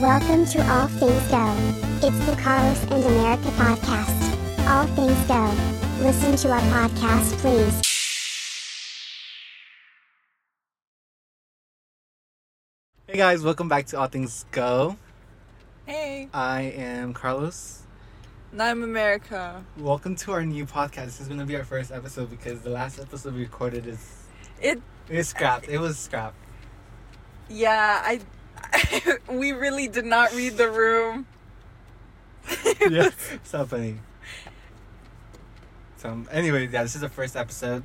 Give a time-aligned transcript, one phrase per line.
[0.00, 1.56] Welcome to All Things Go.
[2.06, 4.68] It's the Carlos and America podcast.
[4.68, 5.50] All Things Go.
[6.04, 7.80] Listen to our podcast, please.
[13.06, 14.98] Hey guys, welcome back to All Things Go.
[15.86, 17.83] Hey, I am Carlos.
[18.58, 19.64] I'm America.
[19.76, 21.06] Welcome to our new podcast.
[21.06, 24.26] This is going to be our first episode because the last episode we recorded is
[24.62, 25.68] It, it scrapped.
[25.68, 26.36] It was scrapped.
[27.48, 28.20] yeah, I,
[29.28, 31.26] we really did not read the room.
[32.90, 33.10] Yeah,
[33.42, 33.98] so funny.
[35.96, 37.82] So, anyways, yeah, this is the first episode.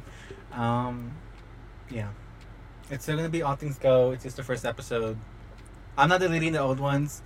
[0.51, 1.13] Um,
[1.89, 2.09] yeah,
[2.91, 4.11] it's still gonna be all things go.
[4.11, 5.17] It's just the first episode.
[5.97, 7.21] I'm not deleting the old ones.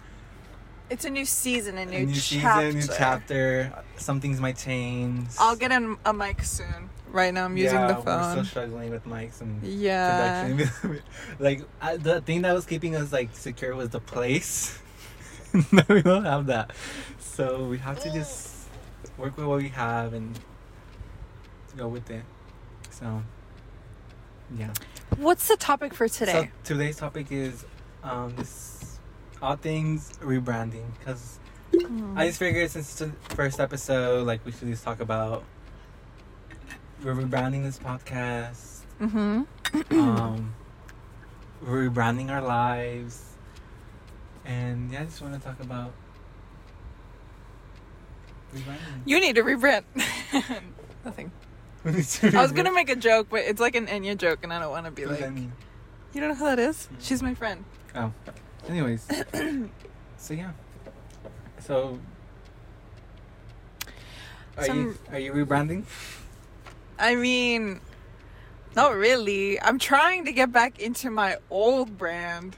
[0.90, 2.72] It's a new season, a new, A new chapter.
[2.72, 3.84] season, new chapter.
[3.98, 5.28] Some things might change.
[5.40, 6.90] I'll get a, a mic soon.
[7.08, 10.50] Right now, I'm using yeah, the We're still struggling with mics and Yeah.
[10.50, 11.02] production.
[11.40, 14.80] like I, the thing that was keeping us like secure was the place.
[15.72, 16.72] no, we don't have that,
[17.20, 18.68] so we have to just
[19.18, 20.40] work with what we have and
[21.78, 22.24] go with it.
[22.90, 23.22] So,
[24.58, 24.74] yeah.
[25.18, 26.50] What's the topic for today?
[26.66, 27.64] So today's topic is
[28.04, 28.93] um this
[29.44, 31.40] all things rebranding because
[31.74, 32.16] Hmm.
[32.16, 35.44] I just figured since it's the first episode, like we should just talk about
[37.04, 38.82] we're rebranding this podcast.
[39.02, 39.42] mm-hmm.
[40.00, 40.54] um,
[41.66, 43.24] we're rebranding our lives,
[44.46, 45.94] and yeah, I just want to talk about
[48.54, 49.02] rebranding.
[49.06, 49.84] You need to rebrand.
[51.06, 51.32] Nothing.
[51.86, 54.70] I was gonna make a joke, but it's like an Enya joke, and I don't
[54.72, 56.88] want to be like, you don't know who that is?
[57.00, 57.66] She's my friend.
[57.96, 58.14] Oh,
[58.70, 59.06] anyways,
[60.18, 60.52] so yeah,
[61.60, 62.00] so.
[64.58, 65.84] Are you are you rebranding?
[67.00, 67.82] I mean,
[68.76, 69.60] not really.
[69.60, 72.56] I'm trying to get back into my old brand,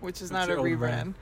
[0.00, 0.78] which is What's not a rebrand.
[0.78, 1.14] brand?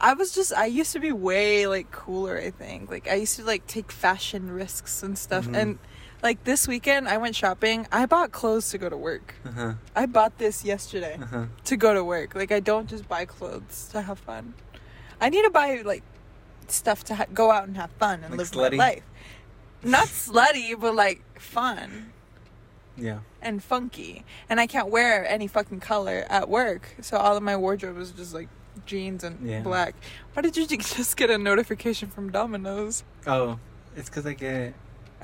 [0.00, 2.90] I was just I used to be way like cooler, I think.
[2.90, 5.46] Like I used to like take fashion risks and stuff.
[5.46, 5.56] Mhm.
[5.56, 5.78] And
[6.26, 7.86] like this weekend I went shopping.
[7.92, 9.26] I bought clothes to go to work.
[9.44, 9.72] Uh huh.
[9.94, 11.44] I bought this yesterday Uh huh.
[11.70, 12.34] to go to work.
[12.34, 14.54] Like I don't just buy clothes to have fun.
[15.20, 16.02] I need to buy like
[16.68, 18.76] stuff to ha- go out and have fun and Like live slutty?
[18.76, 19.02] my life.
[19.84, 21.88] Not slutty, but like fun
[22.96, 23.20] Yeah.
[23.40, 24.24] and funky.
[24.50, 26.82] And I can't wear any fucking color at work.
[27.02, 28.48] So all of my wardrobe is just like
[28.84, 29.60] jeans and Yeah.
[29.62, 29.94] black.
[30.32, 30.66] Why did you
[30.98, 33.04] just get a notification from Domino's?
[33.28, 33.58] Oh,
[33.96, 34.74] it's because I get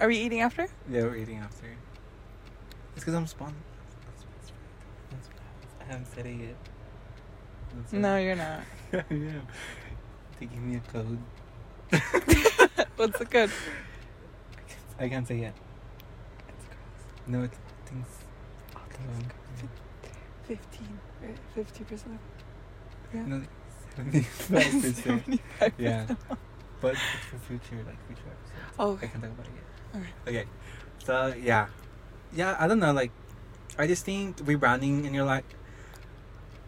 [0.02, 0.66] Are we eating after?
[0.90, 1.64] yeah we're eating after.
[2.96, 3.54] It's because I'm spawned.
[5.80, 6.56] I haven't said it yet.
[7.76, 8.62] That's No, you're not.
[8.92, 9.46] I am.
[10.40, 11.18] They give me a code.
[12.96, 13.50] What's the code?
[14.98, 15.54] I can't say yet.
[17.28, 18.06] No, it's things.
[18.74, 19.28] Um,
[20.48, 21.38] 15, right?
[21.56, 22.18] 50%.
[23.14, 23.22] Yeah.
[23.26, 23.42] no,
[23.94, 25.26] seventy-five percent.
[25.60, 25.72] 75%.
[25.78, 26.06] Yeah,
[26.80, 28.74] but it's for future, like future episodes.
[28.80, 29.64] Oh, I can't talk about it yet.
[30.26, 30.44] Okay,
[31.04, 31.66] so yeah,
[32.34, 32.56] yeah.
[32.58, 32.92] I don't know.
[32.92, 33.10] Like,
[33.78, 35.44] I just think rebranding, and you're like,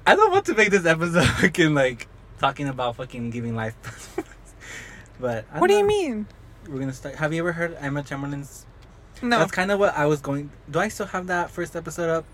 [0.06, 2.08] I don't want to make this episode fucking like
[2.38, 3.74] talking about fucking giving life.
[5.20, 6.26] but I What do don't you mean?
[6.68, 7.16] We're gonna start.
[7.16, 8.66] Have you ever heard Emma Chamberlain's
[9.22, 9.38] No.
[9.38, 10.50] That's kind of what I was going.
[10.70, 12.24] Do I still have that first episode up?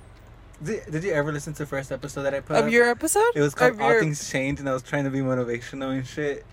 [0.63, 2.71] Did, did you ever listen to the first episode that I put of up?
[2.71, 3.33] your episode?
[3.35, 5.97] It was called Of All your- Things Change, and I was trying to be motivational
[5.97, 6.45] and shit.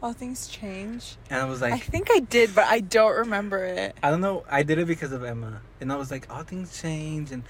[0.00, 1.16] All things change.
[1.28, 3.96] And I was like, I think I did, but I don't remember it.
[4.02, 4.44] I don't know.
[4.48, 7.42] I did it because of Emma, and I was like, all things change, and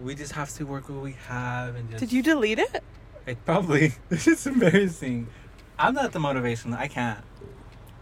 [0.00, 2.00] we just have to work what we have, and just.
[2.00, 2.82] Did you delete it?
[3.26, 3.94] I probably.
[4.08, 5.26] This is embarrassing.
[5.78, 6.78] I'm not the motivational.
[6.78, 7.24] I can't.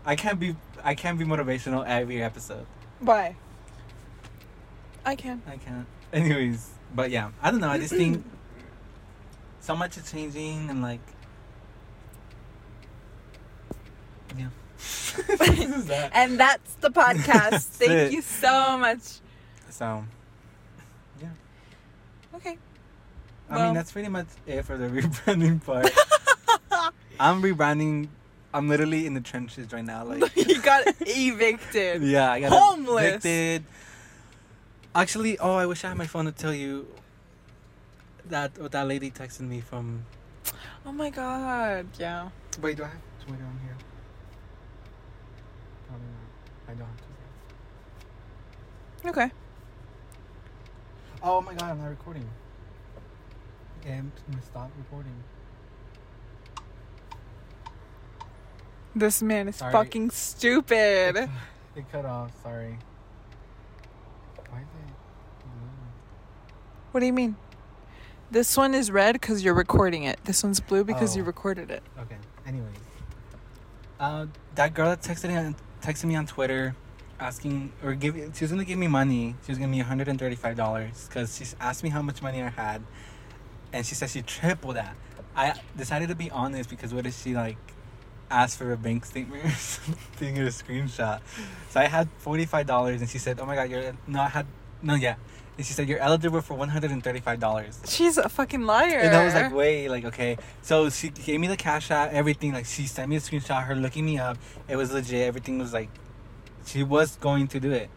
[0.05, 0.57] I can't be.
[0.85, 2.67] I can't be motivational every episode.
[3.01, 3.37] Why?
[5.05, 5.43] I can.
[5.47, 5.87] I can't.
[6.13, 7.71] Anyways, but yeah, I don't know.
[7.71, 8.25] I just think
[9.61, 11.01] so much is changing, and like,
[14.37, 14.49] yeah.
[15.87, 16.11] that.
[16.15, 17.51] And that's the podcast.
[17.51, 18.13] That's Thank it.
[18.13, 19.01] you so much.
[19.71, 20.05] So,
[21.21, 21.29] yeah.
[22.35, 22.59] Okay.
[23.49, 25.91] I Well- mean, that's pretty much it for the rebranding part.
[27.21, 28.09] I'm rebranding.
[28.53, 30.05] I'm literally in the trenches right now.
[30.05, 32.03] Like, you got evicted.
[32.03, 33.25] yeah, I got Homeless.
[33.25, 33.65] evicted.
[34.95, 36.87] Actually, oh, I wish I had my phone to tell you
[38.27, 40.05] that what that lady texted me from.
[40.87, 41.87] Oh my god.
[41.99, 42.29] Yeah.
[42.63, 43.77] Wait, do I have Twitter on here?
[46.69, 46.97] I don't have
[49.03, 49.21] Twitter.
[49.23, 49.31] Okay.
[51.23, 52.29] Oh my god, I'm not recording.
[53.81, 55.15] Okay, I'm gonna stop recording.
[58.95, 59.73] This man is Sorry.
[59.73, 61.29] fucking stupid.
[61.77, 62.33] It cut off.
[62.43, 62.79] Sorry.
[64.51, 64.93] Why the
[66.93, 67.37] What do you mean?
[68.31, 70.19] This one is red because you're recording it.
[70.25, 71.27] This one's blue because you Oh.
[71.27, 71.83] recorded it.
[71.99, 72.17] Okay.
[72.47, 72.75] Anyways,
[74.01, 76.75] uh, that girl that texted me, texted me on Twitter,
[77.19, 79.35] asking or give she was gonna give me money.
[79.45, 81.91] She was gonna give me one hundred and thirty five dollars because she asked me
[81.91, 82.83] how much money I had,
[83.73, 84.97] and she said she tripled that.
[85.35, 87.59] I decided to be honest because what if she like
[88.31, 91.21] asked for a bank statement or something or a screenshot?
[91.71, 94.29] So I had forty five dollars, and she said, "Oh my god, you're no, I
[94.29, 94.47] had
[94.83, 95.17] no, yeah."
[95.57, 98.63] And she said, "You're eligible for one hundred and thirty five dollars." She's a fucking
[98.63, 98.99] liar.
[98.99, 100.37] And I was like, wait, like, okay.
[100.61, 102.53] So she gave me the cash out, everything.
[102.53, 104.37] Like, she sent me a screenshot, her looking me up.
[104.69, 105.27] It was legit.
[105.27, 105.89] Everything was like,
[106.67, 107.89] she was going to do it.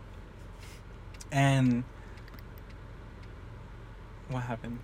[1.31, 1.83] And
[4.29, 4.79] what happened?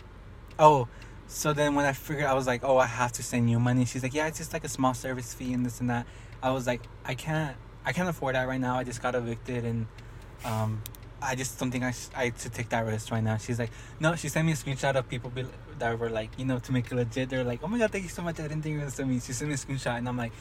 [0.59, 0.87] Oh,
[1.27, 3.85] so then when I figured, I was like, oh, I have to send you money.
[3.85, 6.05] She's like, yeah, it's just like a small service fee and this and that.
[6.43, 7.55] I was like, I can't,
[7.85, 8.77] I can't afford that right now.
[8.77, 9.87] I just got evicted and,
[10.43, 10.81] um,
[11.21, 13.37] I just don't think I, sh- I should take that risk right now.
[13.37, 15.45] She's like, no, she sent me a screenshot of people be-
[15.79, 17.29] that were like, you know, to make it legit.
[17.29, 18.39] They're like, oh my god, thank you so much.
[18.39, 19.19] I didn't think you were gonna send me.
[19.19, 20.33] She sent me a screenshot, and I'm like,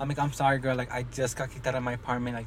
[0.00, 0.74] I'm like, I'm sorry, girl.
[0.76, 2.36] Like, I just got kicked out of my apartment.
[2.36, 2.46] Like,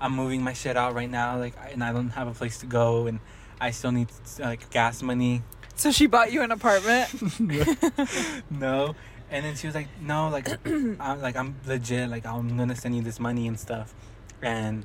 [0.00, 1.38] I'm moving my shit out right now.
[1.38, 3.18] Like, I- and I don't have a place to go, and
[3.60, 4.08] I still need
[4.38, 5.42] like gas money.
[5.74, 7.08] so she bought you an apartment.
[8.50, 8.94] no.
[9.30, 12.10] And then she was like, no, like, I'm like, I'm legit.
[12.10, 13.94] Like, I'm gonna send you this money and stuff.
[14.42, 14.84] And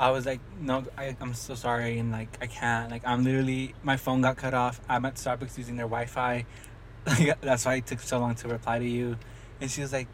[0.00, 2.90] I was like, no, I, I'm so sorry, and like, I can't.
[2.90, 4.80] Like, I'm literally, my phone got cut off.
[4.88, 6.46] I'm at Starbucks using their Wi-Fi.
[7.06, 9.18] Like, that's why it took so long to reply to you.
[9.60, 10.08] And she was like,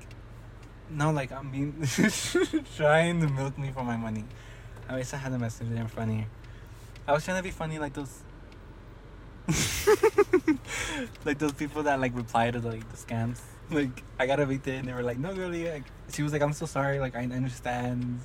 [0.90, 1.72] no, like, I'm being
[2.76, 4.24] trying to milk me for my money.
[4.88, 6.26] I wish I had a message there funnier.
[7.06, 8.24] I was trying to be funny, like those.
[11.24, 13.38] like those people that like reply to the, like the scams.
[13.70, 15.70] Like I got evicted and they were like, no, really.
[15.70, 16.98] Like, she was like, I'm so sorry.
[16.98, 18.18] Like I understand.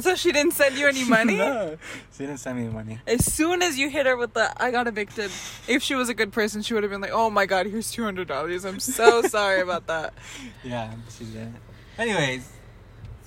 [0.00, 1.36] So she didn't send you any money.
[1.36, 1.76] no,
[2.12, 2.98] she didn't send me money.
[3.06, 5.30] As soon as you hit her with the "I got evicted,"
[5.68, 7.90] if she was a good person, she would have been like, "Oh my god, here's
[7.90, 8.64] two hundred dollars.
[8.64, 10.14] I'm so sorry about that."
[10.62, 11.56] Yeah, she didn't.
[11.98, 12.48] Anyways,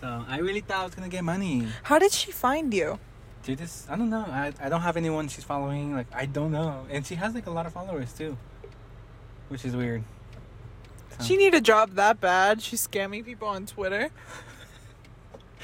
[0.01, 1.67] so I really thought I was gonna get money.
[1.83, 2.99] How did she find you?
[3.45, 4.25] She just, I don't know.
[4.27, 5.93] I, I don't have anyone she's following.
[5.95, 8.35] Like I don't know, and she has like a lot of followers too,
[9.47, 10.03] which is weird.
[11.17, 12.61] So- She need a job that bad.
[12.61, 14.09] She's scamming people on Twitter.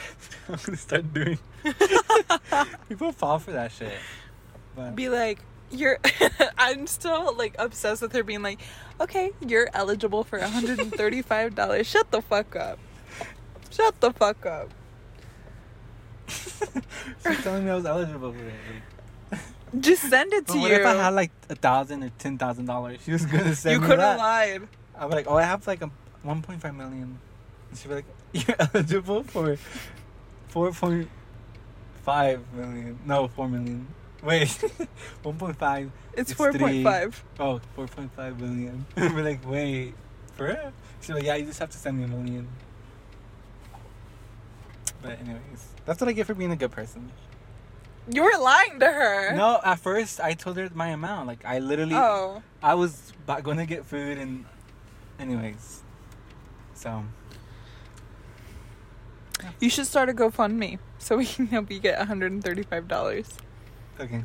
[0.50, 1.40] I'm gonna start doing.
[2.90, 3.94] People fall for that shit.
[4.76, 5.40] But Be like,
[5.72, 6.00] you're.
[6.58, 8.60] I'm still like obsessed with her being like,
[9.00, 11.88] okay, you're eligible for 135 dollars.
[11.88, 12.80] Shut the fuck up.
[13.72, 14.70] Shut the fuck up.
[16.28, 19.40] she's telling me I was eligible for it.
[19.80, 20.78] Just send it But to what you.
[20.78, 23.00] if I had like a thousand or ten thousand dollars?
[23.04, 24.68] She was gonna send you me could have lied.
[24.96, 25.90] I'd be like, oh, I have like a
[26.24, 27.18] 1.5 million.
[27.70, 29.58] And she'd be like, you're eligible for
[30.52, 31.08] 4.5
[32.54, 33.00] million.
[33.06, 33.88] No, 4 million.
[34.22, 34.48] Wait,
[35.24, 35.90] 1.5.
[36.14, 37.14] It's, It's 4.5.
[37.40, 38.86] Oh, 4.5 million.
[38.98, 39.94] We're like, wait,
[40.36, 40.72] for real?
[41.02, 42.48] She's like, yeah, you just have to send me a million.
[45.02, 47.12] But anyways, that's what I get for being a good person.
[48.10, 49.36] You were lying to her.
[49.36, 51.28] No, at first I told her my amount.
[51.28, 52.42] Like I literally, Oh.
[52.62, 53.12] I was
[53.44, 54.46] going to get food and,
[55.20, 55.82] anyways,
[56.74, 57.04] so
[59.60, 63.28] You should start a GoFundMe so we can help you get $135.
[64.00, 64.24] okay.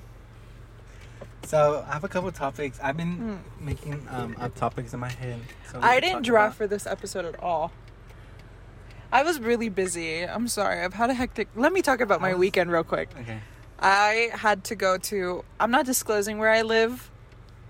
[1.45, 2.79] So I have a couple topics.
[2.83, 3.65] I've been Hmm.
[3.65, 5.41] making um up topics in my head.
[5.73, 7.73] So I didn't draft about- for this episode at all.
[9.11, 10.23] I was really busy.
[10.25, 10.83] I'm sorry.
[10.85, 11.49] I've had a hectic.
[11.57, 13.09] Let me talk about my was- weekend real quick.
[13.19, 13.41] Okay.
[13.81, 15.45] I had to go to.
[15.59, 17.11] I'm not disclosing where I live,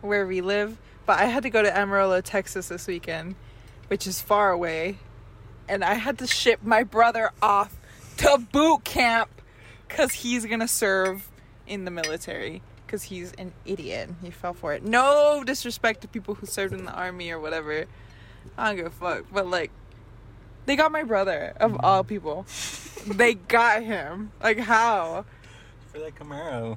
[0.00, 0.76] where we live,
[1.06, 3.36] but I had to go to Amarillo, Texas this weekend,
[3.88, 4.98] which is far away,
[5.68, 7.76] and I had to ship my brother off
[8.18, 9.30] to boot camp
[9.86, 11.28] because he's gonna serve
[11.66, 14.10] in the military because he's an idiot.
[14.22, 14.82] He fell for it.
[14.82, 17.84] No disrespect to people who served in the army or whatever.
[18.56, 19.70] I don't give a fuck, but like.
[20.66, 22.44] They got my brother, of all people.
[23.06, 24.32] they got him.
[24.42, 25.24] Like, how?
[25.90, 26.76] For that Camaro.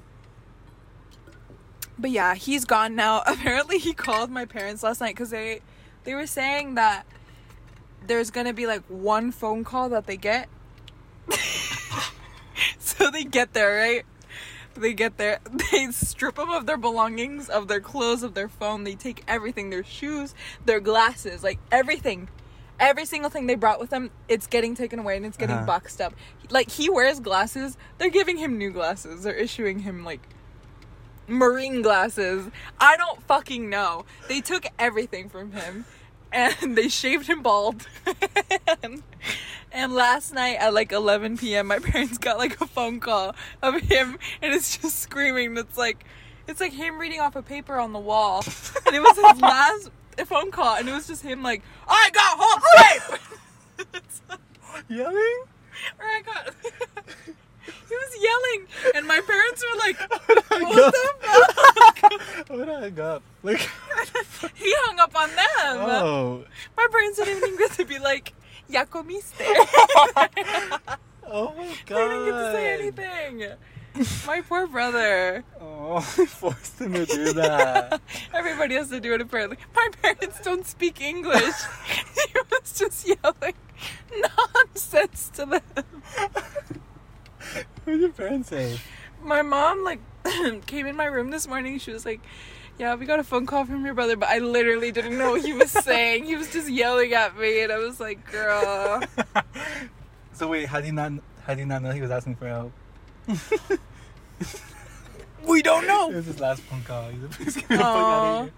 [1.99, 3.21] But yeah, he's gone now.
[3.27, 5.61] Apparently, he called my parents last night because they
[6.03, 7.05] they were saying that
[8.05, 10.49] there's gonna be like one phone call that they get.
[12.79, 14.05] so they get there, right?
[14.75, 15.39] They get there.
[15.71, 18.83] They strip them of their belongings, of their clothes, of their phone.
[18.83, 20.33] They take everything, their shoes,
[20.65, 22.27] their glasses, like everything.
[22.79, 25.65] Every single thing they brought with them, it's getting taken away and it's getting Uh-huh.
[25.65, 26.13] boxed up.
[26.49, 29.23] Like he wears glasses, they're giving him new glasses.
[29.23, 30.21] They're issuing him like
[31.27, 32.49] marine glasses.
[32.79, 34.05] I don't fucking know.
[34.27, 35.85] They took everything from him
[36.31, 37.87] and they shaved him bald.
[38.83, 39.03] and,
[39.71, 43.75] and last night at like 11 p.m., my parents got like a phone call of
[43.81, 45.57] him and it's just screaming.
[45.57, 46.05] It's like,
[46.47, 48.43] It's like him reading off a paper on the wall,
[48.85, 49.89] and it was his last
[50.25, 54.37] phone call, and it was just him like, "I got home safe."
[54.89, 55.43] Yelling?
[55.99, 56.53] or I got.
[57.65, 59.99] He was yelling, and my parents were like,
[60.49, 63.21] "What the fuck?" What I got?
[63.43, 63.59] Like,
[64.55, 65.77] he hung up on them.
[65.89, 66.43] oh.
[66.77, 68.33] My parents didn't even get to be like,
[68.69, 69.41] "Ya comiste."
[71.33, 71.97] Oh my god!
[71.97, 73.57] they didn't get to say anything.
[74.25, 75.43] My poor brother.
[75.59, 77.99] Oh, I forced him to do that.
[78.33, 79.57] Everybody has to do it apparently.
[79.75, 81.55] My parents don't speak English.
[82.15, 83.53] he was just yelling
[84.63, 85.61] nonsense to them.
[87.83, 88.79] what did your parents say?
[89.23, 89.99] My mom like
[90.65, 91.77] came in my room this morning.
[91.79, 92.21] She was like,
[92.79, 95.41] "Yeah, we got a phone call from your brother, but I literally didn't know what
[95.45, 96.25] he was saying.
[96.25, 99.03] He was just yelling at me, and I was like, girl."
[100.33, 101.11] so wait, how do you not
[101.43, 102.71] how do you not know he was asking for help?
[105.45, 106.07] We don't It know.
[106.09, 107.09] was his last phone call.
[107.09, 108.53] He's like, "Please fuck out of here."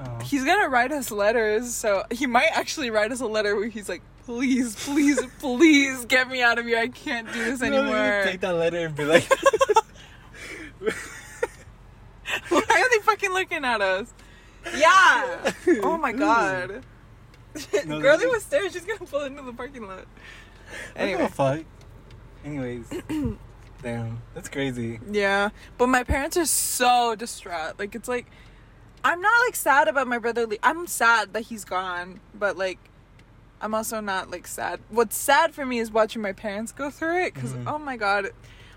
[0.00, 0.18] Oh.
[0.24, 3.88] He's gonna write us letters, so he might actually write us a letter where he's
[3.88, 6.78] like, "Please, please, please get me out of here.
[6.78, 9.26] I can't do this No, anymore." Take that letter and be like,
[12.50, 14.12] Why are they fucking looking at us?
[14.76, 15.52] Yeah.
[15.82, 16.82] Oh my god.
[17.86, 18.70] No, Girlie they- was there.
[18.70, 20.04] She's gonna pull into the parking lot.
[20.94, 21.14] anyway.
[21.14, 21.28] Anyway.
[21.30, 21.60] fuck?
[22.44, 22.92] Anyways.
[23.82, 24.98] Damn, that's crazy.
[25.10, 27.78] Yeah, but my parents are so distraught.
[27.78, 28.26] Like it's like
[29.04, 30.46] I'm not like sad about my brother.
[30.46, 32.78] Le- I'm sad that he's gone, but like
[33.60, 34.80] I'm also not like sad.
[34.88, 37.64] What's sad for me is watching my parents go through it because Mhm.
[37.66, 38.30] oh my god,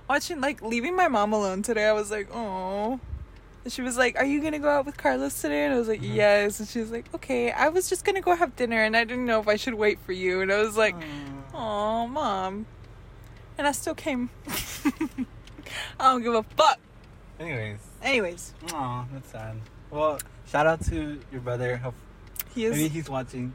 [0.10, 1.88] watching like leaving my mom alone today.
[1.88, 3.00] I was like, oh.
[3.64, 5.88] And she was like, "Are you gonna go out with Carlos today?" And I was
[5.88, 6.16] like, Mhm.
[6.16, 9.04] "Yes." And she was like, "Okay." I was just gonna go have dinner, and I
[9.04, 10.42] didn't know if I should wait for you.
[10.42, 10.96] And I was like,
[11.54, 12.66] "Oh, mom,"
[13.60, 14.32] and I still came.
[16.00, 16.80] I don't give a fuck.
[17.40, 17.78] Anyways.
[18.02, 19.58] Anyways, Aw, that's sad.
[19.92, 21.80] Well, shout out to your brother.
[22.56, 22.72] He is.
[22.76, 23.54] Maybe he's watching.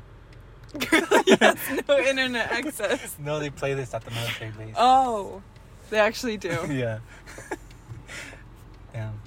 [0.72, 1.56] He has
[1.88, 3.16] no internet access.
[3.18, 4.74] No, they play this at the military base.
[4.76, 5.42] Oh,
[5.90, 6.48] they actually do.
[6.70, 6.98] yeah.
[8.92, 9.20] Damn.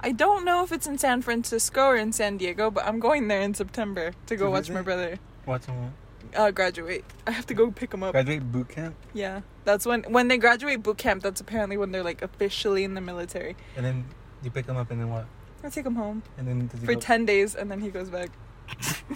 [0.00, 3.28] I don't know if it's in San Francisco or in San Diego, but I'm going
[3.28, 5.92] there in September to go watch my brother Watching what?
[6.38, 7.04] uh, graduate.
[7.26, 8.12] I have to go pick him up.
[8.12, 11.22] Graduate boot camp, Yeah, that's when when they graduate boot camp.
[11.22, 13.56] That's apparently when they're like officially in the military.
[13.76, 14.04] and then
[14.42, 15.26] you pick him up, and then what?
[15.62, 17.88] I take him home And then does he for go, ten days, and then he
[17.88, 18.28] goes back.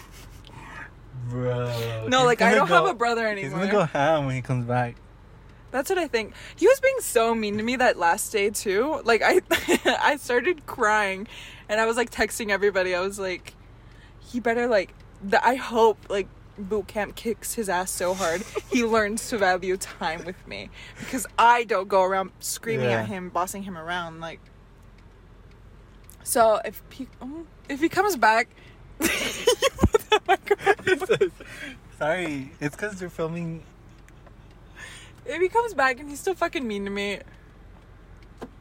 [1.29, 2.07] Bro.
[2.09, 3.61] No, like I don't have a brother anymore.
[3.61, 4.97] He's gonna go ham when he comes back.
[5.71, 6.33] That's what I think.
[6.57, 9.01] He was being so mean to me that last day too.
[9.05, 9.41] Like I
[10.01, 11.29] I started crying
[11.69, 12.95] and I was like texting everybody.
[12.95, 13.55] I was like
[14.21, 18.83] he better like the, I hope like boot camp kicks his ass so hard he
[18.97, 20.69] learns to value time with me
[20.99, 23.03] because I don't go around screaming Yeah.
[23.03, 24.41] at him, bossing him around like
[26.25, 28.49] So if he oh, if he comes back
[29.01, 29.09] you
[29.79, 31.33] put that microphone-
[31.99, 33.63] Sorry, it's because you're filming.
[35.27, 37.21] if he comes back and he's still fucking mean to me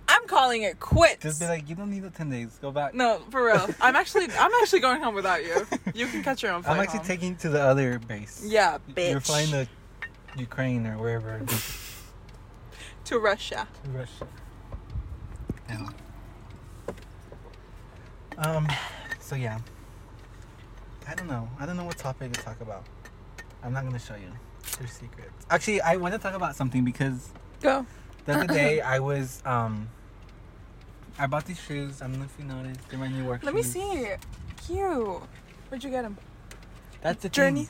[0.09, 1.21] I'm calling it quits.
[1.21, 2.57] Just be like, you don't need the ten days.
[2.61, 2.93] Go back.
[2.93, 3.67] No, for real.
[3.81, 5.67] I'm actually I'm actually going home without you.
[5.93, 6.75] You can catch your own flight.
[6.77, 7.07] I'm actually home.
[7.07, 8.41] taking to the other base.
[8.45, 9.11] Yeah, bitch.
[9.11, 9.67] You're flying to
[10.37, 11.41] Ukraine or wherever.
[13.05, 13.67] to Russia.
[13.83, 14.27] to Russia.
[15.69, 15.89] Yeah.
[18.37, 18.67] Um.
[19.19, 19.59] So yeah.
[21.07, 21.49] I don't know.
[21.59, 22.83] I don't know what topic to talk about.
[23.63, 24.31] I'm not gonna show you.
[24.77, 25.45] They're secrets.
[25.49, 27.29] Actually, I want to talk about something because
[27.61, 27.85] Go.
[28.25, 29.89] the other day I was um.
[31.19, 32.01] I bought these shoes.
[32.01, 32.87] I don't know if you noticed.
[32.89, 33.73] They're my new work Let me shoes.
[33.73, 34.07] see.
[34.67, 35.21] Cute.
[35.69, 36.17] Where'd you get them?
[37.01, 37.67] That's the thing.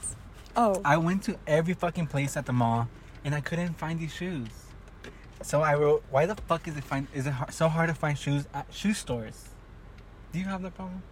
[0.55, 0.81] Oh.
[0.83, 2.89] I went to every fucking place at the mall,
[3.23, 4.49] and I couldn't find these shoes.
[5.43, 7.07] So I wrote, "Why the fuck is it find?
[7.13, 9.49] Is it so hard to find shoes at shoe stores?
[10.33, 11.03] Do you have that problem?"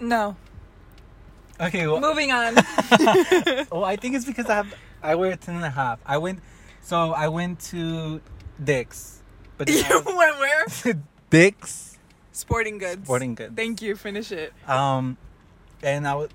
[0.00, 0.36] no.
[1.60, 2.54] Okay, well, Moving on.
[3.70, 6.00] well, I think it's because I have I wear a ten and a half.
[6.06, 6.40] I went,
[6.80, 8.20] so I went to
[8.62, 9.22] Dick's,
[9.58, 10.94] but then you I went where?
[11.30, 11.92] Dick's
[12.32, 13.04] Sporting goods.
[13.04, 13.54] Sporting Goods.
[13.54, 13.94] Thank you.
[13.94, 14.52] Finish it.
[14.66, 15.18] Um,
[15.82, 16.30] and I was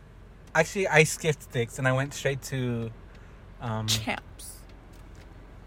[0.54, 2.92] actually I skipped Dick's and I went straight to,
[3.62, 4.58] um, Champs.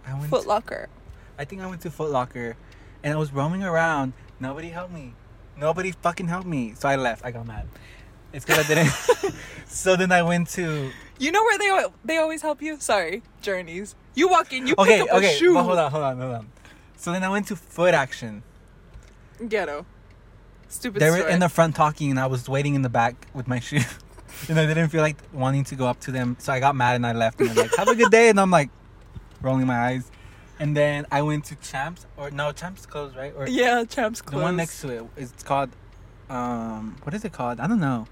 [0.06, 0.88] I went Foot Locker.
[1.38, 2.56] I think I went to Foot Locker
[3.02, 4.12] and I was roaming around.
[4.38, 5.14] Nobody helped me.
[5.56, 6.74] Nobody fucking helped me.
[6.78, 7.24] So I left.
[7.24, 7.66] I got mad.
[8.32, 9.34] It's because I didn't.
[9.66, 10.90] so then I went to.
[11.18, 12.78] You know where they they always help you?
[12.80, 13.94] Sorry, Journeys.
[14.14, 15.34] You walk in, you Okay, pick up a okay.
[15.36, 15.54] shoe.
[15.54, 16.48] But hold on, hold on, hold on.
[16.96, 18.42] So then I went to Foot Action.
[19.48, 19.86] Ghetto.
[20.68, 21.00] Stupid.
[21.00, 23.58] They were in the front talking, and I was waiting in the back with my
[23.66, 23.80] shoe.
[24.48, 26.36] and I didn't feel like wanting to go up to them.
[26.38, 27.40] So I got mad and I left.
[27.40, 28.28] And they're like, have a good day.
[28.28, 28.70] And I'm like,
[29.42, 30.10] rolling my eyes.
[30.58, 34.40] And then I went to Champs or no Champs closed right or Yeah, Champs Clothes.
[34.40, 35.04] the one next to it.
[35.16, 35.70] it is called
[36.28, 37.58] um what is it called?
[37.60, 38.06] I don't know.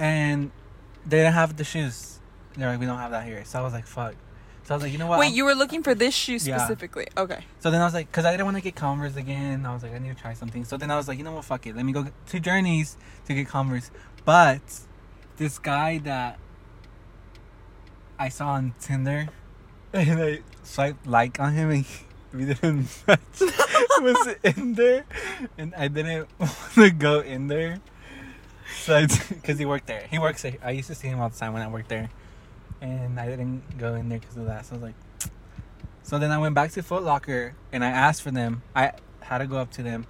[0.00, 0.50] And
[1.06, 2.18] they didn't have the shoes.
[2.56, 3.44] They're like we don't have that here.
[3.44, 4.14] So I was like fuck.
[4.64, 5.18] So I was like you know what?
[5.20, 6.56] Wait, I'm- you were looking for this shoe Yeah.
[6.58, 7.06] specifically?
[7.16, 7.44] Okay.
[7.60, 9.64] So then I was like, because I didn't want to get Converse again.
[9.66, 10.64] I was like, I need to try something.
[10.64, 11.76] So then I was like, you know what, fuck it.
[11.76, 13.90] Let me go to Journeys to get Converse.
[14.24, 14.60] But
[15.36, 16.38] this guy that
[18.18, 19.28] I saw on Tinder,
[19.92, 22.04] and I swiped like on him, and he-
[22.34, 25.04] we didn't match, was in there,
[25.58, 27.80] and I didn't want to go in there.
[28.76, 30.56] So because he worked there, he works there.
[30.62, 32.10] I used to see him all the time when I worked there,
[32.80, 34.66] and I didn't go in there because of that.
[34.66, 34.94] So I was like.
[36.02, 38.62] So then I went back to Foot Locker and I asked for them.
[38.74, 40.06] I had to go up to them,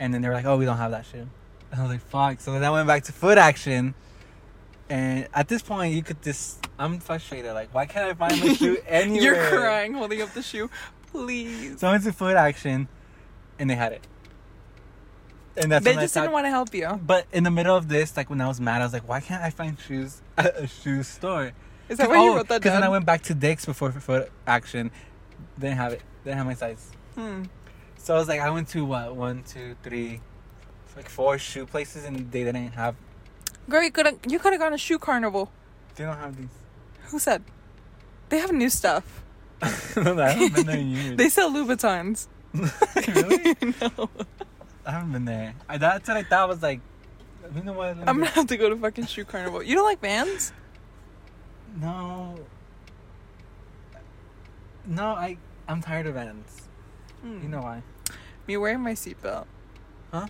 [0.00, 1.28] and then they were like, "Oh, we don't have that shoe."
[1.70, 3.94] And I was like, "Fuck!" So then I went back to Foot Action,
[4.88, 6.66] and at this point, you could just.
[6.76, 7.52] I'm frustrated.
[7.52, 9.22] Like, why can't I find my shoe anywhere?
[9.22, 10.70] You're crying, holding up the shoe.
[11.12, 11.78] Please.
[11.78, 12.88] So I went to Foot Action,
[13.58, 14.06] and they had it.
[15.56, 17.00] And that's they just didn't want to help you.
[17.06, 19.20] But in the middle of this, like when I was mad, I was like, "Why
[19.20, 21.52] can't I find shoes at a shoe store?"
[21.88, 22.80] Is that why you Oh, wrote that Because down?
[22.80, 24.90] then I went back to Dick's before Foot Action.
[25.58, 26.00] They didn't have it.
[26.24, 26.90] They didn't have my size.
[27.14, 27.44] Hmm.
[27.98, 30.20] So I was like, I went to what one, two, three,
[30.96, 32.96] like four shoe places, and they didn't have.
[33.68, 35.50] Girl, you could have you could have gone to shoe carnival.
[35.94, 36.48] They don't have these.
[37.10, 37.44] Who said?
[38.30, 39.22] They have new stuff.
[39.62, 41.16] I haven't been there in years.
[41.16, 42.26] They sell Louboutins.
[43.14, 43.56] really?
[43.80, 44.10] no.
[44.86, 45.54] I haven't been there.
[45.68, 46.80] I, that's what I thought was like.
[47.54, 47.96] You know what?
[47.98, 49.62] I'm gonna have to go to fucking shoe carnival.
[49.62, 50.52] You don't like Vans?
[51.80, 52.36] No.
[54.86, 55.36] No, I
[55.68, 56.62] I'm tired of Vans.
[57.22, 57.40] Hmm.
[57.42, 57.82] You know why?
[58.46, 59.46] Me wearing my seatbelt.
[60.12, 60.26] Huh?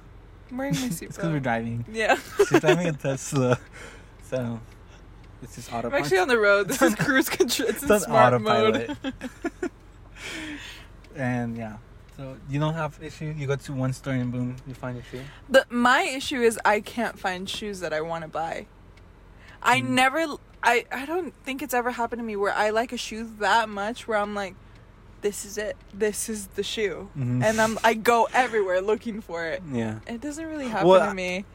[0.50, 1.84] I'm wearing my it's because we're driving.
[1.90, 2.16] yeah.
[2.48, 3.58] She's driving a Tesla,
[4.22, 4.60] so
[5.42, 6.68] it's just I'm actually on the road.
[6.68, 7.68] This is cruise control.
[7.68, 8.88] It's in It's on smart autopilot.
[9.02, 9.14] mode.
[11.16, 11.76] and yeah,
[12.16, 13.34] so you don't have issue.
[13.36, 15.20] You go to one store and boom, you find a shoe.
[15.48, 18.66] The my issue is I can't find shoes that I want to buy.
[19.62, 19.88] I Mm.
[19.90, 20.26] never
[20.62, 23.68] I I don't think it's ever happened to me where I like a shoe that
[23.68, 24.54] much where I'm like
[25.22, 25.76] this is it.
[25.94, 27.08] This is the shoe.
[27.16, 27.42] Mhm.
[27.42, 29.62] And I'm I go everywhere looking for it.
[29.72, 30.00] Yeah.
[30.06, 31.46] It doesn't really happen Well, to me.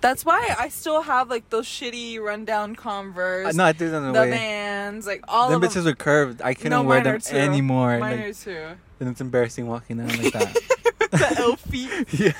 [0.00, 4.12] That's why I still have like those shitty rundown Converse, Uh, no, I threw them
[4.12, 4.20] the.
[4.20, 5.88] Vans, like all Them of bitches them.
[5.88, 6.40] are curved.
[6.42, 7.36] I couldn't No, wear them too.
[7.36, 7.98] anymore.
[7.98, 8.66] Mine like, are too.
[9.00, 10.54] and it's embarrassing walking down like that.
[11.10, 12.06] the elf feet.
[12.18, 12.32] yeah.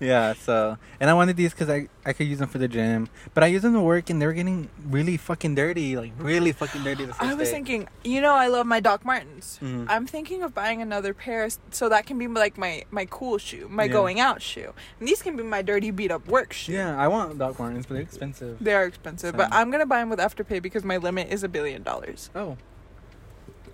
[0.00, 3.08] Yeah, so and I wanted these because I I could use them for the gym,
[3.34, 6.52] but I use them to work and they were getting really fucking dirty, like really
[6.52, 7.04] fucking dirty.
[7.04, 7.54] The first I was day.
[7.54, 9.58] thinking, you know, I love my Doc Martens.
[9.60, 9.86] Mhm.
[9.88, 13.66] I'm thinking of buying another pair so that can be like my my cool shoe,
[13.68, 13.92] my Yeah.
[13.92, 14.72] going out shoe.
[15.00, 16.74] And these can be my dirty beat up work shoe.
[16.74, 18.58] Yeah, I want Doc Martens, but they're expensive.
[18.60, 21.48] They are expensive, but I'm gonna buy them with Afterpay because my limit is a
[21.48, 22.30] billion dollars.
[22.36, 22.56] Oh.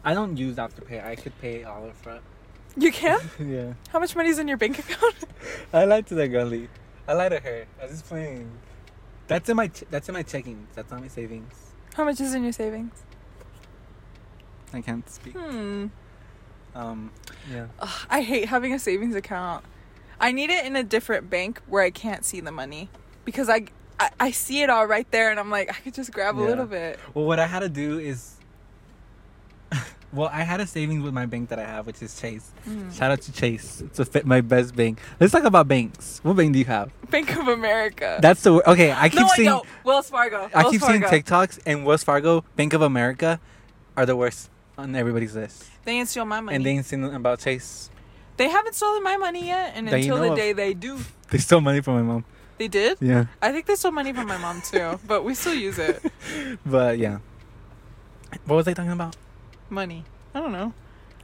[0.07, 1.05] I don't use Afterpay.
[1.05, 2.21] I could pay all upfront.
[2.77, 3.21] You can?
[3.39, 3.73] yeah.
[3.91, 5.15] How much money is in your bank account?
[5.73, 6.69] I lied to that girlie.
[7.07, 7.67] I lied to her.
[7.81, 8.51] I was just playing.
[9.27, 10.67] That's in my ch- that's in my checking.
[10.75, 11.53] That's not my savings.
[11.95, 13.03] How much is in your savings?
[14.73, 15.35] I can't speak.
[15.35, 15.87] Hmm.
[16.75, 17.13] Um.
[17.51, 17.67] Yeah.
[17.79, 19.65] Ugh, I hate having a savings account.
[20.21, 22.89] I need it in a different bank where I can't see the money
[23.25, 23.67] because I,
[24.01, 26.41] I, I see it all right there and I'm like I could just grab a
[26.41, 26.47] Yeah.
[26.49, 26.99] little bit.
[27.15, 28.34] Well, what I had to do is.
[30.15, 32.53] Well, I had a savings with my bank that I have, which is Chase.
[32.69, 32.95] Mm.
[32.97, 33.81] Shout out to Chase.
[33.81, 35.01] It's a fit my best bank.
[35.19, 36.21] Let's talk about banks.
[36.23, 36.93] What bank do you have?
[37.11, 38.19] Bank of America.
[38.23, 38.93] That's the okay.
[38.93, 39.49] I keep no, seeing.
[39.49, 39.67] don't.
[39.83, 40.49] Wells Fargo.
[40.55, 43.41] I Wells keep seeing TikToks and Wells Fargo, Bank of America,
[43.97, 45.65] are the worst on everybody's list.
[45.85, 46.57] They ain't steal my money.
[46.57, 47.91] And they, ain't seen about Chase.
[48.37, 50.37] They haven't stolen my money yet, and That you until know the of.
[50.37, 50.99] day they do,
[51.31, 52.25] They stole money from my mom.
[52.59, 52.99] they did.
[53.01, 53.27] Yeah.
[53.41, 56.03] I think they stole money from my mom too, but we still use it.
[56.67, 57.19] But yeah.
[58.47, 59.17] What was I talking about?
[59.71, 60.05] Money.
[60.35, 60.73] I don't know.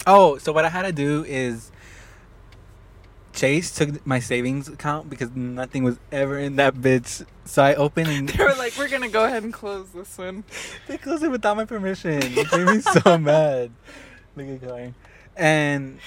[0.07, 1.71] Oh, so what I had to do is
[3.33, 7.25] Chase took my savings account because nothing was ever in that bitch.
[7.45, 10.45] So I opened and They were like, "We're gonna go ahead and close this one."
[10.89, 12.19] they closed it without my permission.
[12.23, 13.71] It made me so mad.
[14.37, 14.95] Look at Claire.
[15.37, 15.99] And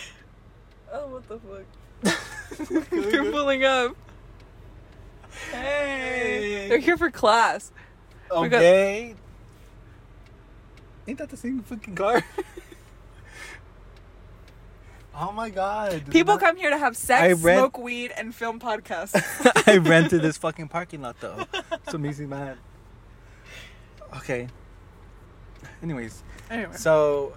[0.91, 2.89] Oh, what the fuck?
[2.89, 3.95] They're pulling up.
[5.51, 6.67] Hey.
[6.69, 7.71] They're here for class.
[8.31, 9.15] We got- okay.
[11.07, 12.23] Ain't that the same fucking car?
[15.15, 16.09] oh my god.
[16.11, 19.15] People come here to have sex, I read- smoke weed, and film podcasts.
[19.67, 21.45] I rented this fucking parking lot though.
[21.85, 22.57] It's amazing, man.
[24.17, 24.47] Okay.
[25.81, 27.33] Anyways, anyway, so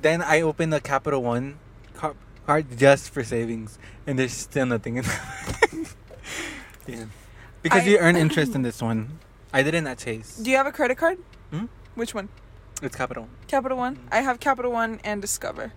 [0.00, 1.58] then I opened the Capital One
[1.94, 2.14] car-
[2.46, 5.94] card just for savings, and there's still nothing in it.
[6.86, 7.04] yeah.
[7.62, 9.18] Because I- you earn interest in this one.
[9.52, 10.36] I did it at Chase.
[10.36, 11.18] do you have a credit card?
[11.50, 11.66] Hmm?
[11.94, 12.28] Which one?
[12.82, 13.24] It's Capital.
[13.24, 13.30] One.
[13.48, 13.98] Capital One.
[14.12, 15.72] I have Capital One and Discover,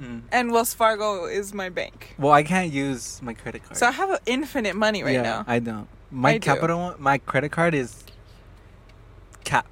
[0.00, 0.22] Mm.
[0.32, 2.14] and Wells Fargo is my bank.
[2.18, 3.76] Well, I can't use my credit card.
[3.76, 5.44] So I have infinite money right yeah, now.
[5.46, 5.88] I don't.
[6.10, 6.38] My I.
[6.38, 8.04] Capital, one- my credit card is
[9.44, 9.66] Cap.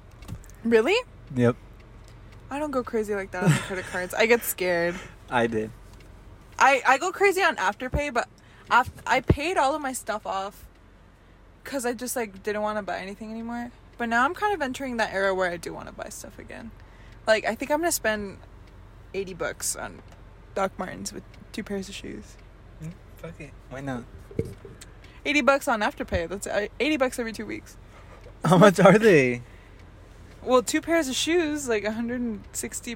[0.63, 0.95] Really?
[1.35, 1.55] Yep,
[2.51, 4.13] I don't go crazy like that on credit cards.
[4.13, 4.95] I get scared.
[5.29, 5.71] I did.
[6.59, 8.27] I I go crazy on Afterpay, but
[8.69, 10.65] af- I paid all of my stuff off
[11.63, 13.71] because I just like didn't want to buy anything anymore.
[13.97, 16.37] But now I'm kind of entering that era where I do want to buy stuff
[16.39, 16.71] again.
[17.25, 18.37] Like I think I'm gonna spend
[19.13, 20.01] eighty bucks on
[20.55, 22.37] Doc Martens with two pairs of shoes.
[22.83, 23.51] Mm, Fuck it.
[23.69, 24.03] Why not?
[25.25, 26.29] Eighty bucks on Afterpay.
[26.29, 27.75] That's uh, eighty bucks every two weeks.
[28.45, 29.41] How much are they?
[30.43, 32.95] Well, two pairs of shoes, like 160.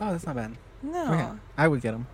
[0.00, 0.58] Oh, that's not bad.
[0.82, 1.28] No, Okay.
[1.56, 2.06] I would get them.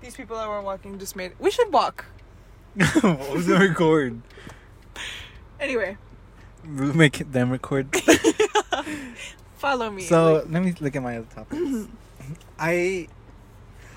[0.00, 1.32] these people that were walking just made.
[1.38, 2.06] We should walk.
[3.02, 4.22] what was the record?
[5.60, 5.98] Anyway,
[6.66, 7.94] make them record.
[9.56, 10.02] follow me.
[10.02, 11.88] So Like, let me look at my other topics.
[12.58, 13.08] I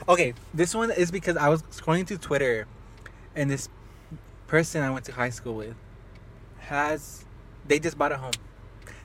[0.08, 0.34] okay.
[0.54, 2.68] This one is because I was scrolling through Twitter,
[3.36, 3.70] and this
[4.48, 5.76] person I went to high school with
[6.60, 7.26] has
[7.68, 8.32] they just bought a home,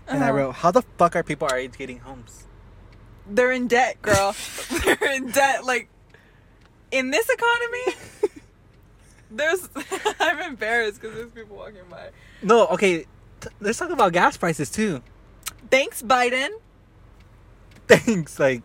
[0.09, 0.37] and I Uh-huh.
[0.39, 2.45] wrote, "How the fuck are people already getting homes?"
[3.27, 4.35] they're in debt, girl.
[4.85, 5.65] they're in debt.
[5.65, 5.89] Like
[6.91, 7.97] in this economy,
[9.31, 9.69] there's.
[10.21, 12.11] I'm embarrassed because there's people walking by.
[12.43, 13.07] No, okay.
[13.45, 15.03] T- let's talk about gas prices too.
[15.71, 16.49] Thanks, Biden.
[17.89, 18.39] Thanks.
[18.39, 18.63] Like,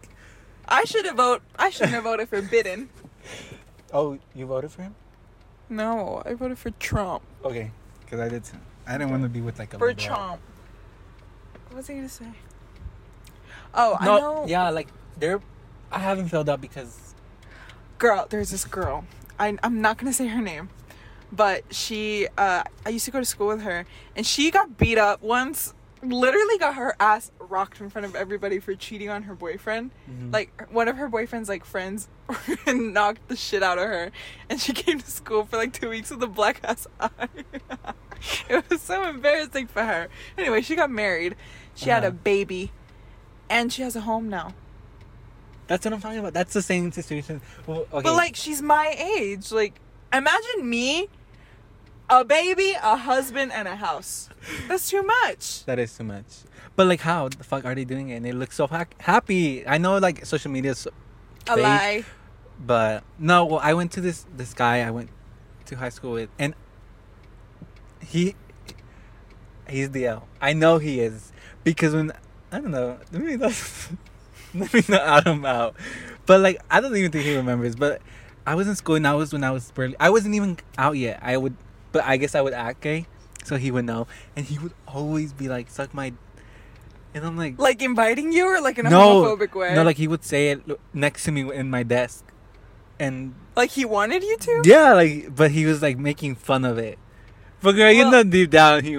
[0.67, 1.41] I should have vote.
[1.57, 2.87] I shouldn't have voted for Biden.
[3.93, 4.95] oh, you voted for him?
[5.69, 7.23] No, I voted for Trump.
[7.43, 8.43] Okay, because I did.
[8.43, 8.57] Too.
[8.87, 10.07] I didn't want to be with like a For liberal.
[10.07, 10.41] Trump.
[11.67, 12.25] What was he gonna say?
[13.73, 14.45] Oh, No, I know.
[14.47, 14.87] yeah, like
[15.19, 15.41] they're.
[15.91, 17.13] I haven't filled up because
[17.97, 19.03] girl there's this girl
[19.37, 20.69] I, i'm not gonna say her name
[21.31, 24.97] but she uh i used to go to school with her and she got beat
[24.97, 29.35] up once literally got her ass rocked in front of everybody for cheating on her
[29.35, 30.31] boyfriend Mhm.
[30.33, 32.07] like one of her boyfriend's like friends
[32.67, 34.11] knocked the shit out of her
[34.49, 37.09] and she came to school for like two weeks with a black ass eye
[38.49, 41.35] it was so embarrassing for her anyway she got married
[41.75, 42.17] she had a Uh-huh.
[42.23, 42.71] baby
[43.49, 44.53] and she has a home now
[45.67, 46.33] That's what I'm talking about.
[46.33, 47.41] That's the same situation.
[47.67, 48.01] Well, okay.
[48.01, 48.87] But like she's my
[49.17, 49.51] age.
[49.51, 49.79] Like
[50.11, 51.09] imagine me,
[52.09, 54.29] a baby, a husband, and a house.
[54.67, 55.65] That's too much.
[55.65, 56.25] that is too much.
[56.75, 58.15] But like, how the fuck are they doing it?
[58.15, 59.67] And they look so ha- happy.
[59.67, 60.87] I know like social media, is
[61.47, 61.63] A Fake.
[61.63, 62.03] lie.
[62.59, 63.45] but no.
[63.45, 65.09] Well, I went to this this guy I went
[65.65, 66.55] to high school with, and
[68.01, 68.35] he
[69.69, 70.27] he's the L.
[70.41, 71.31] I know he is
[71.63, 72.11] because when
[72.51, 72.97] I don't know.
[73.11, 73.53] Let me not
[74.55, 75.75] let me not out him out.
[76.25, 77.75] But like, I don't even think he remembers.
[77.75, 78.01] But
[78.47, 79.95] I was in school, and that was when I was barely.
[79.99, 81.19] I wasn't even out yet.
[81.21, 81.55] I would,
[81.91, 83.05] but I guess I would act gay,
[83.43, 86.13] so he would know, and he would always be like, "Suck my,"
[87.13, 89.73] and I'm like, Like inviting you or like in a no, homophobic way.
[89.75, 90.61] no, like he would say it
[90.93, 92.23] next to me in my desk,
[92.99, 94.61] and Like he wanted you to.
[94.65, 96.97] yeah, like, but he was like making fun of it.
[97.61, 98.97] But girl, you Well- know deep down, he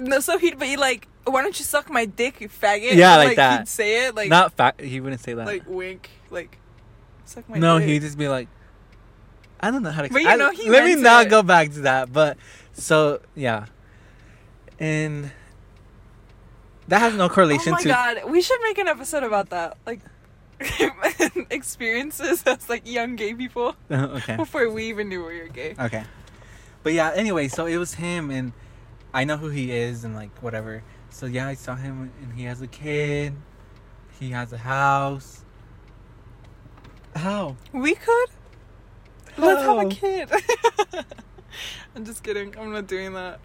[0.00, 3.28] No, so he'd be like, "Why don't you suck my dick, you faggot?" Yeah, And,
[3.28, 3.58] like that.
[3.60, 4.80] He'd say it like not fat.
[4.80, 5.46] He wouldn't say that.
[5.46, 6.56] like wink, like
[7.26, 7.86] suck my no, dick.
[7.88, 8.48] he'd just be like,
[9.60, 10.08] I don't know how to.
[10.08, 11.30] But you I- know he let me not it.
[11.30, 12.12] go back to that.
[12.12, 12.36] But
[12.72, 13.66] so yeah,
[14.78, 15.30] and
[16.88, 17.64] that has no correlation.
[17.64, 17.70] To.
[17.70, 17.88] Oh my to.
[17.88, 19.76] god, we should make an episode about that.
[19.86, 20.00] Like
[21.50, 24.36] experiences as like young gay people okay.
[24.36, 25.74] before we even knew we were gay.
[25.78, 26.04] Okay.
[26.82, 28.52] But yeah, anyway, so it was him and
[29.12, 30.82] I know who he is and like whatever.
[31.10, 33.34] So yeah, I saw him and he has a kid.
[34.18, 35.44] He has a house.
[37.16, 37.56] How?
[37.72, 38.28] We could.
[39.40, 40.30] Let's have a kid.
[41.96, 42.56] I'm just kidding.
[42.58, 43.40] I'm not doing that.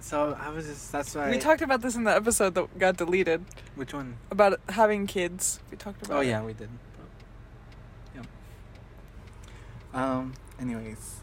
[0.00, 2.96] So I was just that's why We talked about this in the episode that got
[2.96, 4.16] deleted which one?
[4.30, 5.60] about having kids.
[5.70, 6.18] We talked about.
[6.18, 6.28] Oh it.
[6.28, 6.68] yeah, we did.
[8.14, 8.22] Yeah.
[9.92, 11.16] Um anyways.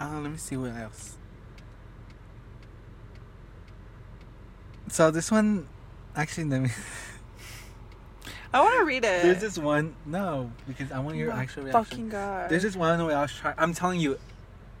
[0.00, 1.16] Uh, let me see what else.
[4.88, 5.68] So this one
[6.16, 6.70] actually let me
[8.54, 9.22] I want to read it.
[9.22, 11.84] There's this one no, because I want your Oh actual reaction.
[11.84, 12.50] Fucking god.
[12.50, 13.54] There's this one where I was trying.
[13.56, 14.18] I'm telling you,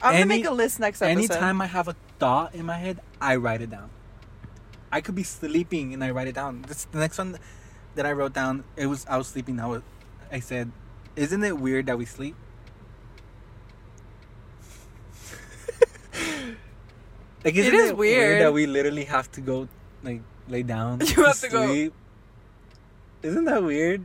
[0.02, 1.32] I'm gonna make a list next episode.
[1.32, 3.88] anytime I have a thought in my head, I write it down.
[4.90, 6.62] I could be sleeping and I write it down.
[6.68, 7.38] This the next one
[7.94, 8.64] that I wrote down.
[8.76, 9.58] It was I was sleeping.
[9.58, 9.82] I was
[10.30, 10.70] I said,
[11.16, 12.36] "Isn't it weird that we sleep?"
[17.44, 18.42] like, isn't is it weird.
[18.42, 19.68] that we literally have to go
[20.02, 21.00] like lay down?
[21.16, 21.94] You have to go- sleep?
[23.22, 24.02] Isn't that weird?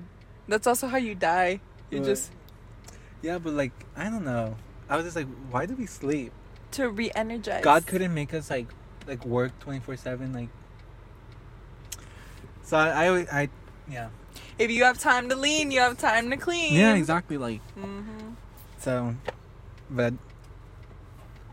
[0.48, 1.60] That's also how you die.
[1.90, 2.06] You What?
[2.08, 2.32] just
[3.22, 4.56] Yeah, but like I don't know.
[4.90, 6.32] I was just like, why do we sleep?
[6.70, 7.64] to re-energize.
[7.64, 8.68] God couldn't make us like
[9.08, 10.34] like work twenty four seven.
[10.34, 10.50] Like
[12.62, 13.50] So I, I, I,
[13.90, 14.10] yeah,
[14.60, 16.74] If you have time to lean, you have time to clean.
[16.74, 17.38] yeah, exactly.
[17.38, 18.02] Like hmm
[18.80, 19.16] so,
[19.90, 20.14] but,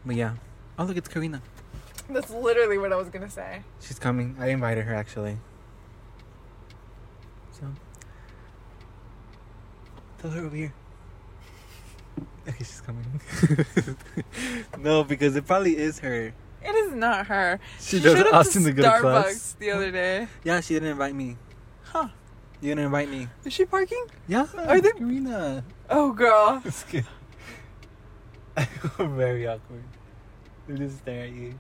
[0.05, 0.35] but yeah.
[0.79, 1.40] Oh look, it's Karina.
[2.11, 3.62] That's literally what I was gonna say.
[3.81, 4.37] She's coming.
[4.38, 5.38] I invited her actually.
[7.53, 7.66] So,
[10.24, 10.72] tell her over here.
[12.48, 13.04] Okay, she's coming.
[14.78, 16.32] no, because it probably is her.
[16.62, 17.60] It is not her.
[17.80, 19.56] She does showed up Austin to go to Starbucks class.
[19.58, 20.28] the other day.
[20.44, 21.37] Yeah, she didn't invite me.
[21.84, 22.08] Huh?
[22.62, 23.28] You didn't invite me.
[23.44, 24.06] Is she parking?
[24.26, 25.62] Yeah, Are they- Karina?
[25.90, 26.62] Oh, girl.
[26.64, 27.04] It's good.
[28.98, 29.84] Very awkward.
[30.68, 31.58] They just stare at you.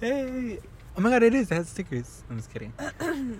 [0.00, 0.58] hey.
[0.96, 1.50] Oh my god, it is.
[1.50, 2.22] It has stickers.
[2.28, 2.72] I'm just kidding.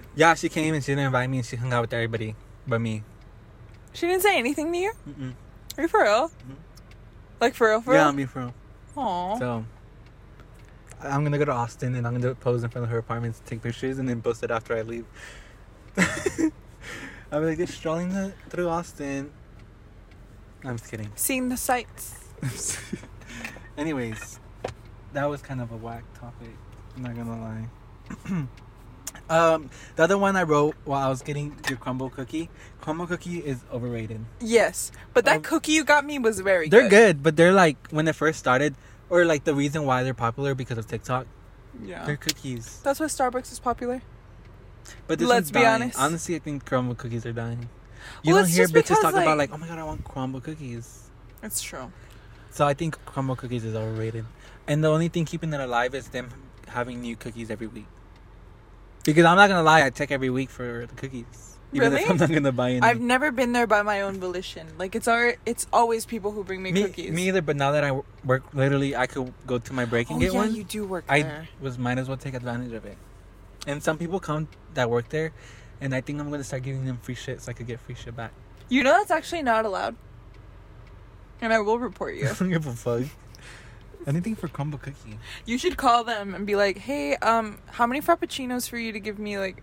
[0.17, 2.35] yeah, she came and she didn't invite me and she hung out with everybody
[2.67, 3.03] but me.
[3.93, 4.93] She didn't say anything to you?
[5.09, 5.35] Mm-mm.
[5.77, 6.29] Are you for real?
[6.29, 6.57] Mhm.
[7.41, 7.81] Like for real?
[7.81, 8.21] For yeah, real?
[8.21, 8.55] I'm for real.
[8.97, 9.39] Aw.
[9.39, 9.65] So,
[11.03, 13.43] I'm gonna go to Austin and I'm gonna pose in front of her apartment to
[13.43, 15.07] take pictures and then post it after I leave.
[17.33, 19.31] I'm like just strolling the, through Austin.
[20.65, 21.11] I'm just kidding.
[21.15, 22.17] Seeing the sights.
[23.79, 24.41] Anyways,
[25.13, 26.51] that was kind of a whack topic.
[26.97, 28.47] I'm not gonna lie.
[29.31, 32.51] um, the other one I wrote while I was getting your Crumbl cookie.
[32.83, 34.25] Crumbl cookie is overrated.
[34.41, 34.91] Yes.
[35.15, 36.91] But that Um, cookie you got me was very They're good.
[36.91, 38.75] good, but they're like when it first started,
[39.09, 41.27] or like the reason why they're popular because of TikTok.
[41.83, 42.05] Yeah.
[42.05, 42.81] They're cookies.
[42.83, 44.03] That's why Starbucks is popular.
[45.07, 45.99] But this Let's be honest.
[45.99, 47.69] Honestly, I think Crumbl cookies are dying.
[48.25, 50.03] You Well, don't hear bitches because, talk about like- like, oh my god, I want
[50.05, 51.11] Crumbl cookies.
[51.43, 51.93] It's true.
[52.51, 54.25] So I think Crumbl cookies is overrated,
[54.67, 56.31] and the only thing keeping it alive is them
[56.67, 57.87] having new cookies every week.
[59.05, 62.05] Because I'm not gonna lie, I check every week for the cookies, even Really?
[62.05, 62.81] if I'm not gonna buy any.
[62.83, 64.67] I've never been there by my own volition.
[64.79, 67.11] Like it's our, it's always people who bring me, me, cookies.
[67.11, 67.41] me either.
[67.43, 67.93] But now that I
[68.25, 70.55] work, literally, I could go to my break oh and get yeah, one.
[70.55, 71.49] you do work I there.
[71.61, 72.99] was might as well take advantage of it.
[73.67, 75.33] And some people come that work there,
[75.81, 77.95] and I think I'm gonna start giving them free shit so I could get free
[77.95, 78.33] shit back.
[78.69, 79.97] You know that's actually not allowed.
[81.41, 82.29] And I will report you.
[82.29, 83.05] I don't give a fuck.
[84.11, 85.19] Anything for Crumbl cookie.
[85.47, 89.01] you should call them and be like, "Hey, um, how many frappuccinos for you to
[89.01, 89.63] give me like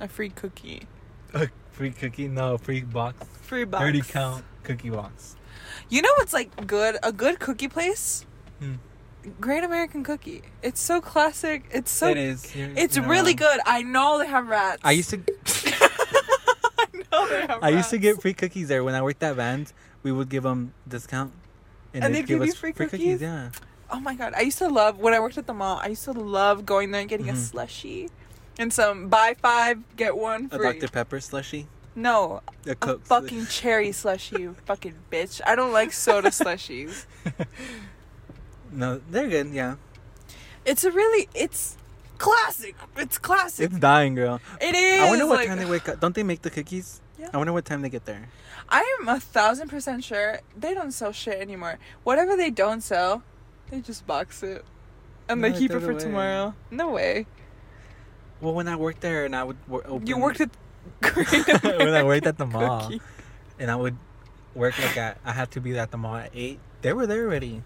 [0.00, 0.86] a free cookie,
[1.34, 2.28] A free cookie?
[2.28, 3.16] No, free box.
[3.42, 5.36] free box?" Thirty count cookie box.
[5.90, 6.96] You know what's like good?
[7.02, 8.24] A good cookie place.
[8.60, 8.74] Hmm.
[9.40, 10.42] Great American Cookie.
[10.62, 11.64] It's so classic.
[11.70, 12.08] It's so.
[12.08, 12.54] it is.
[12.56, 13.60] You're- It's you're really good.
[13.66, 14.80] I know they have rats.
[14.84, 15.18] I used to.
[16.78, 19.34] I know they have I used to get free cookies there when I worked at
[19.36, 19.74] Vans.
[20.02, 21.32] We would give them discount,
[21.92, 23.20] And they'd they'd give you free cookies?
[23.20, 23.50] Yeah,
[23.90, 24.34] Oh my god!
[24.36, 25.80] I used to love when I worked at the mall.
[25.82, 27.36] I used to love going there and getting a Mhm.
[27.50, 28.10] slushy,
[28.58, 30.72] and some buy five get one a free.
[30.78, 35.40] Dr Pepper slushy, No, a a fucking cherry slushy, you fucking bitch.
[35.46, 37.06] I don't like soda slushies.
[38.72, 39.48] no, they're good.
[39.52, 39.76] Yeah,
[40.64, 41.76] It's a really, it's
[42.18, 42.76] classic.
[42.96, 43.70] It's classic.
[43.70, 44.40] it's dying, girl.
[44.60, 45.00] It is.
[45.00, 46.00] I wonder what like- time they wake up.
[46.00, 47.00] Don't they make the cookies?
[47.18, 47.30] Yeah.
[47.32, 48.28] I wonder what time they get there.
[48.68, 51.78] I am a thousand percent sure they don't sell shit anymore.
[52.04, 53.22] Whatever they don't sell,
[53.70, 54.64] they just box it.
[55.28, 56.00] And No, they keep it for away.
[56.00, 56.54] tomorrow.
[56.70, 57.26] No way.
[58.40, 60.06] Well, when I worked there and I would wor- open.
[60.06, 60.50] You worked at
[61.02, 63.00] when I worked at the mall Cookie.
[63.58, 63.96] and I would
[64.54, 65.18] work like at.
[65.24, 66.58] I had to be at the mall at eight.
[66.82, 67.62] They were there already,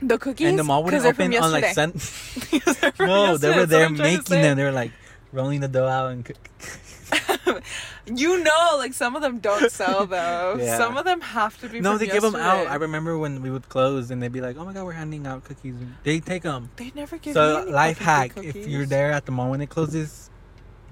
[0.00, 0.48] The cookies?
[0.48, 1.98] and the mall wouldn't 'Cause they're from open on like yesterday.
[1.98, 2.60] sun.
[2.60, 4.56] 'Cause they're from no, they were there I'm trying to making them.
[4.56, 4.92] They were like
[5.32, 6.24] rolling the dough out and.
[6.24, 6.36] Cook-
[8.06, 10.56] you know, like some of them don't sell though.
[10.58, 10.76] Yeah.
[10.78, 11.80] Some of them have to be.
[11.80, 12.66] No, they give them out.
[12.66, 15.26] I remember when we would close and they'd be like, "Oh my god, we're handing
[15.26, 16.70] out cookies." They take them.
[16.76, 19.68] They never give So life hack: free if you're there at the mall when it
[19.68, 20.30] closes,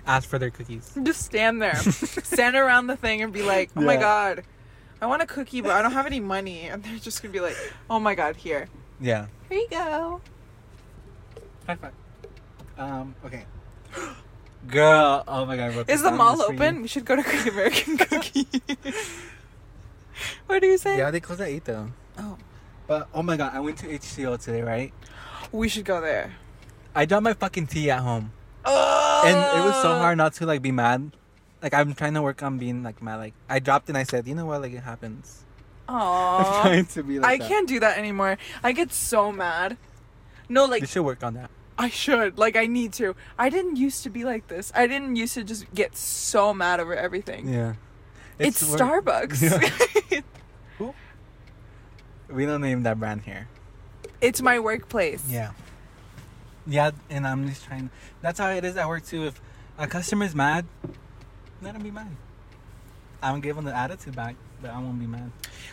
[0.06, 0.92] ask for their cookies.
[1.02, 1.76] just stand there,
[2.32, 4.44] stand around the thing, and be like, "Oh my god,
[5.00, 7.40] I want a cookie, but I don't have any money." And they're just gonna be
[7.40, 7.56] like,
[7.90, 8.68] "Oh my god, here,
[9.00, 9.26] Yeah.
[9.48, 10.20] here you go."
[11.66, 11.92] High five.
[12.78, 13.14] Um.
[13.24, 13.44] Okay.
[14.66, 15.72] Girl, oh my god!
[15.72, 16.82] I wrote this Is the mall just open?
[16.82, 18.46] We should go to Great American Cookie.
[20.46, 20.98] what do you say?
[20.98, 21.88] Yeah, they close at eight though.
[22.18, 22.36] Oh,
[22.86, 24.92] But oh my god, I went to HCO today, right?
[25.52, 26.34] we should go there.
[26.94, 28.32] I dropped my fucking tea at home,
[28.64, 31.12] Oh, and it was so hard not to like be mad.
[31.62, 33.16] Like I'm trying to work on being like mad.
[33.16, 34.60] Like I dropped and I said, you know what?
[34.62, 35.44] Like it happens.
[35.88, 37.48] I'm trying to be like I that.
[37.48, 38.36] can't do that anymore.
[38.62, 39.78] I get so mad.
[40.48, 41.50] No, like You should work on that.
[41.78, 42.38] I should.
[42.38, 43.14] Like I need to.
[43.38, 44.72] I didn't used to be like this.
[44.74, 47.48] I didn't used to just get so mad over everything.
[47.48, 47.74] Yeah.
[48.38, 50.22] It's, work- Starbucks.
[52.28, 53.48] We don't name that brand here.
[54.20, 55.24] it's my workplace.
[55.28, 55.52] Yeah.
[56.66, 57.88] Yeah, and I'm just trying.
[58.20, 59.24] That's how it is at work too.
[59.28, 59.40] If
[59.78, 60.66] a customer's mad,
[61.62, 62.10] let them be mad.
[63.22, 65.30] I don't give them the attitude back, but I won't be mad.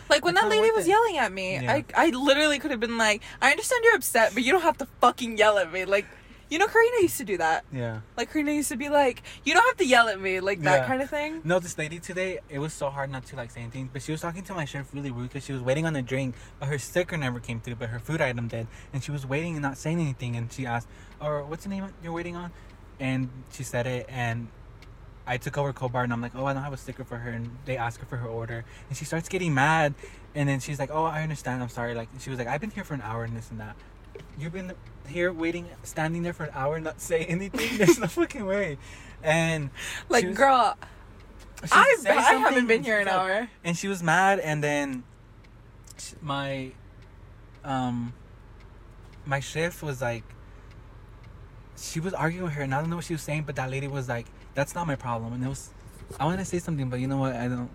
[0.10, 0.90] Like when It's that lady was it.
[0.90, 1.74] yelling at me, Yeah.
[1.74, 4.78] I I literally could have been like, I understand you're upset, but you don't have
[4.80, 5.86] to fucking yell at me.
[5.86, 6.06] Like
[6.48, 7.66] You know, Karina used to do that.
[7.74, 8.02] Yeah.
[8.16, 10.82] Like Karina used to be like, "You don't have to yell at me," like that
[10.82, 10.88] Yeah.
[10.88, 11.42] kind of thing.
[11.44, 14.12] No, this lady today, it was so hard not to like say anything, but she
[14.12, 16.68] was talking to my chef really rude because she was waiting on a drink, but
[16.70, 19.64] her sticker never came through, but her food item did, and she was waiting and
[19.64, 20.88] not saying anything, and she asked,
[21.20, 22.52] "Or what's the name you're waiting on?"
[23.00, 24.48] And she said it, and
[25.28, 27.30] I took over Cobar, and I'm like, "Oh, I don't have a sticker for her,"
[27.32, 29.96] and they ask her for her order, and she starts getting mad,
[30.36, 32.70] and then she's like, "Oh, I understand, I'm sorry," like she was like, "I've been
[32.72, 33.76] here for an hour and this and that."
[34.38, 34.74] You've been
[35.08, 37.78] here waiting, standing there for an hour, and not say anything.
[37.78, 38.78] There's no fucking way.
[39.24, 39.72] And
[40.10, 40.78] Like, was- girl,
[41.72, 43.50] I I haven't been here an hour.
[43.64, 45.04] and she was mad and then
[46.22, 46.72] my
[47.64, 48.14] um
[49.26, 50.24] my shift was like
[51.78, 53.72] she was arguing with her and i don't know what she was saying but that
[53.72, 55.34] lady was like that's not my problem.
[55.34, 55.70] And it was
[56.20, 57.36] i want to say something but you know what?
[57.36, 57.70] I don't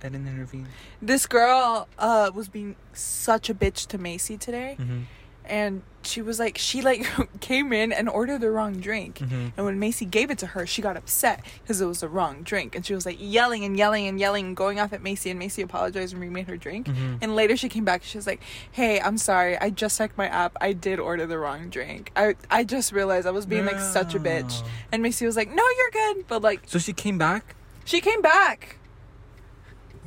[0.00, 0.66] i didn't intervene.
[1.00, 5.02] This girl uh was being such a bitch to Macy today, mm-hmm.
[5.44, 7.06] and she was like, she like
[7.40, 9.18] came in and ordered the wrong drink.
[9.18, 9.48] Mm-hmm.
[9.56, 12.42] And when Macy gave it to her, she got upset because it was the wrong
[12.42, 12.74] drink.
[12.74, 15.30] And she was like yelling and yelling and yelling and going off at Macy.
[15.30, 16.86] And Macy apologized and remade her drink.
[16.88, 17.18] Mhm.
[17.22, 18.02] And later she came back.
[18.02, 19.56] She was like, "Hey, I'm sorry.
[19.58, 20.56] I just checked my app.
[20.60, 22.10] I did order the wrong drink.
[22.16, 25.50] I I just realized I was being like such a bitch." And Macy was like,
[25.50, 28.76] "No, you're good." But like so she came back she came back.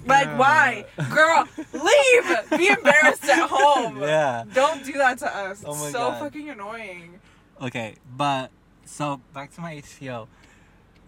[0.06, 0.38] Like Yeah.
[0.38, 1.48] why, girl?
[1.74, 2.50] Leave.
[2.60, 4.02] Be embarrassed at home.
[4.02, 5.64] yeah Don't do that to us.
[5.66, 6.20] Oh It's my so God.
[6.20, 7.20] fucking annoying.
[7.62, 8.52] Okay, but
[8.86, 10.28] so back to my HBO.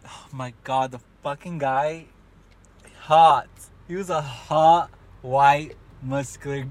[0.05, 2.05] Oh my god, the fucking guy,
[3.01, 3.47] hot.
[3.87, 4.89] He was a hot,
[5.21, 6.65] white, muscular.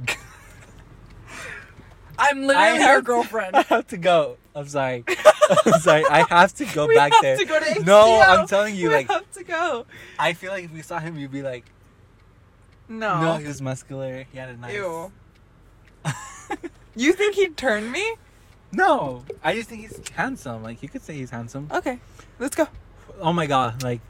[2.19, 3.57] I'm I literally to- girlfriend.
[3.57, 4.39] I have to go.
[4.55, 5.05] I'm sorry.
[5.67, 6.05] I'm sorry.
[6.07, 7.37] I have to go we back have there.
[7.37, 9.85] to go to no, I'm telling you, we like, have to go.
[10.19, 11.67] I feel like if we saw him, you'd be like,
[12.89, 13.21] No.
[13.21, 14.27] no, he was muscular.
[14.31, 14.75] He had a nice.
[14.75, 15.13] Ew.
[16.99, 18.17] You think he'd turn me?
[18.73, 20.63] no, I just think he's handsome.
[20.63, 21.69] Like, you could say he's handsome.
[21.71, 22.01] Okay,
[22.39, 22.67] let's go.
[23.21, 24.01] Oh my god, like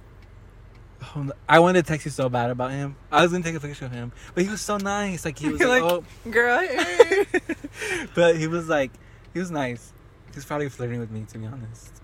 [1.02, 2.96] oh, I wanted to text you so bad about him.
[3.10, 5.24] I was gonna take a picture of him, but he was so nice.
[5.24, 7.24] Like he was like, like, oh, Girl, eh.
[8.14, 8.92] but he was like,
[9.32, 9.92] he was nice.
[10.30, 12.02] He was probably flirting with me, to be honest.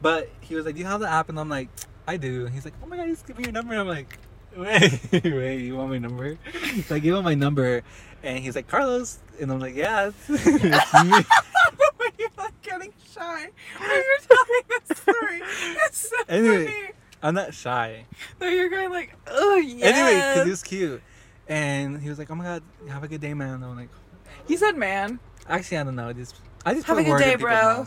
[0.00, 1.68] But he was like, "Do you have the app?" And I'm like,
[2.08, 4.18] "I do." And he's like, "Oh my god, just give me your number." I'm like,
[4.56, 6.38] "Wait, wait, you want my number?"
[6.86, 7.82] So I gave him my number,
[8.22, 11.24] and he's like, "Carlos," and I'm like, "Yeah, it's, it's me."
[12.18, 15.42] you're like getting shy when you're telling this story.
[15.86, 16.66] It's so Anyway.
[16.66, 16.90] funny.
[17.22, 18.06] I'm not shy.
[18.40, 19.86] No, you're going like, oh yeah.
[19.86, 21.02] Anyway, because he was cute,
[21.48, 23.90] and he was like, "Oh my god, have a good day, man." And I'm like,
[24.48, 26.08] he said, "Man, Actually, I don't know.
[26.08, 26.34] I just
[26.64, 27.84] I just Have a good day, bro.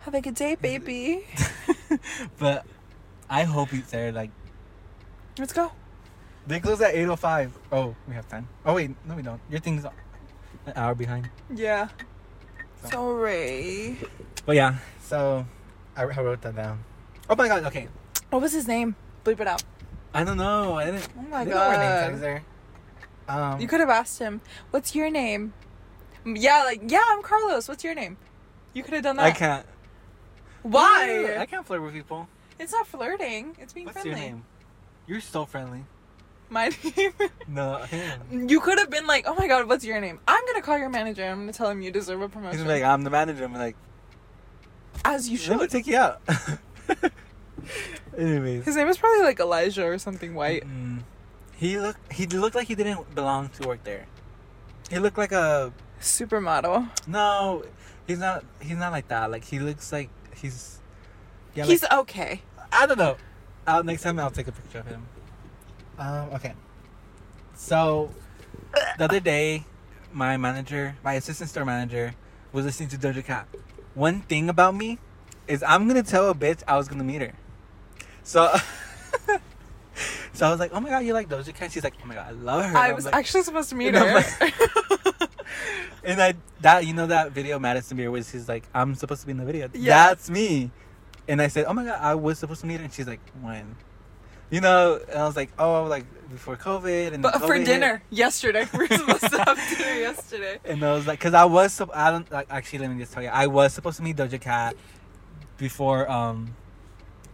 [0.00, 1.26] have a good day, baby.
[2.38, 2.64] but
[3.28, 4.12] I hope he's there.
[4.12, 4.30] Like
[5.38, 5.72] Let's go."
[6.46, 7.52] they close at eight oh five.
[7.72, 8.48] Oh, we have time.
[8.64, 9.40] Oh wait, no, we don't.
[9.50, 9.92] Your thing's an
[10.76, 11.28] hour behind.
[11.54, 11.88] Yeah.
[12.82, 13.96] So- Sorry.
[14.44, 15.44] But yeah, so
[15.96, 16.84] I, I wrote that down.
[17.28, 17.64] Oh my god.
[17.64, 17.88] Okay,
[18.30, 18.94] What was his name?
[19.24, 19.64] Bleep it out.
[20.14, 20.74] I don't know.
[20.74, 21.08] I didn't.
[21.18, 22.42] Oh my they don't wear name god.
[23.28, 25.52] Um, You could have asked him, "What's your name?"
[26.24, 27.68] Yeah, like, yeah, I'm Carlos.
[27.68, 28.16] What's your name?
[28.72, 29.26] You could have done that.
[29.26, 29.66] I can't.
[30.62, 31.36] Why?
[31.38, 32.28] I can't flirt with people.
[32.58, 33.56] It's not flirting.
[33.60, 34.20] It's being What's friendly.
[34.20, 34.44] your name?
[35.06, 35.84] You're so friendly.
[36.48, 37.12] My name.
[37.48, 38.48] No, him.
[38.48, 40.88] you could have been like, "Oh my god, what's your name?" I'm gonna call your
[40.88, 41.24] manager.
[41.24, 42.58] I'm gonna tell him you deserve a promotion.
[42.58, 43.44] He's like, I'm the manager.
[43.44, 43.76] I'm like,
[45.04, 45.52] As you should.
[45.56, 46.20] Let me take you out.
[48.16, 48.64] Anyways.
[48.64, 50.64] His name is probably like Elijah or something white.
[50.64, 51.02] Mm.
[51.56, 52.12] He looked.
[52.12, 54.06] He looked like he didn't belong to work there.
[54.90, 56.88] He looked like a Supermodel.
[57.06, 57.64] no.
[58.06, 58.44] He's not.
[58.60, 59.30] He's not like that.
[59.32, 60.78] Like he looks like he's.
[61.56, 62.42] Yeah, He's like, okay.
[62.70, 63.16] I don't know.
[63.66, 65.06] I'll, next time I'll take a picture of him.
[65.98, 66.30] Um.
[66.34, 66.54] Okay.
[67.54, 68.10] So,
[68.98, 69.64] the other day,
[70.12, 72.14] my manager, my assistant store manager,
[72.52, 73.48] was listening to Doja Cat.
[73.94, 74.98] One thing about me
[75.48, 77.32] is I'm gonna tell a bitch I was gonna meet her.
[78.22, 78.54] So.
[80.36, 82.14] So I was like, "Oh my god, you like Doja Cat?" She's like, "Oh my
[82.14, 84.22] god, I love her." I was like- actually supposed to meet her.
[86.04, 89.26] and I that you know that video Madison Beer was he's like I'm supposed to
[89.26, 89.70] be in the video.
[89.72, 90.08] Yeah.
[90.08, 90.70] That's me.
[91.28, 93.20] And I said, Oh my god, I was supposed to meet her and she's like,
[93.40, 93.76] When?
[94.50, 97.58] You know, and I was like, Oh, like before COVID and but then for COVID
[97.58, 97.66] hit.
[97.66, 98.66] dinner yesterday.
[98.72, 100.58] We were supposed to have dinner yesterday.
[100.64, 103.22] And I was like, because I was, I don't, like, actually, let me just tell
[103.22, 104.76] you, I was supposed to meet Doja Cat
[105.56, 106.54] before, um,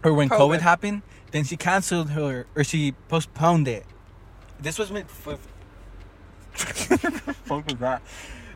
[0.05, 0.61] or when COVID, COVID.
[0.61, 1.03] happened.
[1.30, 3.86] Then she canceled her, or she postponed it.
[4.61, 5.38] This was meant for.
[6.53, 8.03] fuck was that?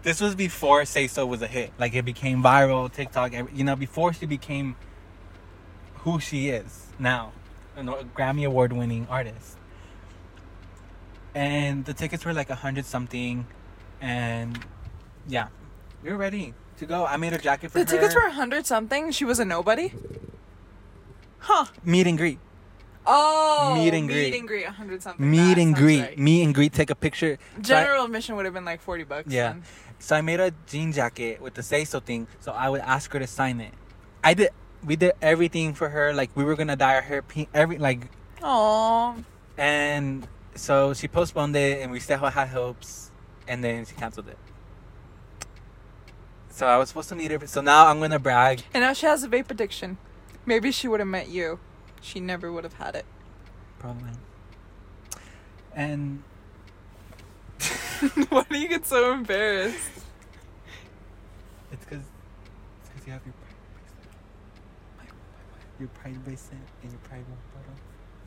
[0.03, 1.72] This was before Say So was a hit.
[1.78, 4.76] Like it became viral, TikTok, you know, before she became
[6.05, 7.33] who she is now,
[7.77, 9.57] a Grammy award winning artist.
[11.35, 13.47] And the tickets were like a hundred something,
[14.01, 14.59] and
[15.29, 15.49] yeah,
[16.03, 16.55] we were ready.
[16.79, 17.05] to go.
[17.07, 17.91] I made a jacket for The her.
[17.91, 19.11] tickets were a hundred something.
[19.13, 19.93] She was a nobody.
[21.39, 21.67] Huh.
[21.85, 22.39] meet and greet.
[23.09, 24.33] Oh, Meet and greet.
[24.33, 25.31] Meet and greet, a hundred something.
[25.31, 26.01] Meet and greet.
[26.01, 26.19] right.
[26.19, 26.73] Meet and greet.
[26.73, 27.39] Take a picture.
[27.39, 29.31] So I- General admission would have been like forty bucks.
[29.33, 29.53] Yeah.
[29.53, 29.63] then.
[29.99, 32.27] So I made a jean jacket with the say so thing.
[32.41, 33.73] So I would ask her to sign it.
[34.25, 34.51] I did.
[34.87, 36.14] We did everything for her.
[36.14, 37.49] Like we were gonna dye her hair pink.
[37.53, 38.09] Every like,
[38.43, 39.16] Aw.
[39.59, 43.11] and so she postponed it, and we still had high hopes,
[43.47, 44.39] and then she canceled it.
[46.49, 47.47] So I was supposed to meet her.
[47.47, 48.62] So now I'm gonna brag.
[48.72, 49.99] And now she has a vape addiction.
[50.47, 51.59] Maybe she would have met you.
[52.01, 53.05] She never would have had it.
[53.78, 54.11] Probably.
[55.74, 56.22] And
[58.28, 59.76] Why do you get so embarrassed?
[61.72, 62.05] it's because
[62.80, 63.34] it's because you have your.
[65.79, 67.24] Your pride bracelet and your pride
[67.55, 67.72] bottle.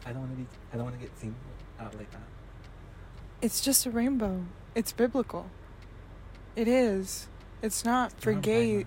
[0.05, 0.47] I don't want to be.
[0.73, 1.35] I don't want to get seen
[1.79, 2.21] out like that.
[3.41, 4.43] It's just a rainbow.
[4.75, 5.49] It's biblical.
[6.55, 7.27] It is.
[7.61, 8.85] It's not for on Pride gay.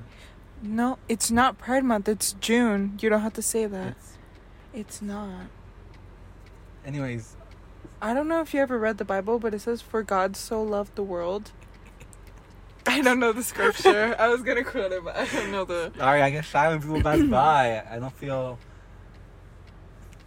[0.62, 2.08] No, it's not Pride Month.
[2.08, 2.98] It's June.
[3.00, 3.88] You don't have to say that.
[3.88, 4.18] It's-
[4.74, 5.46] It's not.
[6.86, 7.36] anyways,
[8.00, 10.62] I don't know if you ever read the Bible, but it says, For God so
[10.62, 11.52] loved the world.
[12.86, 14.16] I don't know the scripture.
[14.18, 15.92] I was gonna quote it, but I don't know the.
[15.96, 17.82] sorry, I get shy when people pass by.
[17.88, 18.58] I don't feel.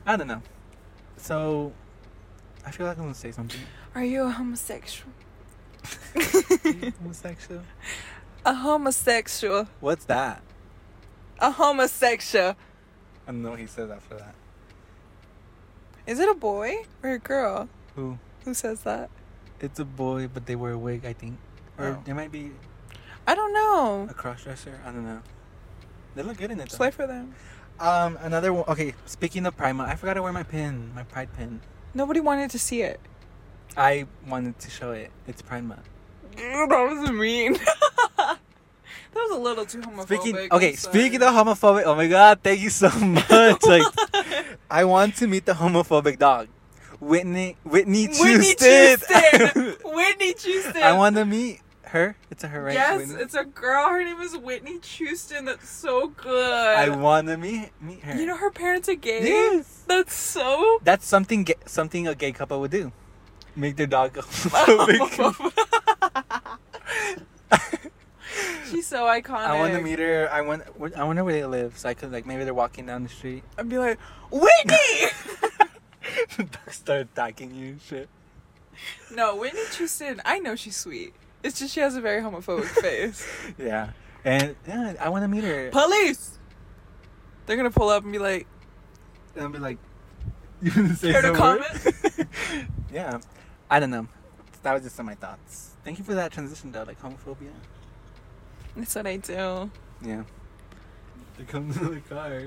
[0.06, 0.42] I don't know.
[1.18, 1.74] So,
[2.66, 3.60] I feel like I'm gonna say something.
[3.94, 5.12] Are you a homosexual?
[7.00, 7.62] Homosexual.
[8.46, 9.68] A homosexual.
[9.80, 10.42] What's that?
[11.40, 12.56] A homosexual.
[13.28, 14.36] I don't know what he says after that.
[16.08, 17.70] Is it a boy or a girl?
[17.96, 18.20] Who?
[18.44, 19.10] Who says that?
[19.60, 21.38] It's a boy, but they wear a wig, I think.
[21.78, 22.02] Or Oh.
[22.06, 22.52] they might be
[23.28, 24.08] I don't know.
[24.10, 24.80] a cross dresser.
[24.86, 25.22] I don't know.
[26.16, 26.72] They look good in it.
[26.72, 27.34] Slay for them.
[27.80, 28.64] Um, another one.
[28.70, 31.60] Okay, speaking of Prima, I forgot to wear my pin, my Pride pin.
[31.94, 33.00] Nobody wanted to see it.
[33.76, 35.12] I wanted to show it.
[35.28, 35.80] It's Month.
[36.38, 37.54] That was mean.
[38.18, 38.38] that
[39.14, 40.22] was a little too homophobic.
[40.22, 40.48] Speaking.
[40.52, 41.84] Okay, speaking of homophobic.
[41.86, 42.40] Oh my God!
[42.44, 43.64] Thank you so much.
[43.64, 43.84] like,
[44.70, 46.48] I want to meet the homophobic dog,
[47.00, 47.58] Whitney.
[47.64, 48.70] Whitney Whitney Houston.
[48.70, 49.76] Houston.
[49.84, 50.84] Whitney Houston.
[50.84, 52.16] I want to meet her.
[52.32, 52.74] It's a her, right?
[52.74, 53.24] Yes, Whitney?
[53.24, 53.90] it's a girl.
[53.90, 55.46] Her name is Whitney Houston.
[55.46, 56.78] That's so good.
[56.78, 58.16] I want to meet meet her.
[58.16, 59.24] You know her parents are gay.
[59.24, 59.84] Yes.
[59.88, 60.80] That's so.
[60.84, 62.92] That's something ga- something a gay couple would do.
[63.56, 64.16] Make their dog.
[68.70, 69.46] She's so iconic.
[69.46, 70.30] I want to meet her.
[70.32, 70.64] I want.
[70.96, 73.44] I wonder where they live, so I could like maybe they're walking down the street.
[73.58, 74.00] I'd be like,
[74.32, 75.10] Whitney.
[76.38, 78.10] the dog start attacking you shit.
[79.14, 80.22] no, Whitney Houston.
[80.26, 81.14] I know she's sweet.
[81.46, 83.24] It's just she has a very homophobic face.
[83.60, 83.92] Yeah,
[84.24, 85.70] and yeah, I want to meet her.
[85.70, 86.40] Police.
[87.46, 88.48] They're gonna pull up and be like,
[89.36, 89.78] And I'll be like,
[90.64, 92.28] you want to say Care to comment?
[92.92, 93.20] yeah,
[93.70, 94.08] I don't know.
[94.64, 95.76] That was just some of my thoughts.
[95.84, 96.82] Thank you for that transition, though.
[96.82, 97.52] Like homophobia.
[98.76, 99.70] "That's what I do."
[100.02, 100.24] Yeah.
[101.38, 102.42] They come to the car.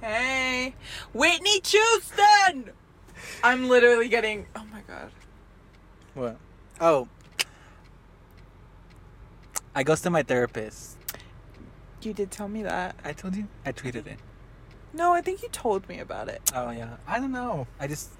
[0.00, 0.76] Hey,
[1.12, 2.70] Whitney Houston.
[3.42, 4.46] I'm literally getting.
[4.54, 5.10] Oh my god.
[6.14, 6.36] What?
[6.80, 7.08] Oh.
[9.74, 10.96] I goes to my therapist.
[12.02, 12.96] You did tell me that.
[13.04, 13.46] I told you.
[13.64, 14.18] I tweeted it.
[14.92, 16.40] No, I think you told me about it.
[16.54, 16.96] Oh yeah.
[17.06, 17.66] I don't know.
[17.78, 18.10] I just.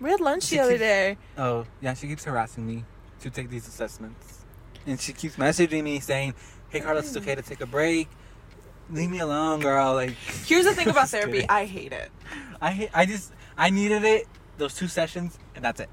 [0.00, 1.16] We had lunch the other keeps- day.
[1.38, 1.94] Oh yeah.
[1.94, 2.84] She keeps harassing me
[3.20, 4.44] to take these assessments,
[4.86, 6.34] and she keeps messaging me saying,
[6.70, 8.08] "Hey Carlos, it's okay to take a break.
[8.90, 10.10] Leave me alone, girl." Like.
[10.46, 11.32] Here's the thing about therapy.
[11.32, 11.50] kidding.
[11.50, 12.10] I hate it.
[12.60, 14.26] I hate, I just I needed it
[14.58, 15.88] those two sessions and that's it.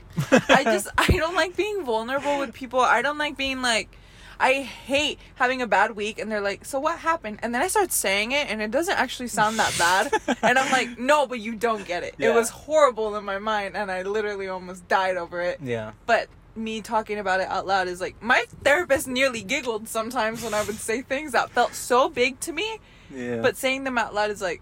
[0.50, 2.80] I just I don't like being vulnerable with people.
[2.80, 3.96] I don't like being like
[4.40, 7.68] I hate having a bad week and they're like, "So what happened?" And then I
[7.68, 10.38] start saying it and it doesn't actually sound that bad.
[10.42, 12.16] and I'm like, "No, but you don't get it.
[12.18, 12.32] Yeah.
[12.32, 15.92] It was horrible in my mind and I literally almost died over it." yeah.
[16.06, 20.54] But me talking about it out loud is like my therapist nearly giggled sometimes when
[20.54, 22.80] I would say things that felt so big to me,
[23.14, 23.38] Yeah.
[23.42, 24.62] but saying them out loud is like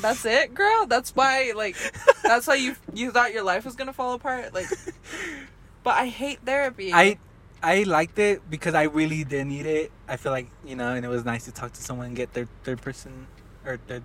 [0.00, 0.86] that's it, girl.
[0.86, 1.76] That's why like
[2.22, 4.66] that's why you you thought your life was going to fall apart like
[5.82, 6.92] but I hate therapy.
[6.92, 7.18] I
[7.62, 9.90] I liked it because I really did need it.
[10.08, 12.32] I feel like you know, and it was nice to talk to someone and get
[12.34, 13.26] their third person
[13.64, 14.02] or third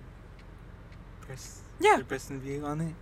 [1.26, 1.96] person Yeah.
[1.96, 2.94] third person view on it.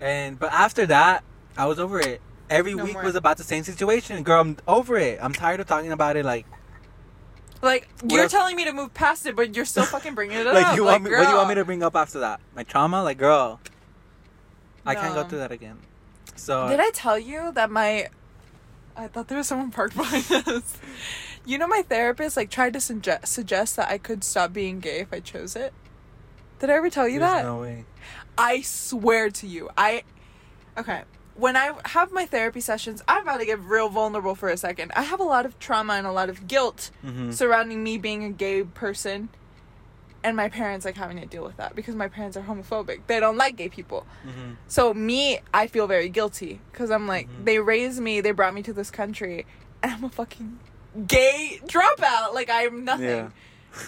[0.00, 1.24] And but after that,
[1.56, 2.20] I was over it.
[2.50, 3.02] Every No week more.
[3.04, 4.22] was about the same situation.
[4.22, 5.18] Girl, I'm over it.
[5.22, 6.24] I'm tired of talking about it.
[6.24, 6.46] Like,
[7.60, 10.38] like What you're if- telling me to move past it, but you're still fucking bringing
[10.38, 10.76] it like up.
[10.76, 11.10] you like, want me?
[11.10, 12.40] What do you want me to bring up after that?
[12.54, 13.02] My trauma?
[13.02, 13.60] Like, girl,
[14.86, 15.78] I can't go through that again.
[16.36, 18.08] So Did I tell you that my
[18.98, 20.76] I thought there was someone parked behind us.
[21.46, 25.00] You know my therapist like tried to suggest suggest that I could stop being gay
[25.00, 25.72] if I chose it.
[26.58, 27.44] Did I ever tell you there's that?
[27.44, 27.84] no way.
[28.36, 29.70] I swear to you.
[29.78, 30.02] I
[30.76, 31.02] Okay.
[31.36, 34.90] when I have my therapy sessions, I'm about to get real vulnerable for a second.
[34.96, 37.32] I have a lot of trauma and a lot of guilt Mhm.
[37.32, 39.28] surrounding me being a gay person
[40.24, 43.00] and my parents like having to deal with that because my parents are homophobic.
[43.06, 44.06] They don't like gay people.
[44.26, 44.56] Mhm.
[44.66, 47.44] So me, I feel very guilty because I'm like Mhm.
[47.44, 49.46] they raised me, they brought me to this country,
[49.82, 50.58] and I'm a fucking
[51.06, 52.34] gay dropout.
[52.34, 53.06] Like I'm nothing.
[53.06, 53.28] Yeah.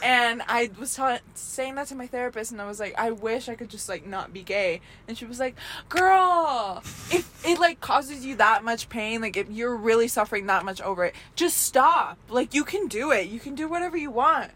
[0.05, 3.49] And I was ta- saying that to my therapist, and I was like, I wish
[3.49, 4.83] I could just like not be gay.
[5.09, 5.57] And she was like,
[5.89, 10.64] Girl, if it like causes you that much pain, like if you're really suffering that
[10.64, 12.18] much over it, just stop.
[12.28, 13.28] Like you can do it.
[13.28, 14.53] You can do whatever you want.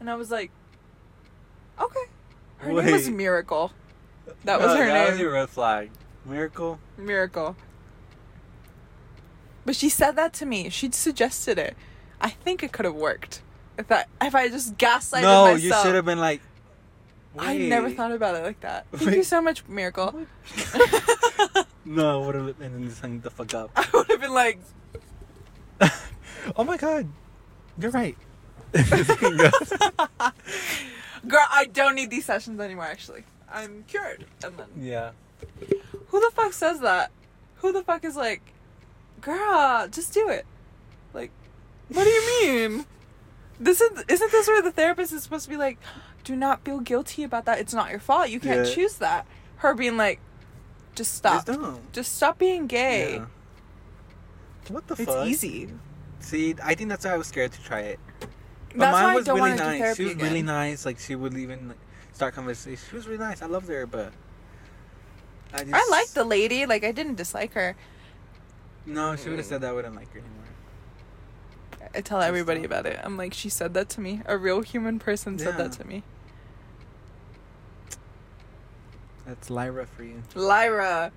[0.00, 0.50] And I was like,
[1.80, 2.00] Okay.
[2.58, 3.14] Her name was Wait.
[3.14, 3.72] Miracle.
[4.44, 5.10] That was No, her that name.
[5.12, 5.90] was your red flag.
[6.24, 6.78] Miracle.
[6.96, 7.56] Miracle.
[9.66, 10.68] But she said that to me.
[10.70, 11.76] She suggested it.
[12.20, 13.42] I think it could have worked
[13.78, 15.62] if I if I just gaslighted no, myself.
[15.62, 16.40] you should have been like.
[17.36, 18.86] I never thought about it like that.
[18.92, 20.26] Thank you so much, Miracle.
[21.86, 23.70] No, I would have just hung the fuck up.
[23.76, 24.58] I would have been like,
[26.56, 27.06] oh my god,
[27.78, 28.16] you're right.
[31.26, 32.84] "Girl, I don't need these sessions anymore.
[32.84, 35.10] Actually, I'm cured." And then, yeah.
[36.08, 37.10] who the fuck says that?
[37.56, 38.42] Who the fuck is like,
[39.20, 40.46] "Girl, just do it"?
[41.12, 41.30] Like,
[41.88, 42.86] what do you mean?
[43.60, 45.78] This is isn't this where the therapist is supposed to be like,
[46.24, 47.58] "Do not feel guilty about that.
[47.58, 48.28] It's not your fault.
[48.30, 48.74] You can't Yeah.
[48.74, 50.20] choose that." Her being like,
[50.94, 51.46] "Just stop.
[51.46, 51.92] Just don't.
[51.92, 53.14] Just stop being gay.
[53.14, 53.26] Yeah.
[54.68, 55.26] What the It's fuck?
[55.26, 55.72] It's easy."
[56.20, 58.00] See, I think that's why I was scared to try it.
[58.74, 59.78] But That's mine why I was don't really want to do nice.
[59.80, 60.26] therapy She was again.
[60.26, 60.84] really nice.
[60.84, 61.78] Like she would even like,
[62.12, 62.84] start conversation.
[62.90, 63.40] She was really nice.
[63.40, 64.12] I loved her, but
[65.52, 66.66] I just I like the lady.
[66.66, 67.76] Like I didn't dislike her.
[68.84, 69.70] No, she would have said that.
[69.70, 70.40] I wouldn't like her anymore.
[71.94, 72.98] I tell everybody about it.
[73.04, 74.22] I'm like, she said that to me.
[74.26, 76.02] A real human person said that to me.
[79.24, 80.22] That's Lyra for you.
[80.34, 81.12] Lyra.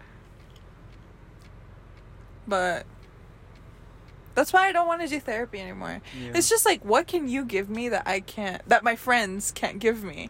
[2.48, 2.86] But
[4.38, 6.00] that's why I don't want to do therapy anymore.
[6.22, 6.34] Yeah.
[6.36, 9.80] It's just like, what can you give me that I can't, that my friends can't
[9.80, 10.30] give me?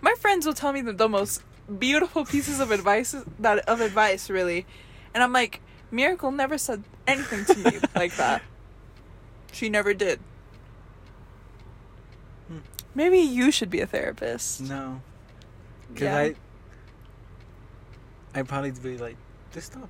[0.00, 1.42] My friends will tell me the, the most
[1.78, 4.66] beautiful pieces of advice that of advice, really,
[5.14, 5.60] and I'm like,
[5.92, 8.42] Miracle never said anything to me like that.
[9.52, 10.18] She never did.
[12.48, 12.58] Hmm.
[12.94, 14.62] Maybe you should be a therapist.
[14.62, 15.00] no,
[15.88, 16.16] because Yeah.
[16.18, 16.34] I,
[18.34, 19.16] I'd probably be like,
[19.52, 19.88] just stop.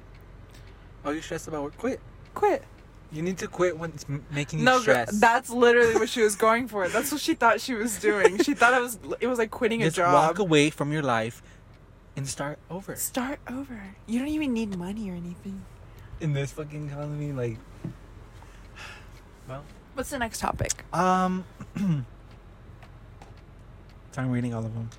[1.05, 1.79] Are you're stressed about work?
[1.79, 2.01] Quit.
[2.35, 2.63] Quit.
[3.11, 5.19] You need to quit when it's making you No, stress.
[5.19, 6.89] that's literally what she was going for.
[6.89, 8.39] That's what she thought she was doing.
[8.39, 10.13] She thought it was it was like quitting just a job.
[10.13, 11.43] walk away from your life
[12.17, 12.97] and start over.
[12.97, 13.95] Start over.
[14.07, 15.65] You don't even need money or anything.
[16.21, 17.57] In this fucking economy, like,
[19.49, 20.85] well, What's the next topic?
[20.93, 21.45] um,
[21.77, 22.05] so
[24.23, 24.91] I'm reading all of them.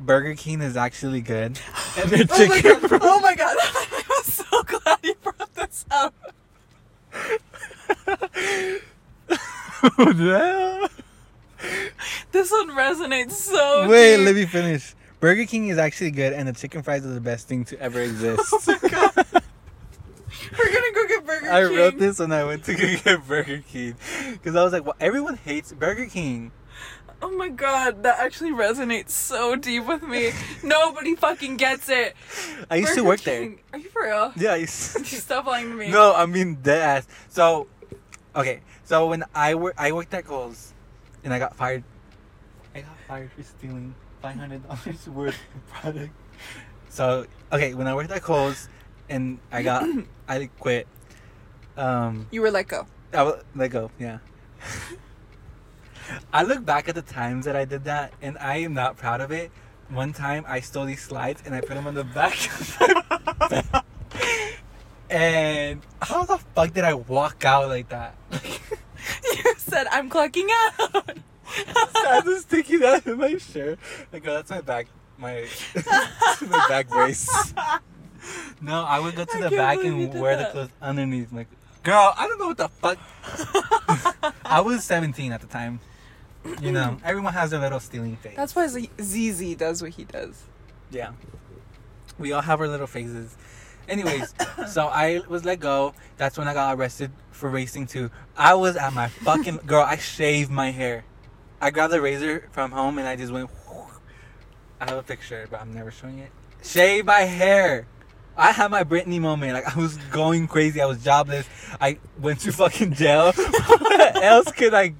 [0.00, 1.58] Burger King is actually good.
[1.98, 3.00] And their Oh my chicken god!
[3.02, 3.56] Oh my god!
[4.16, 6.14] I'm so glad you brought this up.
[12.32, 13.88] This one resonates so.
[13.88, 14.26] Wait, deep.
[14.26, 14.94] let me finish.
[15.18, 18.00] Burger King is actually good, and the chicken fries are the best thing to ever
[18.00, 18.40] exist.
[18.52, 19.14] Oh my god.
[20.58, 21.50] We're gonna go get Burger King.
[21.50, 23.96] I wrote this when I went to go get Burger King
[24.32, 26.52] because I was like, well, everyone hates Burger King.
[27.22, 30.32] Oh my god, that actually resonates so deep with me.
[30.64, 32.16] Nobody fucking gets it.
[32.70, 33.60] I used to work King.
[33.72, 34.32] Are you for real?
[34.36, 34.44] there.
[34.44, 34.72] Yeah, I used
[35.06, 35.90] Stop lying to me.
[35.90, 37.08] no, I mean dead ass.
[37.28, 37.66] So,
[38.34, 40.72] okay, so when I work, I worked at Kohl's,
[41.22, 41.84] and I got fired.
[42.74, 46.12] I got fired for stealing five hundred dollars worth of product.
[46.88, 48.68] So okay, when I worked at Kohl's,
[49.10, 49.84] and I got,
[50.28, 50.86] I quit.
[51.76, 52.86] Um, You were let go.
[53.12, 53.90] I will let go.
[53.98, 54.18] Yeah.
[56.32, 59.20] I look back at the times that I did that, and I am not proud
[59.20, 59.50] of it.
[59.88, 62.34] One time, I stole these slides and I put them on the back.
[62.48, 63.84] of
[65.10, 68.14] and how the fuck did I walk out like that?
[69.24, 71.18] You said I'm clocking out.
[71.46, 73.78] I was sticking out in my shirt.
[74.12, 74.86] Like, oh, that's my back,
[75.18, 75.46] my
[76.42, 77.28] my back brace.
[78.60, 81.32] No, I would go to I the back and wear the clothes underneath.
[81.32, 81.48] Like,
[81.82, 82.98] girl, I don't know what the fuck.
[84.44, 85.80] I was 17 at the time.
[86.60, 88.34] You know, everyone has their little stealing phase.
[88.36, 90.44] That's why Z- ZZ does what he does.
[90.90, 91.12] Yeah.
[92.18, 93.36] We all have our little phases.
[93.88, 94.34] Anyways,
[94.68, 95.94] so I was let go.
[96.16, 98.10] That's when I got arrested for racing too.
[98.36, 99.82] I was at my fucking girl.
[99.82, 101.04] I shaved my hair.
[101.60, 103.50] I grabbed the razor from home and I just went.
[104.80, 106.30] I have a picture, but I'm never showing it.
[106.62, 107.86] Shave my hair.
[108.36, 109.52] I had my Britney moment.
[109.52, 110.80] Like I was going crazy.
[110.80, 111.46] I was jobless.
[111.80, 113.32] I went to fucking jail.
[113.66, 114.94] what else can I?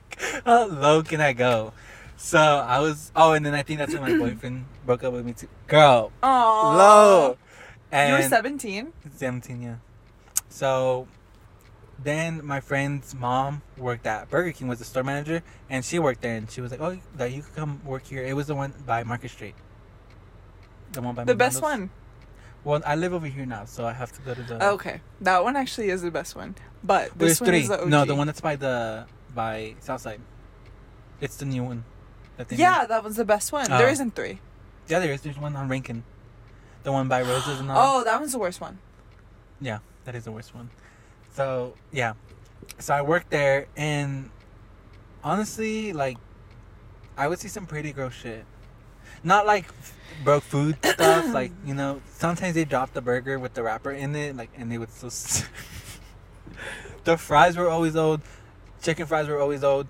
[0.45, 1.73] How low can I go?
[2.17, 3.13] So I was.
[3.17, 5.49] Oh, and then I think that's when my boyfriend broke up with me too.
[5.69, 6.75] Girl, Oh.
[6.77, 7.29] low.
[7.93, 8.93] You And were 17?
[9.17, 9.75] 17, yeah.
[10.49, 11.09] So
[12.03, 16.23] then my friend's mom worked at Burger King, was the store manager, and she worked
[16.23, 18.55] there, and she was like, "Oh, that you could come work here." It was the
[18.55, 19.55] one by Market Street.
[20.93, 21.91] The one by The best one.
[22.63, 24.65] Well, I live over here now, so I have to go to the.
[24.73, 25.01] Okay.
[25.23, 26.55] That one actually is the best one.
[26.85, 27.61] But There's one three.
[27.61, 27.89] is the OG.
[27.89, 30.21] No, the one that's by the by Southside.
[31.21, 31.85] It's the new one.
[32.37, 32.89] That they Yeah, made.
[32.91, 33.67] that one's the best one.
[33.71, 33.79] Oh.
[33.79, 34.41] There isn't three.
[34.89, 35.21] Yeah, there is.
[35.23, 36.05] There's one on Rankin.
[36.83, 38.01] The one by Roses and all.
[38.01, 38.79] Oh, that one's the worst one.
[39.61, 40.71] Yeah, that is the worst one.
[41.33, 42.15] So yeah,
[42.79, 44.31] so I worked there, and
[45.23, 46.17] honestly, like,
[47.17, 48.45] I would see some pretty gross shit.
[49.23, 49.67] Not like
[50.25, 52.01] broke food stuff, like you know.
[52.15, 55.09] Sometimes they drop the burger with the wrapper in it, like, and they would still.
[55.09, 55.45] s-
[57.05, 58.21] the fries were always old.
[58.83, 59.89] Chicken fries were always old.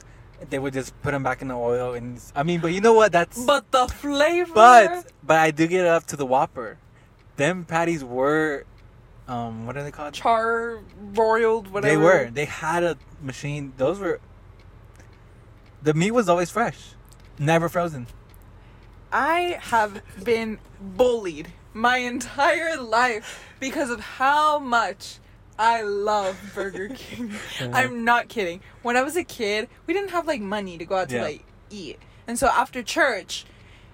[0.48, 2.94] They would just put them back in the oil, and I mean, but you know
[2.94, 3.12] what?
[3.12, 4.52] That's But the flavor.
[4.54, 6.78] but but I do get it up to the Whopper.
[7.36, 8.64] Them patties were,
[9.28, 10.14] um, what are they called?
[10.14, 10.78] char
[11.12, 11.90] broiled whatever.
[11.92, 12.30] They were.
[12.32, 13.72] They had a machine.
[13.76, 14.18] Those were.
[15.82, 16.94] The meat was always fresh,
[17.38, 18.06] never frozen.
[19.12, 25.18] I have been bullied my entire life because of how much
[25.58, 27.32] I love Burger King.
[27.72, 28.60] I'm not kidding.
[28.82, 31.22] When I was a kid, we didn't have like money to go out to Yeah.
[31.22, 31.98] like eat.
[32.26, 33.44] And so after church,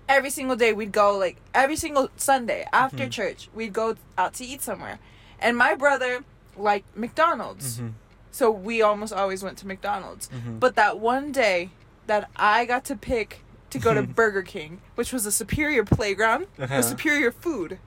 [0.09, 3.11] every single day we'd go like every single Sunday after Mhm.
[3.11, 4.99] church, we'd go out to eat somewhere.
[5.41, 6.25] And my brother
[6.57, 7.79] liked McDonald's.
[7.81, 7.93] Mhm.
[8.31, 10.29] So we almost always went to McDonald's.
[10.29, 10.61] Mhm.
[10.61, 11.71] But that one day
[12.07, 16.47] that I got to pick to go to Burger King, which was a superior playground,
[16.59, 16.77] Uh-huh.
[16.77, 17.79] with superior food,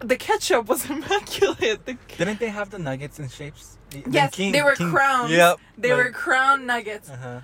[0.00, 1.84] the ketchup was immaculate.
[1.86, 3.76] The, Didn't they have the nuggets in shapes?
[3.90, 5.30] The yes, King- they were King- crowns.
[5.32, 5.58] Yep.
[5.78, 7.10] They like- were crown nuggets.
[7.10, 7.40] Uh-huh.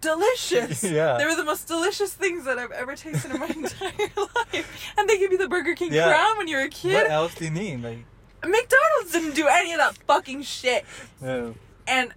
[0.00, 0.82] Delicious.
[0.90, 1.16] Yeah.
[1.16, 4.92] They were the most delicious things that I've ever tasted in my entire life.
[4.98, 6.08] And they give you the Burger King Yeah.
[6.08, 6.94] crown when you're a kid.
[6.94, 7.82] What else do you need?
[7.84, 7.98] Like,
[8.42, 10.84] McDonald's didn't do any of that fucking shit.
[11.20, 11.54] no.
[11.86, 12.12] And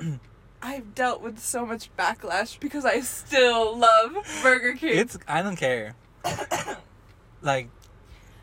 [0.62, 4.98] I've dealt with so much backlash because I still love Burger King.
[4.98, 5.94] it's I don't care.
[7.42, 7.68] like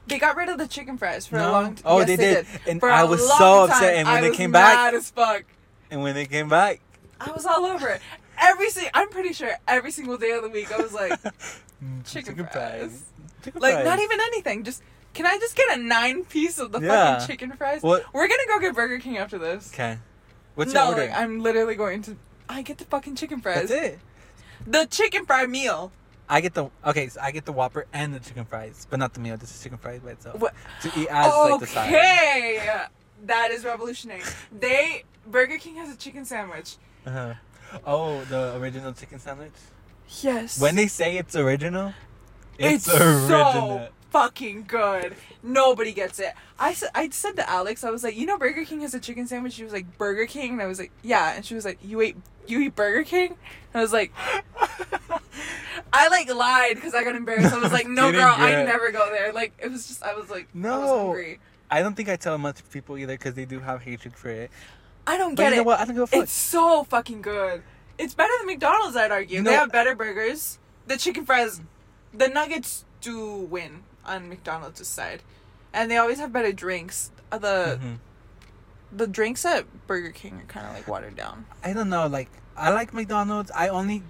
[0.08, 1.50] they got rid of the chicken fries for No?
[1.50, 1.84] a long time.
[1.86, 2.46] Oh, they did.
[2.68, 5.44] And For I was so upset, time, and when I they came back- as fuck.
[5.92, 6.80] and when they came back,
[7.20, 8.02] I was all over it.
[8.40, 11.12] Every single, I'm pretty sure every single day of the week, I was like,
[11.84, 13.04] mm, Chicken fries.
[13.44, 13.86] Chicken like fries.
[13.86, 14.64] not even anything.
[14.64, 14.82] Just
[15.14, 17.16] can I just get a nine piece of the Yeah.
[17.20, 17.82] fucking chicken fries?
[17.84, 18.06] What?
[18.14, 19.72] We're gonna go get Burger King after this.
[19.74, 19.98] Okay.
[20.58, 21.02] What's no, your order?
[21.06, 22.18] like, I'm literally going to.
[22.50, 23.70] I get the fucking chicken fries.
[23.70, 24.00] That's it.
[24.66, 25.92] The chicken fry meal.
[26.28, 27.10] I get the okay.
[27.10, 29.38] So I get the Whopper and the chicken fries, but not the meal.
[29.38, 30.40] This is chicken fries by itself.
[30.40, 30.56] What?
[30.82, 31.94] To eat as like the side.
[31.94, 32.86] Okay,
[33.26, 34.24] that is revolutionary.
[34.52, 36.78] They Burger King has a chicken sandwich.
[37.06, 37.36] Uh-huh.
[37.86, 39.54] Oh, the original chicken sandwich.
[40.22, 40.60] Yes.
[40.60, 41.94] When they say it's original,
[42.58, 43.30] it's, it's, original.
[43.30, 45.16] so fucking good.
[45.44, 46.34] Nobody gets it.
[46.60, 49.00] I said I said to Alex, I was like, you know, Burger King has a
[49.00, 49.54] chicken sandwich.
[49.54, 51.34] She was like, Burger King, and I was like, yeah.
[51.36, 52.16] And she was like, you ate
[52.48, 53.32] you eat Burger King?
[53.74, 54.12] And I was like,
[55.94, 57.54] I like lied because I got embarrassed.
[57.54, 59.32] I was like, no, girl, I never go there.
[59.34, 60.98] Like it was just, I was like, I was No.
[61.06, 61.40] hungry.
[61.70, 64.50] I don't think I tell much people either because they do have hatred for it.
[65.06, 65.66] I don't But get you know it.
[65.66, 65.80] what?
[65.80, 66.24] I don't give a fuck.
[66.24, 67.62] It's so fucking good.
[67.98, 69.38] It's better than McDonald's, I'd argue.
[69.40, 70.60] You they have better burgers.
[70.86, 71.62] The chicken fries,
[72.14, 75.22] the nuggets do win on McDonald's side,
[75.74, 77.12] and they always have better drinks.
[77.32, 77.98] Uh, The Mhm.
[78.92, 81.46] the drinks at Burger King are kind of like watered down.
[81.64, 82.08] I don't know.
[82.08, 83.52] Like I like McDonald's.
[83.52, 84.02] I only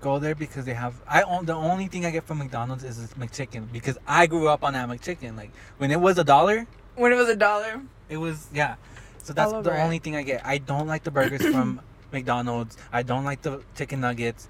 [0.00, 0.94] go there because they have.
[1.06, 4.48] I own the only thing I get from McDonald's is this McChicken because I grew
[4.48, 5.36] up on that McChicken.
[5.36, 8.76] Like when it was a dollar, When it was a dollar, it was yeah.
[9.22, 9.80] So that's the it.
[9.84, 10.44] only thing I get.
[10.44, 11.80] I don't like the burgers from
[12.12, 12.76] McDonald's.
[12.92, 14.48] I don't like the chicken nuggets.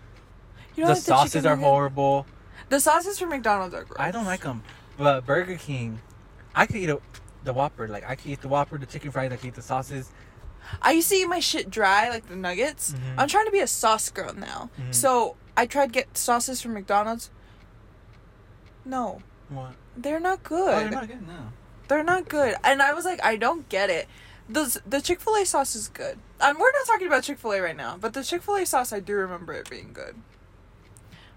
[0.76, 2.26] you know, the like sauces chicken are horrible.
[2.72, 3.98] The sauces from McDonald's are gross.
[4.00, 4.62] I don't like them.
[4.96, 6.00] But Burger King,
[6.54, 7.00] I could eat a,
[7.44, 7.86] the Whopper.
[7.86, 9.30] Like I could eat the Whopper, the chicken fries.
[9.30, 10.10] I could eat the sauces.
[10.80, 12.92] I used to eat my shit dry, like the nuggets.
[12.94, 13.18] Mhm.
[13.18, 14.94] I'm trying to be a sauce girl now, Mhm.
[14.94, 17.28] so I tried get sauces from McDonald's.
[18.86, 19.20] No,
[19.50, 19.72] What?
[19.94, 20.72] they're not Oh, good.
[20.84, 21.28] they're not good.
[21.28, 21.38] No.
[21.88, 22.56] They're not good.
[22.64, 24.08] And I was like, I don't get it.
[24.48, 26.18] The the Chick Fil A sauce is good.
[26.40, 28.64] Um, we're not talking about Chick Fil A right now, but the Chick Fil A
[28.64, 30.14] sauce, I do remember it being good.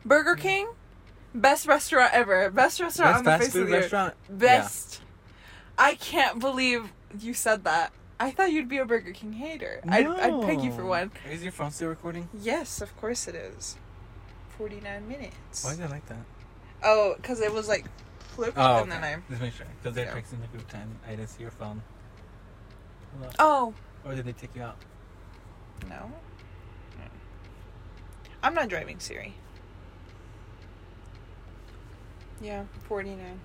[0.05, 0.69] Burger King,
[1.36, 2.49] best restaurant ever.
[2.49, 3.81] Best restaurant Best on the face food of the earth.
[3.83, 4.13] restaurant.
[4.29, 5.01] Best.
[5.77, 7.91] I can't believe you said that.
[8.19, 9.81] I thought you'd be a Burger King hater.
[9.88, 11.11] I'd, I'd peg you for one.
[11.29, 12.29] Is your phone still recording?
[12.33, 13.75] Yes, of course it is.
[14.57, 15.65] Forty nine minutes.
[15.65, 16.23] Why is it like that?
[16.81, 17.86] Oh, because it was like
[18.36, 19.17] flipped, Oh, and then I.
[19.29, 19.65] Just make sure.
[19.81, 20.13] Because they're Yeah.
[20.13, 20.89] texting the group time.
[21.05, 21.81] I didn't see your phone.
[23.19, 23.33] Hold on.
[23.39, 23.73] Oh
[24.05, 24.77] Or did they take you out?
[25.89, 25.95] no.
[26.95, 27.07] Hmm.
[28.43, 29.33] I'm not driving Siri.
[32.45, 33.39] Yeah, 49.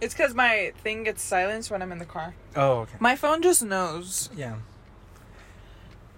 [0.00, 2.36] It's because my thing gets silenced when I'm in the car.
[2.54, 2.96] Oh, okay.
[3.00, 4.30] My phone just knows.
[4.36, 4.56] Yeah.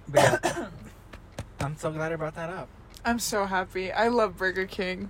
[0.07, 0.69] But yeah,
[1.61, 2.69] I'm so glad I brought that up.
[3.07, 3.91] I'm so happy.
[3.91, 5.09] I love Burger King.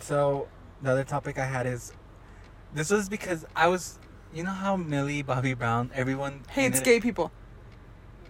[0.00, 0.48] So
[0.82, 1.92] the other topic I had is
[2.74, 4.00] this was because I was
[4.34, 7.30] you know how Millie Bobby Brown everyone Hates gay people.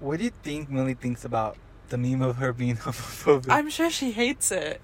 [0.01, 1.57] What do you think Millie thinks about
[1.89, 3.47] the meme of her being homophobic?
[3.49, 4.83] I'm sure she hates it.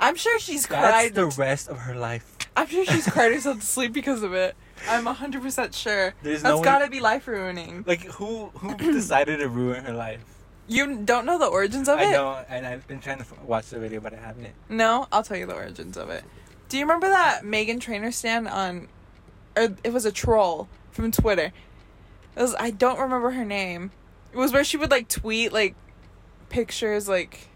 [0.00, 1.14] I'm sure she's That's cried.
[1.14, 2.36] the rest of her life.
[2.56, 4.54] I'm sure she's cried herself to sleep because of it.
[4.88, 6.14] I'm 100% sure.
[6.22, 7.84] There's That's no way- gotta be life ruining.
[7.86, 10.20] Like who who decided to ruin her life?
[10.68, 12.02] You don't know the origins of it?
[12.02, 12.12] I it?
[12.12, 14.48] know, and I've been trying to f- watch the video, but I haven't.
[14.68, 16.22] No, I'll tell you the origins of it.
[16.68, 18.88] Do you remember that Meghan Trainor stand on,
[19.56, 21.52] or it was a troll from Twitter?
[22.36, 23.90] It was I don't remember her name.
[24.32, 25.74] It was where she would like tweet like
[26.50, 27.48] pictures like.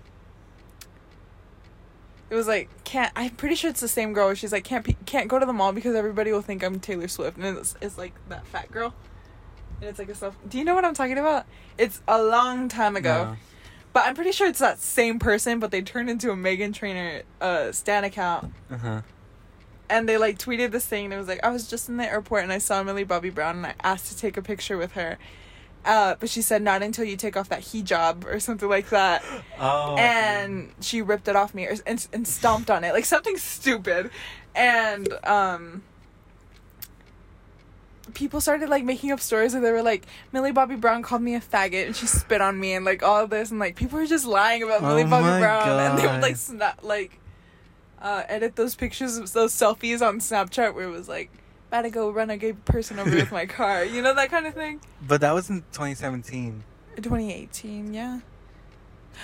[2.33, 4.33] It was like can't I'm pretty sure it's the same girl.
[4.33, 7.07] She's like can't pe- can't go to the mall because everybody will think I'm Taylor
[7.07, 8.95] Swift, and it's, it's like that fat girl.
[9.83, 10.35] And it's like a stuff.
[10.49, 11.45] Do you know what I'm talking about?
[11.77, 13.25] It's a long time ago.
[13.25, 13.37] No.
[13.93, 17.25] But I'm pretty sure it's that same person, but they turned into a Meghan Trainor
[17.43, 18.55] uh Stan account.
[18.71, 19.03] Uh huh.
[19.91, 22.07] And they like tweeted this thing and it was like, I was just in the
[22.07, 24.93] airport and I saw Millie Bobby Brown and I asked to take a picture with
[24.93, 25.19] her.
[25.85, 29.25] Uh, but she said not until you take off that hijab or something like that.
[29.59, 29.97] Oh.
[29.97, 34.11] and she ripped it off me or, and, and stomped on it like something stupid
[34.55, 35.83] and um
[38.15, 41.35] people started like making up stories and they were like millie bobby brown called me
[41.35, 44.07] a faggot and she spit on me and like all this and like people were
[44.07, 47.19] just lying about millie Oh bobby my brown and they would like snap like
[48.01, 51.31] uh edit those pictures those selfies on snapchat where it was like
[51.73, 54.47] about to go run a gay person over with my car you know that kind
[54.47, 56.63] of thing But that was in 2017.
[56.97, 58.21] 2018 yeah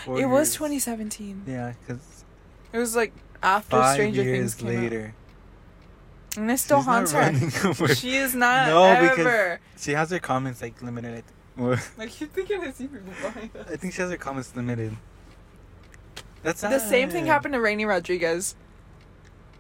[0.05, 2.25] Four it was 2017 Yeah, because
[2.73, 4.83] it was like after five stranger years things came out.
[4.83, 5.15] later,
[6.37, 7.95] And it still she's haunts her.
[7.95, 11.25] She is not No, because- She has her comments like limited.
[11.59, 11.63] I,
[11.99, 13.67] Like you thinking I see people behind us.
[13.71, 14.97] I think she has her comments limited.
[16.43, 18.55] That's The same thing happened to Raini Rodriguez.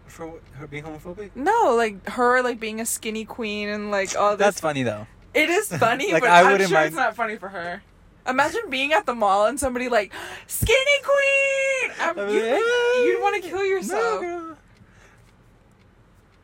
[0.08, 1.30] For her being homophobic.
[1.34, 4.44] No, like her like being a skinny queen and like all this.
[4.44, 5.06] That's funny though.
[5.34, 7.82] It is funny, Like, but I I'm sure mind- it's not funny for her.
[8.26, 10.12] Imagine being at the mall and somebody like
[10.46, 11.92] skinny queen.
[12.00, 14.20] I'm, you'd, like, you'd want to kill yourself.
[14.20, 14.56] girl.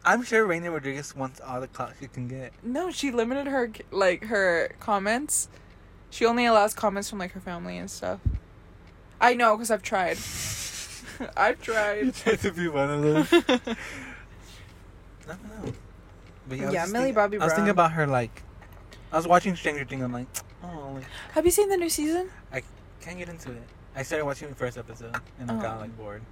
[0.07, 2.53] I'm sure Raini Rodriguez wants all the clout she can get.
[2.63, 5.49] No, she limited her like her comments.
[6.11, 8.21] She only allows comments from like her family and stuff.
[9.21, 10.17] I know because I've tried.
[11.37, 12.15] I've tried.
[12.15, 13.33] tried to be one of those.
[13.49, 13.59] I
[15.27, 15.73] don't know.
[16.49, 18.43] But I was Yeah, just Millie think- Bobby I was thinking about her like.
[19.13, 20.03] I was watching Stranger Things.
[20.03, 20.27] I'm like,
[20.65, 22.31] oh, like, Have you seen the new season?
[22.53, 22.63] I
[23.01, 23.63] can't get into it.
[23.95, 25.81] I started watching the first episode and I got Oh.
[25.83, 26.23] like bored.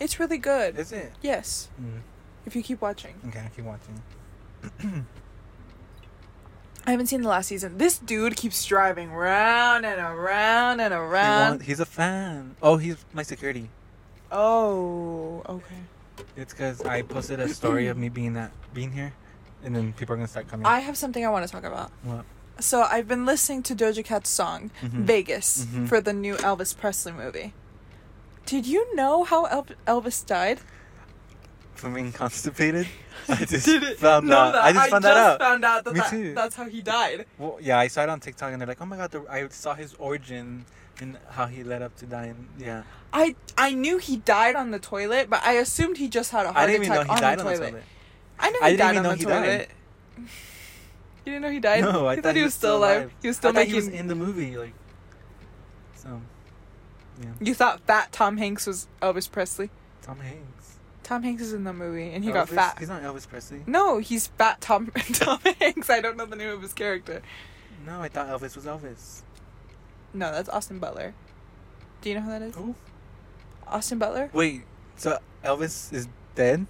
[0.00, 0.78] It's really good.
[0.78, 1.12] Is it?
[1.20, 2.00] Yes, Mm.
[2.46, 3.14] if you keep watching.
[3.28, 4.02] Okay, I keep watching.
[6.86, 7.78] I haven't seen the last season.
[7.78, 11.48] This dude keeps driving round and around and He around.
[11.50, 12.54] want- he's a fan.
[12.62, 13.68] Oh, he's my security.
[14.32, 15.76] Oh, okay.
[16.36, 19.12] It's because I posted a story of me being at being here,
[19.64, 20.66] and then people are gonna start coming.
[20.66, 21.90] I have something I want to talk about.
[22.02, 22.24] What?
[22.58, 25.04] So I've been listening to Doja Cat's song Mhm.
[25.04, 25.88] Vegas Mhm.
[25.88, 27.52] for the new Elvis Presley movie.
[28.46, 30.60] Did you know how El- Elvis died?
[31.74, 32.88] From being constipated.
[33.28, 33.98] I just Did it?
[33.98, 34.54] found out.
[34.54, 35.38] I just found that out.
[35.38, 36.34] found out that, Me that too.
[36.34, 37.26] that's how he died.
[37.38, 39.48] Well, yeah, I saw it on TikTok, and they're like, "Oh my god!" The, I
[39.48, 40.64] saw his origin
[41.00, 42.48] and how he led up to dying.
[42.58, 42.82] Yeah,
[43.12, 46.52] I I knew he died on the toilet, but I assumed he just had a
[46.52, 47.70] heart I didn't even know attack he died on the toilet.
[47.70, 47.84] toilet.
[48.38, 49.70] I knew he I died on know the he toilet.
[50.18, 51.80] You didn't know he died?
[51.82, 53.10] No, I You thought he was still alive.
[53.20, 53.70] He was still I thought making.
[53.74, 54.72] he was in the movie, like.
[55.96, 56.20] So,
[57.20, 59.70] yeah, You thought fat Tom Hanks was Elvis Presley?
[60.02, 60.76] Tom Hanks.
[61.02, 62.76] Tom Hanks is in the movie, and he got fat.
[62.78, 63.62] He's not Elvis Presley.
[63.66, 65.90] No, he's fat Tom Tom Hanks.
[65.90, 67.22] I don't know the name of his character.
[67.84, 69.22] No, I thought Elvis was Elvis.
[70.12, 71.14] No, that's Austin Butler.
[72.00, 72.54] Do you know who that is?
[72.54, 72.74] Who?
[73.66, 74.30] Austin Butler?
[74.32, 74.62] Wait,
[74.96, 76.66] so Elvis is dead?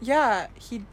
[0.00, 0.84] Yeah, he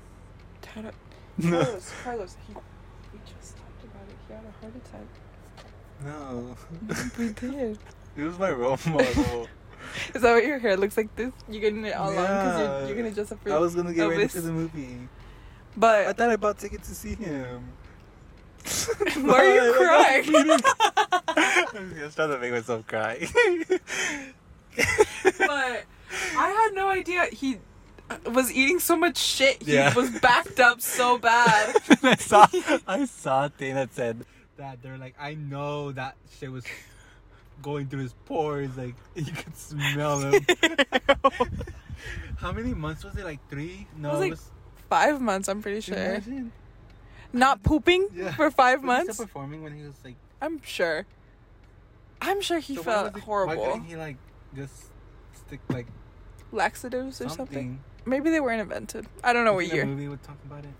[0.66, 0.92] had a
[1.38, 1.50] No.
[1.64, 1.92] Carlos.
[2.04, 2.38] Carlos.
[2.48, 4.16] He, we just talked about it.
[4.28, 5.08] He had a heart attack.
[6.04, 6.56] No.
[7.18, 7.80] we did.
[8.16, 9.48] He was my role model.
[10.14, 11.16] Is that what your hair looks like?
[11.16, 12.78] This you're getting it all long because Yeah.
[12.80, 13.54] you're, you're gonna dress up for.
[13.54, 15.08] I was gonna get ready for the movie.
[15.78, 17.64] But I thought I bought tickets to see him.
[19.22, 20.62] Why are you crying?
[21.36, 23.28] I was trying to make myself cry.
[25.40, 25.84] but
[26.38, 27.58] I had no idea he
[28.10, 29.62] uh, was eating so much shit.
[29.64, 29.94] He Yeah.
[29.94, 31.76] was backed up so bad.
[32.04, 32.48] I saw
[32.88, 34.26] I saw a thing that said
[34.58, 36.64] that they're like, I know that shit was
[37.62, 40.46] going through his pores, like you could smell him.
[42.38, 43.24] How many months was it?
[43.26, 43.88] Like three?
[43.98, 44.40] No, It was like.
[44.90, 45.98] Five months, I'm pretty sure.
[45.98, 46.52] Imagine.
[47.34, 48.34] Not pooping Yeah.
[48.34, 49.14] for five months.
[49.16, 50.16] Still performing when he was like.
[50.42, 51.06] I'm sure.
[52.22, 53.66] I'm sure he so felt was he- Why horrible.
[53.66, 54.18] couldn't he like
[54.56, 54.86] just
[55.34, 55.88] stick like
[56.52, 57.36] Laxatives or something?
[57.46, 57.84] something.
[58.06, 59.06] Maybe they weren't invented.
[59.24, 59.86] I don't know what year.
[59.86, 60.72] movie would talk about it.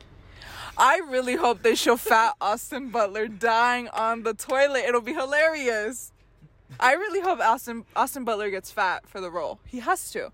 [0.78, 4.84] I really hope they show fat Austin Butler dying on the toilet.
[4.88, 6.14] It'll be hilarious.
[6.80, 9.60] I really hope Austin Austin Butler gets fat for the role.
[9.66, 10.32] He has to.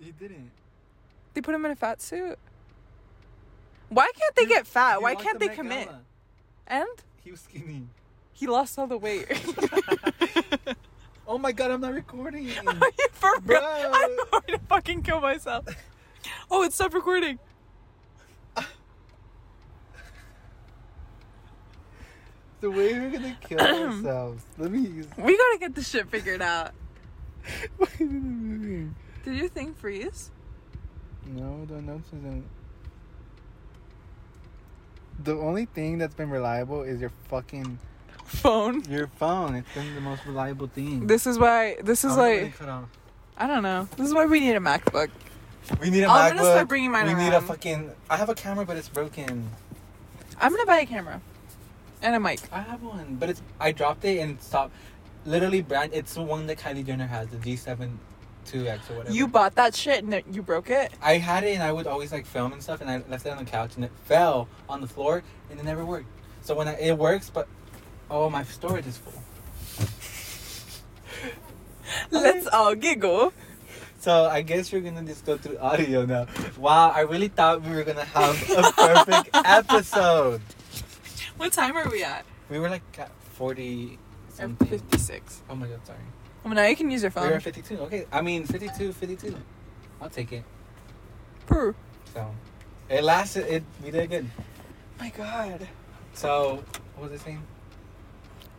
[0.00, 0.50] He didn't.
[1.34, 2.38] They put him in a fat suit.
[3.94, 5.00] Why can't they get fat?
[5.00, 5.86] Why can't the they commit?
[5.86, 6.00] Gala.
[6.66, 6.88] And
[7.22, 7.86] He was skinny.
[8.32, 9.26] he lost all the weight.
[11.26, 12.48] Oh my god, I'm not recording.
[13.12, 13.58] For Bro.
[13.58, 15.64] real, I'm going to fucking kill myself.
[16.50, 17.38] Oh, it stopped recording.
[22.60, 24.42] the way we're gonna kill ourselves.
[24.58, 25.06] Let me use.
[25.18, 26.72] We gotta get this shit figured out.
[27.76, 28.88] Why is it?
[29.24, 30.30] Did your thing freeze?
[31.26, 32.44] No, the notes isn't.
[35.22, 37.78] The only thing that's been reliable is your fucking
[38.24, 38.82] Phone.
[38.90, 39.54] your phone.
[39.54, 41.06] It's been the most reliable thing.
[41.06, 41.76] This is why.
[41.82, 42.54] This is I'm like.
[43.36, 43.88] I don't know.
[43.96, 45.10] This is why we need a MacBook.
[45.80, 46.36] We need a I'm MacBook.
[46.36, 47.90] gonna start bringing mine we need a fucking.
[48.10, 49.50] I have a camera, but it's broken.
[50.40, 51.20] I'm gonna buy a camera
[52.02, 52.40] and a mic.
[52.52, 53.42] I have one, but it's.
[53.60, 54.74] I dropped it and stopped.
[55.26, 55.92] Literally, brand.
[55.94, 57.96] It's the one that Kylie Jenner has, the G7
[58.44, 59.14] 2X or whatever.
[59.14, 60.92] You bought that shit and you broke it.
[61.02, 63.30] I had it and I would always like film and stuff, and I left it
[63.30, 66.06] on the couch and it fell on the floor and it never worked.
[66.42, 67.48] So when I, it works, but
[68.10, 69.22] oh, my storage is full.
[72.10, 73.32] Let's all giggle.
[73.98, 76.26] So I guess we're gonna just go through audio now.
[76.58, 80.42] Wow, I really thought we were gonna have a perfect episode.
[81.38, 82.26] What time are we at?
[82.50, 83.98] We were like at forty
[84.34, 84.68] something.
[84.68, 85.42] 56.
[85.48, 85.98] Oh my god, sorry.
[86.44, 87.32] Oh, now you can use your phone.
[87.32, 87.78] at fifty-two.
[87.80, 89.36] Okay, I mean 52, 52.
[90.00, 90.44] I'll take it.
[91.46, 91.74] Purr.
[92.12, 92.34] So
[92.88, 93.46] it lasted.
[93.46, 94.30] It we did good.
[95.00, 95.66] My god.
[96.12, 96.62] So
[96.96, 97.42] what was I saying?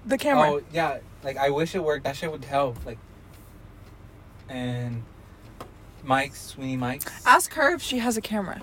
[0.05, 0.49] The camera.
[0.51, 2.03] Oh yeah, like I wish it worked.
[2.05, 2.83] That shit would help.
[2.85, 2.97] Like,
[4.49, 5.03] and
[6.03, 7.25] Mike's Sweeney Mike's.
[7.25, 8.61] Ask her if she has a camera.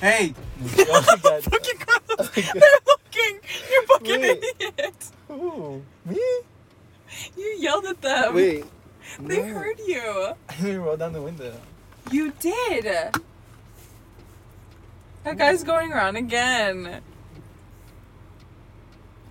[0.00, 0.34] Hey.
[0.78, 1.40] oh my.
[1.40, 1.78] Fucking.
[2.18, 2.30] Oh.
[2.34, 3.40] They're looking.
[3.70, 4.44] You fucking Wait.
[4.60, 5.10] idiot.
[5.30, 6.20] Ooh, me?
[7.36, 8.34] You yelled at them.
[8.34, 8.64] Wait.
[9.20, 9.54] They no.
[9.54, 10.32] heard you.
[10.48, 11.54] I didn't roll down the window.
[12.10, 12.84] You did.
[15.24, 17.00] That guy's going around again.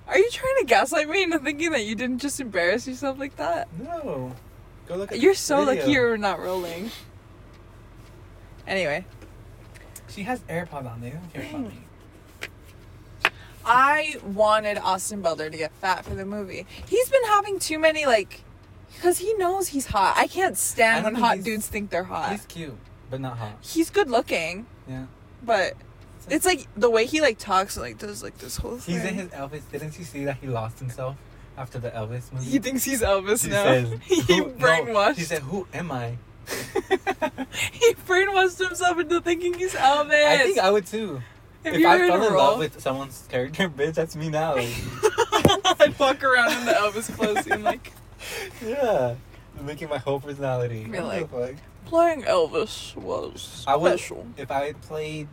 [0.07, 3.36] Are you trying to gaslight me into thinking that you didn't just embarrass yourself like
[3.38, 3.67] that?
[3.79, 4.33] No.
[4.88, 5.81] Go look at You're so video.
[5.81, 6.91] lucky you're not rolling.
[8.67, 9.05] Anyway,
[10.09, 11.01] She has AirPods on.
[11.01, 11.84] They don't care about me.
[13.66, 16.66] I wanted Austin Butler to get fat for the movie.
[16.88, 18.41] He's been having too many like
[18.93, 20.16] because he knows he's hot.
[20.18, 22.32] I can't stand don't when hot dudes think they're hot.
[22.32, 22.78] He's cute,
[23.09, 23.57] but not hot.
[23.61, 25.05] He's good looking, Yeah.
[25.43, 25.74] but
[26.30, 28.95] it's like the way he like talks and like does like this whole thing.
[28.95, 29.61] He's in his Elvis.
[29.72, 31.18] Didn't you see that he lost himself
[31.57, 32.45] after the Elvis movie?
[32.45, 33.63] He thinks he's Elvis He now.
[33.63, 35.16] says, he "Who-" no, brainwashed.
[35.18, 36.18] he said, "Who am I?"
[37.72, 40.26] he brainwashed himself into thinking he's Elvis.
[40.26, 41.22] I think I would too.
[41.66, 44.55] If, if I fell in love with someone's character, bitch, that's me now.
[44.55, 47.91] I'd walk around in the Elvis clothes and like
[48.63, 49.16] yeah,
[49.61, 50.88] making my whole personality.
[50.89, 51.55] You're the
[51.86, 54.26] playing Elvis was I would special.
[54.38, 55.28] if I had played.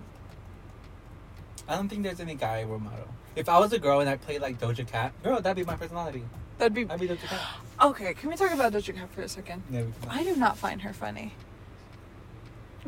[1.69, 3.09] I don't think there's any guy role model.
[3.35, 5.77] If I was a girl and I played like Doja Cat, girl, that'd be my
[5.77, 6.25] personality.
[6.59, 7.41] That'd be I'd be Doja Cat.
[7.83, 8.15] okay.
[8.15, 9.63] Can we talk about Doja Cat for a second?
[9.71, 9.85] Yeah.
[10.09, 11.33] I do not find her funny.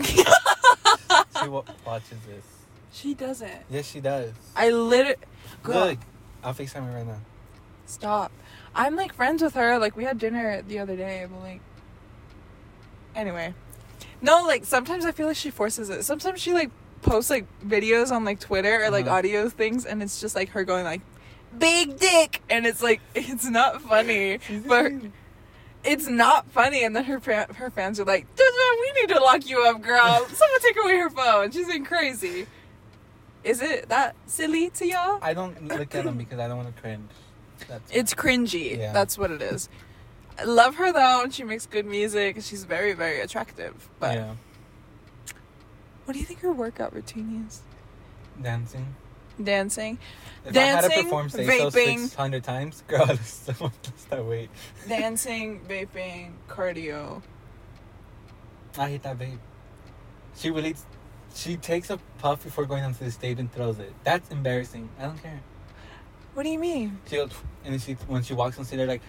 [0.03, 2.45] She wa- watches this.
[2.95, 3.51] She doesn't.
[3.69, 4.31] Yes, she does.
[4.55, 5.17] I literally.
[5.65, 5.99] Look,
[6.45, 7.19] I'll FaceTime her right now.
[7.87, 8.31] Stop.
[8.73, 9.79] I'm like friends with her.
[9.81, 11.61] Like we had dinner the other day, but like.
[13.17, 13.53] Anyway,
[14.23, 14.43] no.
[14.47, 16.05] Like sometimes I feel like she forces it.
[16.05, 16.71] Sometimes she like
[17.03, 19.17] posts like videos on like Twitter or like Uh-huh.
[19.17, 21.01] audio things, and it's just like her going like,
[21.59, 24.39] "Big dick," and it's like it's not funny,
[24.69, 24.93] but
[25.85, 26.85] it's not funny.
[26.85, 30.27] And then her fa- her fans are like, "We need to lock you up, girl.
[30.33, 31.51] Someone take away her phone.
[31.51, 32.47] She's been crazy."
[33.45, 35.19] Is it that silly to y'all?
[35.23, 37.11] I don't look at them because I don't want to cringe.
[37.69, 38.79] That's It's cringy.
[38.79, 38.93] Yeah.
[38.93, 39.69] That's what it is.
[40.39, 42.39] I love her though, and she makes good music.
[42.43, 43.89] She's very, very attractive.
[44.01, 44.35] But yeah,
[46.05, 47.63] what do you think her workout routine is?
[48.43, 48.95] dancing.
[49.43, 49.99] Dancing,
[50.45, 51.99] If I had to Dancing, perform say so vaping.
[52.03, 54.49] six hundred times, girl, that's so lost that weight.
[54.89, 57.21] dancing, vaping, cardio.
[58.79, 59.39] I hate that vape.
[60.37, 60.77] She really,
[61.35, 63.93] she takes a puff before going onto the stage and throws it.
[64.05, 64.89] That's embarrassing.
[64.99, 65.41] I don't care.
[66.35, 66.99] What do you mean?
[67.09, 67.31] She goes,
[67.65, 69.03] and then she when she walks on stage, they're like,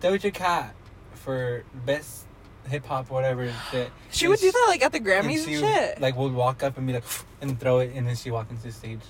[0.00, 0.74] Doja Cat
[1.14, 2.24] for best
[2.68, 3.90] hip hop, whatever shit.
[4.10, 6.00] She And would do that like at the Grammys and, she shit.
[6.00, 7.04] Like would walk up and be like,
[7.40, 9.00] and throw it, and then she walk into the stage.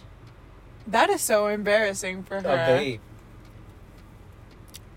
[0.89, 2.49] that is so embarrassing for her.
[2.49, 3.01] A vape.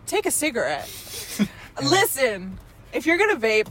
[0.05, 0.87] Take a cigarette.
[1.83, 2.57] Listen,
[2.93, 3.67] if you're gonna vape,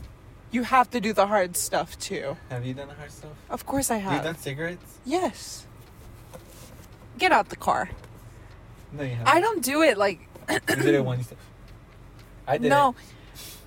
[0.51, 2.37] you have to do the hard stuff too.
[2.49, 3.31] Have you done the hard stuff?
[3.49, 4.99] Of course I Have you done cigarettes?
[5.05, 5.65] Yes.
[7.17, 7.89] Get out the car.
[8.91, 9.27] No, you haven't.
[9.27, 10.19] I don't do it like
[10.49, 11.19] You did it one.
[11.19, 11.25] you
[12.47, 12.89] I did no.
[12.89, 12.95] it.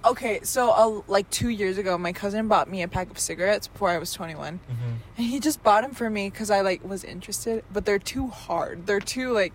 [0.05, 3.69] Okay, so uh, like two years ago, my cousin bought me a pack of cigarettes
[3.69, 4.95] before I was 21, Mhm.
[5.17, 7.63] and he just bought them for me because I like was interested.
[7.73, 8.87] But they're too hard.
[8.89, 9.53] They're too like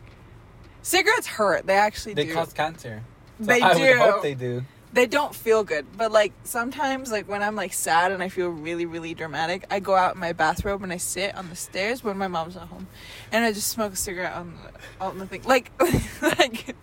[0.84, 1.65] cigarettes hurt.
[1.67, 2.34] They actually They do.
[2.34, 3.03] cause cancer.
[3.39, 3.97] So They I do.
[3.99, 4.63] hope they do.
[4.93, 8.47] They don't feel good but like sometimes like when i'm like sad and i feel
[8.49, 12.03] really really dramatic i go out in my bathrobe and i sit on the stairs
[12.03, 12.88] when my mom's not home
[13.31, 15.71] and i just smoke a cigarette on the on the thing like
[16.21, 16.75] like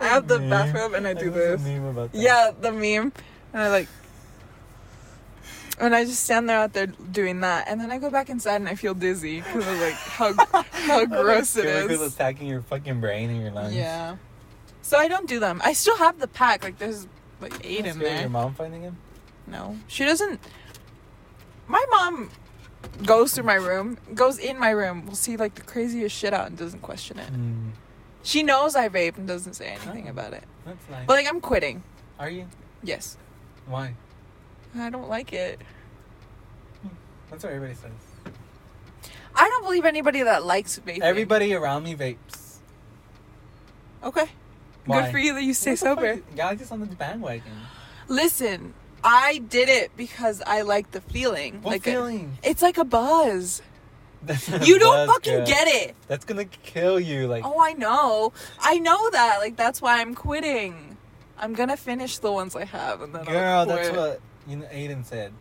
[0.00, 0.50] i have the Meme.
[0.50, 1.60] bathrobe and i do this
[2.12, 3.12] yeah the meme
[3.52, 3.88] and i like
[5.80, 8.56] and I just stand there out there doing that, and then I go back inside
[8.56, 10.32] and I feel dizzy because of like how
[10.72, 11.90] how gross it is.
[11.90, 12.14] Is.
[12.14, 13.74] attacking your fucking brain and your lungs.
[13.74, 14.16] Yeah.
[14.82, 15.60] So I don't do them.
[15.64, 16.64] I still have the pack.
[16.64, 17.06] Like there's
[17.40, 18.20] like That's in there.
[18.20, 18.96] Your mom finding him?
[19.46, 20.40] No, she doesn't.
[21.66, 22.30] My mom
[23.04, 26.46] goes through my room, goes in my room, will see like the craziest shit out
[26.48, 27.32] and doesn't question it.
[27.32, 27.70] Mm,
[28.22, 30.10] She knows I vape and doesn't say anything Oh.
[30.10, 30.44] about it.
[30.64, 31.06] that's nice.
[31.06, 31.82] But like I'm quitting.
[32.18, 32.46] Are you?
[32.82, 33.16] Yes,
[33.66, 33.94] Why?
[34.78, 35.60] I don't like it.
[37.30, 38.32] That's what everybody says.
[39.34, 41.00] I don't believe anybody that likes vaping.
[41.00, 42.56] Everybody around me vapes.
[44.02, 44.26] Okay.
[44.88, 45.02] Why?
[45.02, 45.98] Good for you that you stay What the fuck?
[45.98, 46.22] sober.
[46.36, 47.52] Guys just on the bandwagon.
[48.08, 48.74] Listen,
[49.04, 51.62] I did it because I like the feeling.
[51.62, 52.38] What like a- feeling?
[52.42, 53.62] it's like a buzz.
[54.22, 55.46] That's not a You don't buzz, fucking girl.
[55.46, 55.94] get it.
[56.08, 57.28] That's gonna kill you.
[57.28, 58.32] Like, Oh, I know.
[58.60, 59.38] I know that.
[59.38, 60.96] Like that's why I'm quitting.
[61.38, 64.66] I'm gonna finish the ones I have and then girl, I'll that's what you know,
[64.66, 65.32] Aiden said.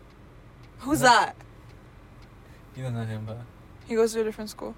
[0.79, 1.07] Who's No.
[1.07, 1.35] that?
[2.75, 3.39] You don't know him, but
[3.87, 4.75] He goes to a different school.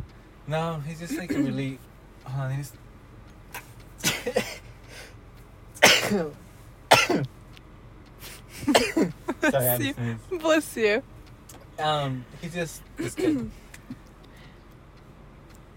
[0.47, 1.79] no, he's just like a really.
[2.31, 2.71] Oh, he's.
[9.41, 10.19] Bless you.
[10.39, 11.03] Bless you.
[11.79, 13.49] Um, he's just this kid.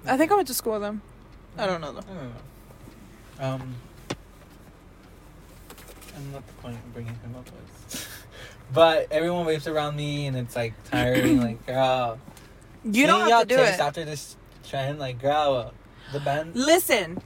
[0.04, 1.00] I think I went to school with him.
[1.56, 2.00] I don't know though.
[2.00, 3.54] I don't know.
[3.54, 3.74] Um,
[6.16, 8.06] I'm not the point of bringing him up was.
[8.72, 11.40] But everyone waves around me, and it's like tiring.
[11.40, 12.18] like, girl,
[12.84, 13.78] You don't have to do it.
[13.80, 14.98] after this trend.
[14.98, 15.72] Like, girl,
[16.12, 16.56] the band.
[16.56, 17.20] Listen,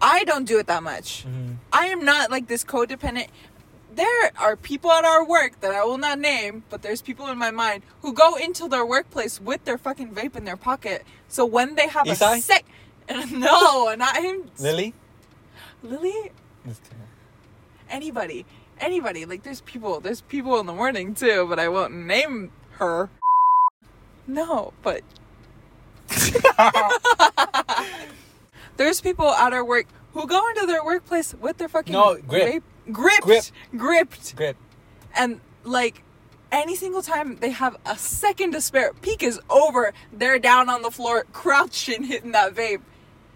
[0.00, 1.24] I don't do it that much.
[1.26, 1.56] Mhm.
[1.72, 3.28] I am not like this codependent.
[3.94, 7.38] There are people at our work that I will not name, but there's people in
[7.38, 11.04] my mind who go into their workplace with their fucking vape in their pocket.
[11.28, 12.38] So when they have Isai?
[12.38, 12.64] a sec,
[13.30, 14.50] no, not him.
[14.58, 14.92] Lily.
[15.82, 16.30] Lily,
[17.88, 18.44] anybody,
[18.80, 19.24] anybody.
[19.24, 23.08] Like there's people, there's people in the morning too, but I won't name her.
[24.26, 25.02] No, but
[28.76, 32.62] there's people at our work who go into their workplace with their fucking No, grip.
[32.86, 33.44] vape- gripped, Grip.
[33.76, 34.56] gripped, Grip.
[35.16, 36.02] and like
[36.52, 39.92] any single time they have a second to spare, peak is over.
[40.12, 42.80] They're down on the floor, crouching, hitting that vape.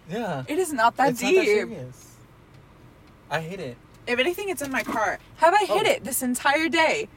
[0.08, 0.44] Yeah.
[0.48, 1.38] It is not that it's not deep.
[1.38, 2.06] that serious.
[3.30, 3.76] I hate it.
[4.06, 5.18] if anything, it's in my car.
[5.36, 5.90] Have I hit Oh.
[5.90, 7.08] it this entire day?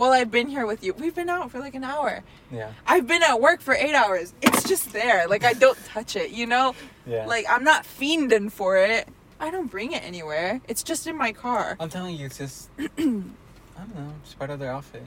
[0.00, 2.22] While I've been here with you, we've been out for like an hour.
[2.50, 2.72] Yeah.
[2.86, 4.32] I've been at work for eight hours.
[4.40, 5.28] It's just there.
[5.28, 6.74] Like I don't touch it, you know?
[7.04, 7.26] Yeah.
[7.26, 9.06] Like I'm not fiending for it.
[9.38, 10.62] I don't bring it anywhere.
[10.68, 11.76] It's just in my car.
[11.78, 12.70] I'm telling you, it's just.
[12.78, 13.34] I don't
[13.94, 14.14] know.
[14.22, 15.04] It's part of their outfit.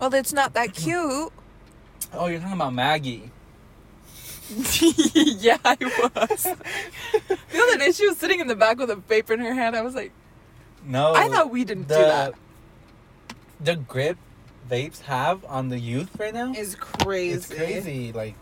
[0.00, 1.32] Well, it's not that cute.
[2.12, 3.30] Oh, you're talking about Maggie.
[4.82, 6.42] yeah, I was.
[6.42, 9.76] the other day, she was sitting in the back with a vape in her hand.
[9.76, 10.10] I was like,
[10.84, 11.14] No.
[11.14, 12.34] I thought we didn't do that.
[13.60, 14.18] The grip
[14.70, 16.52] vapes have on the youth right now.
[16.52, 17.34] Is crazy.
[17.34, 18.12] It's crazy.
[18.12, 18.34] Like,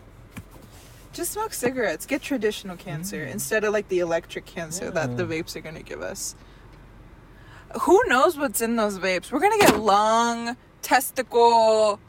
[1.13, 2.05] Just smoke cigarettes.
[2.05, 3.31] Get traditional cancer Mm.
[3.31, 6.35] instead of like the electric cancer that the vapes are gonna give us.
[7.81, 9.31] Who knows what's in those vapes?
[9.31, 11.99] We're gonna get lung, testicle,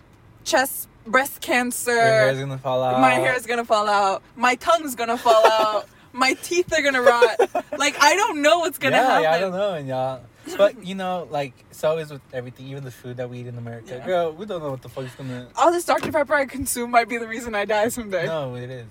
[0.45, 1.93] chest, breast cancer.
[1.93, 3.01] your hair's gonna fall out.
[3.01, 4.23] My hair is gonna fall out.
[4.35, 5.89] My tongue's gonna fall out.
[6.13, 7.39] My teeth are gonna rot.
[7.79, 9.23] Like I don't know what's gonna yeah, happen.
[9.25, 10.21] yeah, I don't know, and y'all.
[10.57, 13.59] But you know, like it's always with everything, even the food that we eat in
[13.59, 13.97] America.
[13.97, 14.07] Yeah.
[14.07, 15.49] Girl, we don't know what the fuck's gonna.
[15.57, 18.27] All this Dr Pepper I consume might be the reason I die someday.
[18.27, 18.87] No, it is.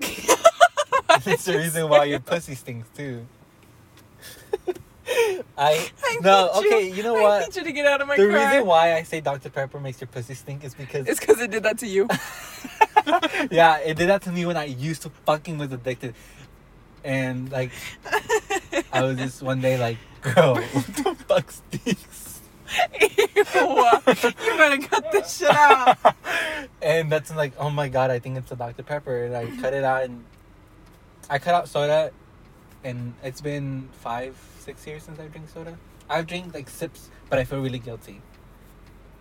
[1.26, 3.26] it's the reason why your pussy stinks too.
[5.58, 6.90] I, I no need you- okay.
[6.96, 7.40] You know I what?
[7.48, 8.46] need you to get out of my The car.
[8.50, 11.50] reason why I say Dr Pepper makes your pussy stink is because It's because it
[11.50, 12.06] did that to you.
[13.50, 16.14] yeah, it did that to me when I used to fucking was addicted.
[17.02, 17.72] and like
[18.92, 22.40] I was just one day like, girl, what the fuck stinks?
[23.00, 23.06] Ew.
[23.36, 23.44] you
[24.56, 25.98] better cut this shit out.
[26.80, 29.74] and that's like, oh my god, I think it's a Dr Pepper, and I cut
[29.74, 30.24] it out, and
[31.28, 32.12] I cut out soda,
[32.84, 35.76] and it's been five, six years since I drink soda.
[36.08, 38.20] I've drank like sips, but I feel really guilty.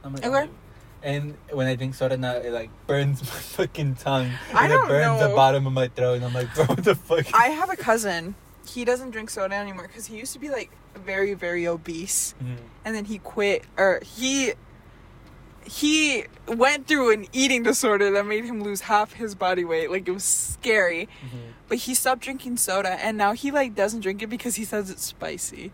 [0.04, 0.48] I'm like, Okay.
[0.48, 0.56] oh.
[1.02, 4.32] And when I drink soda now, it like burns my fucking tongue.
[4.54, 6.84] I and don't it burns the bottom of my throat, and I'm like, bro, what
[6.84, 7.26] the fuck?
[7.34, 8.36] I have a cousin.
[8.74, 12.58] He doesn't drink soda anymore because he used to be like very, very obese, Mhm.
[12.86, 14.54] and then he quit, or he
[15.66, 19.92] he went through an eating disorder that made him lose half his body weight.
[19.92, 21.08] Like it was scary.
[21.24, 21.54] Mhm.
[21.68, 24.90] But he stopped drinking soda, and now he like doesn't drink it because he says
[24.90, 25.72] it's spicy.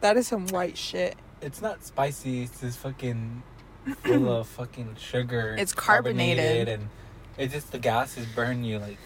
[0.00, 1.16] That is some white shit.
[1.42, 2.42] It's not spicy.
[2.44, 3.42] It's just fucking
[4.04, 5.54] full of fucking sugar.
[5.58, 6.68] It's carbonated.
[6.68, 6.88] and
[7.36, 8.98] it just the gases burn you like.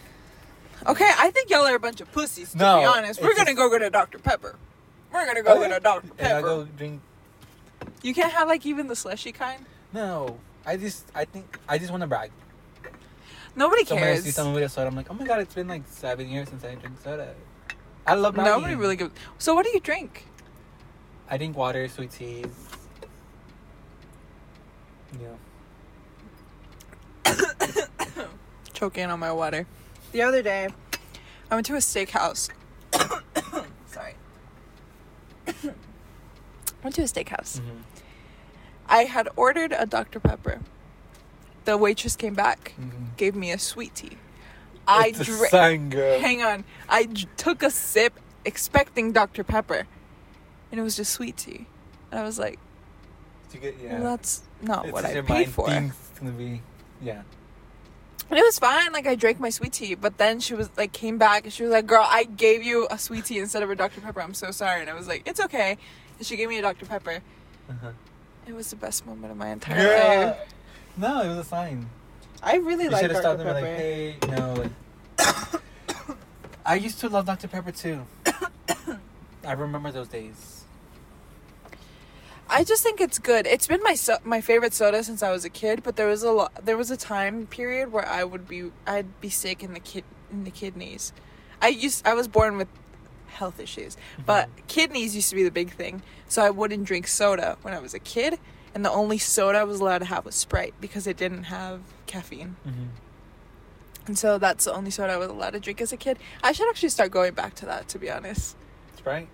[0.87, 2.53] Okay, I think y'all are a bunch of pussies.
[2.53, 4.57] To No, be honest, we're it's gonna just- go get a Dr Pepper.
[5.13, 5.69] We're gonna go Okay.
[5.69, 6.43] get a Dr And I Pepper.
[6.43, 7.01] go drink.
[8.03, 9.65] You can't have like even the slushy kind.
[9.93, 12.33] No, I just I think I just want to brag.
[13.55, 15.55] Nobody So when I see someone with a soda, I'm like, oh my god, it's
[15.55, 17.35] been like seven years since I drink soda.
[18.07, 18.53] I love bragging.
[18.53, 19.13] Nobody really gives.
[19.39, 20.27] So what do you drink?
[21.29, 22.47] I drink water, sweet teas.
[25.21, 25.37] Yeah.
[28.73, 29.67] Choking on my water.
[30.13, 30.69] The other day,
[31.51, 32.51] I went to a steakhouse.
[33.87, 34.15] Sorry.
[36.83, 37.61] went to a steakhouse.
[37.61, 37.83] Mhm.
[38.89, 40.61] I had ordered a Dr Pepper.
[41.65, 43.17] The waitress came back, Mhm.
[43.17, 44.19] gave me a sweet tea.
[44.87, 45.95] I drank.
[45.95, 46.65] Hang on.
[46.89, 49.45] I j- took a sip expecting Dr.
[49.45, 49.87] Pepper.
[50.71, 51.67] And it was just sweet tea.
[52.11, 52.59] And I was like,
[53.53, 54.01] You get, yeah.
[54.01, 55.71] well, that's not It's what I paid for.
[55.71, 56.63] It's gonna be,
[57.01, 57.23] yeah.
[58.39, 58.93] It was fine.
[58.93, 59.95] Like, I drank my sweet tea.
[59.95, 62.87] But then she was like, came back and she was like, girl, I gave you
[62.91, 64.01] a sweet tea instead of a Dr.
[64.01, 64.21] Pepper.
[64.23, 64.81] I'm so sorry.
[64.81, 65.77] And I was like, it's okay.
[66.19, 66.87] And she gave me a Dr.
[66.87, 67.21] Pepper.
[67.69, 67.91] Uh-huh.
[68.47, 70.27] It was the best moment of my entire Girl.
[70.27, 70.37] life.
[70.97, 71.89] No, it was a sign.
[72.43, 73.21] I really You like Dr.
[73.21, 73.53] stopped Pepper.
[73.55, 74.55] like, hey, no.
[74.55, 75.61] Like,
[76.67, 77.49] I used to love Dr.
[77.49, 78.03] Pepper too.
[79.45, 80.62] I remember those days.
[82.53, 83.47] I just think it's good.
[83.47, 86.23] It's been my so- my favorite soda since I was a kid, but there was
[86.23, 89.73] a lo- there was a time period where I would be I'd be sick in
[89.75, 91.13] the kid in the kidneys.
[91.61, 92.69] I used I was born with
[93.29, 93.97] health issues,
[94.27, 96.03] but kidneys used to be the big thing.
[96.29, 98.39] So I wouldn't drink soda when I was a kid,
[98.75, 101.81] and the only soda I was allowed to have was Sprite because it didn't have
[102.07, 102.57] caffeine.
[102.67, 102.85] Mm-hmm.
[104.09, 106.19] And so that's the only soda I was allowed to drink as a kid.
[106.43, 108.57] I should actually start going back to that to be honest.
[108.97, 109.29] Sprite?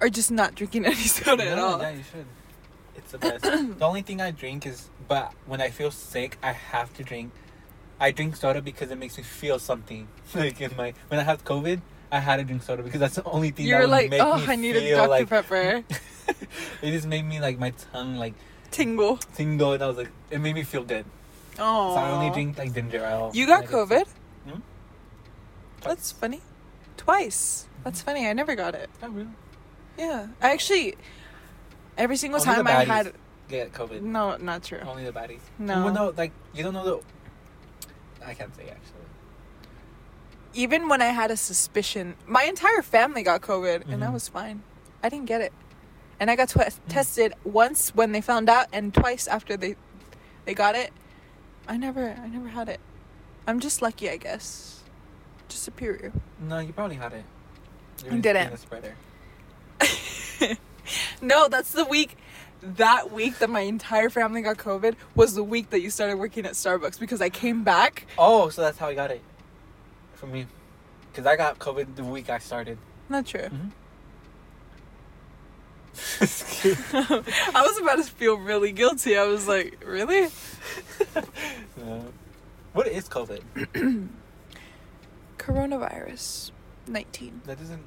[0.00, 1.80] Or just not drinking any soda at all.
[1.80, 2.26] Yeah, you should.
[2.94, 3.42] It's the best.
[3.78, 7.32] the only thing I drink is, but when I feel sick, I have to drink.
[8.00, 10.08] I drink soda because it makes me feel something.
[10.34, 11.80] Like in my when I had COVID,
[12.10, 14.22] I had to drink soda because that's the only thing You're that would like, make
[14.22, 15.08] oh, me I need a feel Dr.
[15.08, 15.28] like.
[15.28, 15.84] Pepper.
[16.82, 18.34] it just made me like my tongue like
[18.70, 19.18] Tingle.
[19.34, 21.04] tingle, and I was like, it made me feel good.
[21.58, 21.94] Oh.
[21.94, 23.30] So I only drink like ginger ale.
[23.34, 24.06] You got COVID?
[24.48, 24.60] Hmm?
[25.82, 26.40] That's funny.
[26.96, 27.68] Twice.
[27.84, 28.26] That's funny.
[28.26, 28.88] I never got it.
[29.02, 29.28] Oh, really?
[29.98, 30.28] Yeah.
[30.40, 30.94] I actually
[31.98, 33.12] every single Only time the I baddies had
[33.48, 34.00] Get COVID.
[34.02, 34.78] No, not true.
[34.86, 35.40] Only the baddies.
[35.58, 35.84] No.
[35.84, 38.26] Well, no, like you don't know the.
[38.26, 39.00] I can't say actually.
[40.54, 44.12] Even when I had a suspicion, my entire family got COVID and I Mhm.
[44.12, 44.62] was fine.
[45.02, 45.52] I didn't get it.
[46.20, 49.76] And I got tw- tested once when they found out and twice after they
[50.44, 50.92] they got it.
[51.68, 52.80] I never I never had it.
[53.46, 54.82] I'm just lucky, I guess.
[55.48, 56.12] Just superior.
[56.40, 57.24] No, you probably had it.
[58.04, 58.46] You're just didn't.
[58.46, 58.94] being a spreader.
[61.20, 62.16] No, that's the week.
[62.62, 66.46] That week that my entire family got COVID was the week that you started working
[66.46, 68.06] at Starbucks because I came back.
[68.16, 69.20] Oh, so that's how I got it.
[70.14, 70.46] For me.
[71.10, 72.78] Because I got COVID the week I started.
[73.08, 73.40] Not true.
[73.40, 73.68] Mm-hmm.
[77.56, 79.16] I was about to feel really guilty.
[79.16, 80.28] I was like, really?
[81.76, 82.04] No.
[82.72, 83.42] What is COVID?
[85.38, 86.52] Coronavirus
[86.86, 87.42] 19.
[87.44, 87.82] That doesn't.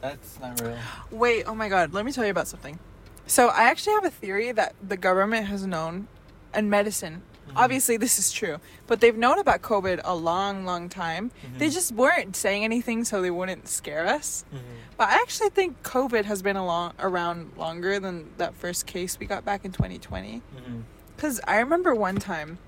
[0.00, 0.76] That's not real.
[1.10, 2.78] Wait, oh my god, let me tell you about something.
[3.26, 6.08] So, I actually have a theory that the government has known
[6.54, 7.22] and medicine.
[7.48, 7.52] Mhm.
[7.56, 11.30] Obviously, this is true, but they've known about COVID a long, long time.
[11.58, 11.72] They Mhm.
[11.72, 14.44] just weren't saying anything so they wouldn't scare us.
[14.52, 14.58] Mhm.
[14.96, 19.26] But I actually think COVID has been along, around longer than that first case we
[19.26, 20.42] got back in 2020.
[20.56, 20.82] Mhm.
[21.16, 22.58] Because I remember one time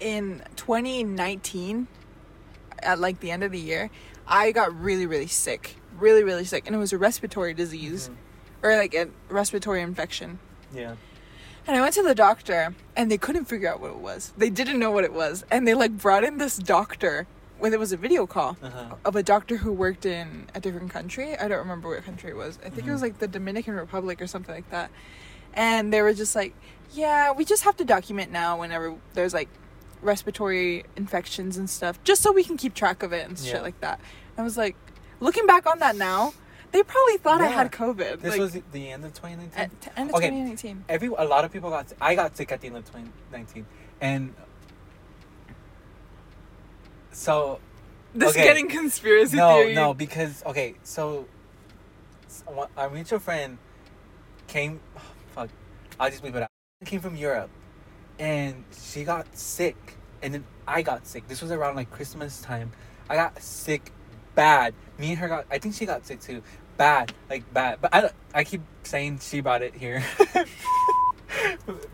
[0.00, 1.86] in 2019,
[2.82, 3.90] at like the end of the year,
[4.26, 5.76] I got really, really sick.
[5.98, 6.66] Really, really sick.
[6.66, 8.14] And it was a respiratory disease Mhm.
[8.64, 10.38] or like a respiratory infection.
[10.74, 10.94] Yeah.
[11.66, 14.32] And I went to the doctor and they couldn't figure out what it was.
[14.36, 15.44] They didn't know what it was.
[15.50, 17.26] And they like brought in this doctor
[17.58, 18.96] when there was a video call Uh-huh.
[19.04, 21.38] of a doctor who worked in a different country.
[21.38, 22.58] I don't remember what country it was.
[22.66, 22.92] I think it Mhm.
[22.94, 24.90] was like the Dominican Republic or something like that.
[25.54, 26.54] And they were just like,
[26.92, 29.48] "Yeah, we just have to document now whenever there's like
[30.02, 33.52] respiratory infections and stuff, just so we can keep track of it and Yeah.
[33.52, 34.00] shit like that."
[34.36, 34.76] I was like,
[35.20, 36.34] looking back on that now,
[36.72, 38.20] they probably thought I had COVID.
[38.20, 39.58] This like, was the end of 2019.
[39.60, 40.28] at t- end of Okay.
[40.28, 40.84] 2019.
[40.88, 41.88] Every a lot of people got.
[41.90, 41.98] Sick.
[42.00, 43.66] I got sick at the end of 2019,
[44.00, 44.34] and
[47.12, 47.60] so
[48.14, 48.44] This Okay.
[48.44, 49.74] getting conspiracy no, theory.
[49.74, 51.26] no, because okay, so
[52.26, 53.56] s- one- our mutual friend
[54.48, 54.80] came.
[55.34, 55.48] fuck,
[55.98, 56.50] I'll just leave it out.
[56.84, 57.48] Came from Europe,
[58.22, 61.26] and she got sick, and then I got sick.
[61.26, 62.70] This was around like Christmas time.
[63.10, 63.90] I got sick,
[64.36, 64.74] bad.
[64.96, 65.46] Me and her got.
[65.50, 66.40] I think she got sick too,
[66.76, 67.80] bad, like bad.
[67.80, 70.04] But I, I keep saying she brought it here,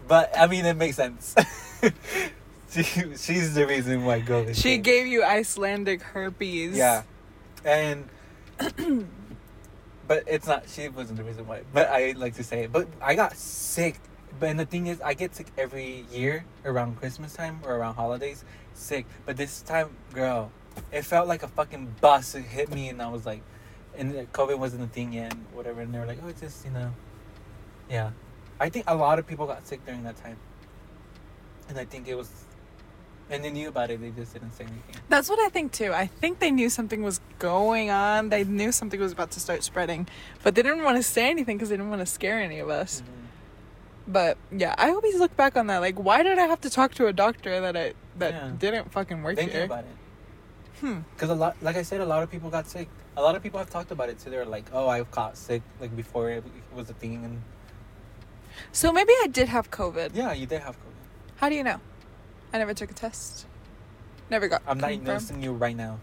[0.06, 1.34] but I mean it makes sense.
[2.70, 4.54] she, she's the reason why COVID.
[4.54, 4.82] She came.
[4.82, 6.76] gave you Icelandic herpes.
[6.76, 7.04] Yeah,
[7.64, 8.06] and
[10.06, 10.68] but it's not.
[10.68, 11.62] She wasn't the reason why.
[11.72, 12.72] But I like to say it.
[12.72, 13.98] But I got sick.
[14.38, 17.94] But and the thing is, I get sick every year around Christmas time or around
[17.94, 18.44] holidays.
[18.74, 19.06] Sick.
[19.26, 20.52] But this time, girl,
[20.92, 22.34] it felt like a fucking bus.
[22.34, 23.42] Hit me, and I was like,
[23.96, 25.80] and COVID wasn't a thing yet, and whatever.
[25.80, 26.92] And they were like, oh, it's just you know,
[27.90, 28.10] yeah.
[28.60, 30.36] I think a lot of people got sick during that time,
[31.68, 32.30] and I think it was,
[33.30, 34.00] and they knew about it.
[34.00, 34.96] They just didn't say anything.
[35.08, 35.92] That's what I think too.
[35.92, 38.28] I think they knew something was going on.
[38.30, 40.08] They knew something was about to start spreading,
[40.42, 42.68] but they didn't want to say anything because they didn't want to scare any of
[42.68, 43.02] us.
[43.02, 43.17] Mhm.
[44.08, 45.78] But yeah, I always look back on that.
[45.78, 48.50] Like, why did I have to talk to a doctor that I that Yeah.
[48.58, 49.64] didn't fucking work knew here?
[49.64, 49.96] about it.
[50.80, 51.00] Hmm.
[51.14, 52.88] Because a lot, like I said, a lot of people got sick.
[53.16, 54.30] A lot of people have talked about it too.
[54.30, 56.42] They're like, "Oh, I've caught sick like before it
[56.74, 57.42] was a thing," and
[58.72, 60.10] So maybe I did have COVID.
[60.14, 61.04] yeah, you did have COVID.
[61.36, 61.80] How do you know?
[62.52, 63.46] I never took a test.
[64.30, 64.62] Never got.
[64.66, 65.98] I'm not noticing you right now.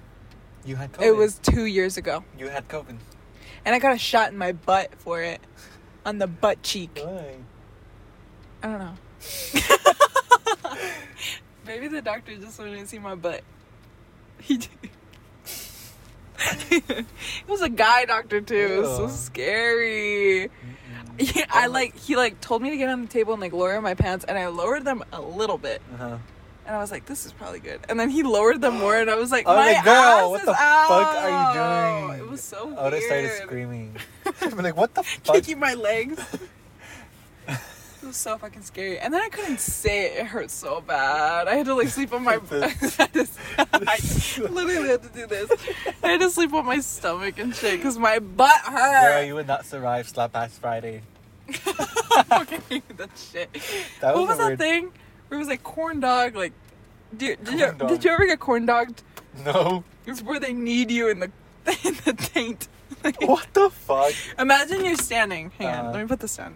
[0.64, 1.04] You had COVID.
[1.08, 2.98] It was two years ago, you had COVID.
[3.66, 5.42] and I got a shot in my butt for it,
[6.06, 7.00] on the butt cheek.
[7.04, 7.38] Why?
[8.66, 8.96] I don't know.
[11.68, 13.44] Maybe the doctor just wanted to see my butt.
[14.42, 14.70] He did.
[16.72, 17.06] it
[17.48, 18.56] was a guy doctor too.
[18.56, 19.10] It was so Ew.
[19.12, 20.50] scary.
[21.20, 23.80] Yeah, I like he like told me to get on the table and like lower
[23.82, 26.18] my pants, and I lowered them a little bit, Uh-huh.
[26.66, 29.10] and I was like, "This is probably good." And then he lowered them more, and
[29.12, 32.20] I was like, was "My like, "Girl, ass what the fuck are you doing?
[32.28, 33.96] It was so I would have started screaming.
[34.42, 36.20] I'm like, "What the fuck?" kicking my legs.
[38.06, 39.00] It was so fucking scary.
[39.00, 39.90] And then I couldn't sit.
[40.14, 41.48] It hurt so bad.
[41.48, 42.36] I had to like sleep on my.
[42.52, 43.98] I, just, I
[44.48, 45.50] literally had to do this.
[46.04, 49.26] I had to sleep on my stomach and shit because my butt Girl, hurt.
[49.26, 51.02] you would not survive Slap Ass Friday.
[51.52, 53.52] fucking that shit.
[54.02, 54.92] That was what was that weird- thing?
[55.28, 56.36] Where it was like corn dog.
[56.36, 56.54] Like,
[57.18, 57.88] did, did, you, dog.
[57.90, 59.02] did you ever get corn dogged?
[59.44, 59.84] No.
[60.06, 61.32] It's where they need you in the
[61.84, 62.68] in the taint.
[63.04, 64.14] Like, What the fuck?
[64.38, 65.52] Imagine you're standing.
[65.58, 65.92] Hang on, Uh-huh.
[65.94, 66.56] let me put this down.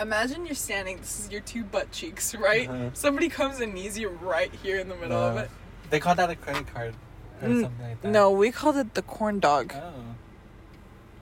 [0.00, 0.96] Imagine you're standing.
[0.98, 2.68] This is your two butt cheeks, right?
[2.68, 2.90] Uh-huh.
[2.94, 5.50] Somebody comes and knees you right here in the middle of it.
[5.90, 6.94] They call that a credit card
[7.42, 8.08] or Mm, something like that.
[8.10, 9.74] No, we called it the corn dog.
[9.76, 9.92] Oh.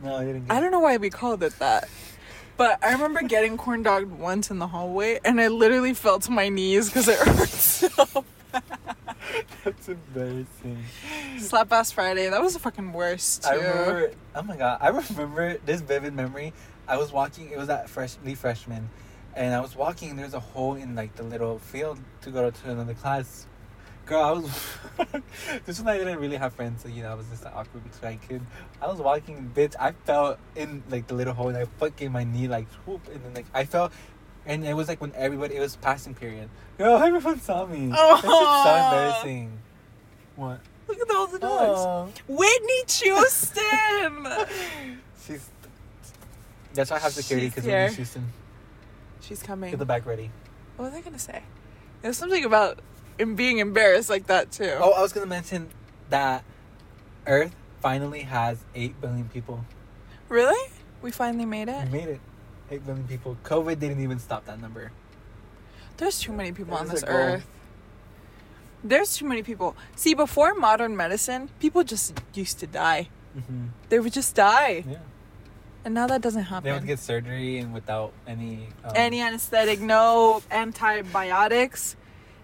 [0.03, 0.47] No, I didn't.
[0.47, 1.89] Get I don't know why we called it that.
[2.57, 6.31] But I remember getting corn dogged once in the hallway, and I literally fell to
[6.31, 8.25] my knees because it hurt so.
[8.53, 8.63] bad.
[9.65, 10.85] That's embarrassing.
[11.39, 12.29] Slap ass Friday.
[12.29, 13.45] That was the fucking worst.
[13.45, 13.49] Too.
[13.51, 14.11] I remember.
[14.35, 14.79] Oh my god!
[14.81, 16.53] I remember this vivid memory.
[16.91, 17.51] I was walking.
[17.51, 18.91] It was at fresh Lee freshman,
[19.37, 20.11] and I was walking.
[20.11, 23.47] and There's a hole in like the little field to go to another class.
[24.07, 24.77] Girl, I was.
[25.67, 27.85] this one I didn't really have friends, so you know I was just an awkward
[28.01, 28.43] shy kid.
[28.83, 29.77] I was walking, bitch.
[29.79, 33.23] I fell in like the little hole, and I fucking my knee like whoop, and
[33.25, 33.93] then like I fell.
[34.47, 36.49] And it was like when everybody, it was passing period.
[36.77, 37.87] Girl, everyone saw me.
[37.89, 39.59] That shit's so embarrassing.
[40.35, 40.61] What?
[40.89, 42.21] Look at all the dogs.
[42.27, 44.27] Whitney Houston.
[45.25, 45.49] She's.
[46.75, 47.83] That's why I have security because here.
[47.83, 48.33] Whitney Houston.
[49.21, 49.71] She's coming.
[49.71, 50.31] Get the bag ready.
[50.77, 51.43] What was I gonna say?
[52.03, 52.81] There's something about
[53.19, 54.73] him being embarrassed like that too.
[54.79, 55.69] Oh, I was gonna mention
[56.09, 56.43] that
[57.27, 59.65] Earth finally has eight billion people.
[60.29, 60.71] really?
[61.03, 61.85] We finally made it.
[61.87, 62.21] We made it.
[62.71, 63.37] Eight billion people.
[63.43, 64.93] COVID didn't even stop that number.
[65.97, 67.47] There's too many people on this earth.
[68.83, 69.77] There's too many people.
[69.97, 73.09] See, before modern medicine, people just used to die.
[73.37, 73.67] Mm-hmm.
[73.91, 74.97] They would just die, Yeah.
[75.85, 76.65] And now that doesn't happen.
[76.65, 76.82] They happen.
[76.82, 78.69] would get surgery and without any.
[78.85, 81.97] Um, Any anesthetic, no antibiotics.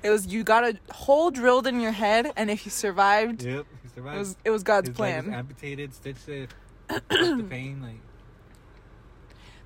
[0.03, 3.67] It was you got a hole drilled in your head, and if you survived, Yep.
[3.83, 4.17] He survived.
[4.17, 5.39] it was it was God's His leg was plan.
[5.39, 6.51] amputated, stitched it.
[6.89, 7.83] the pain.
[7.83, 8.01] Like.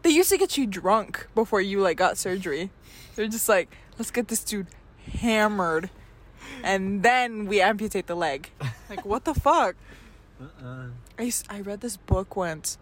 [0.03, 2.71] They used to get you drunk before you like got surgery.
[3.17, 4.69] They're just like, let's get this dude
[5.21, 5.91] hammered.
[6.65, 8.51] and then we amputate the leg.
[8.91, 9.77] Like, what the fuck?
[10.41, 10.87] Uh-uh.
[11.17, 12.77] I, s- I read this book once.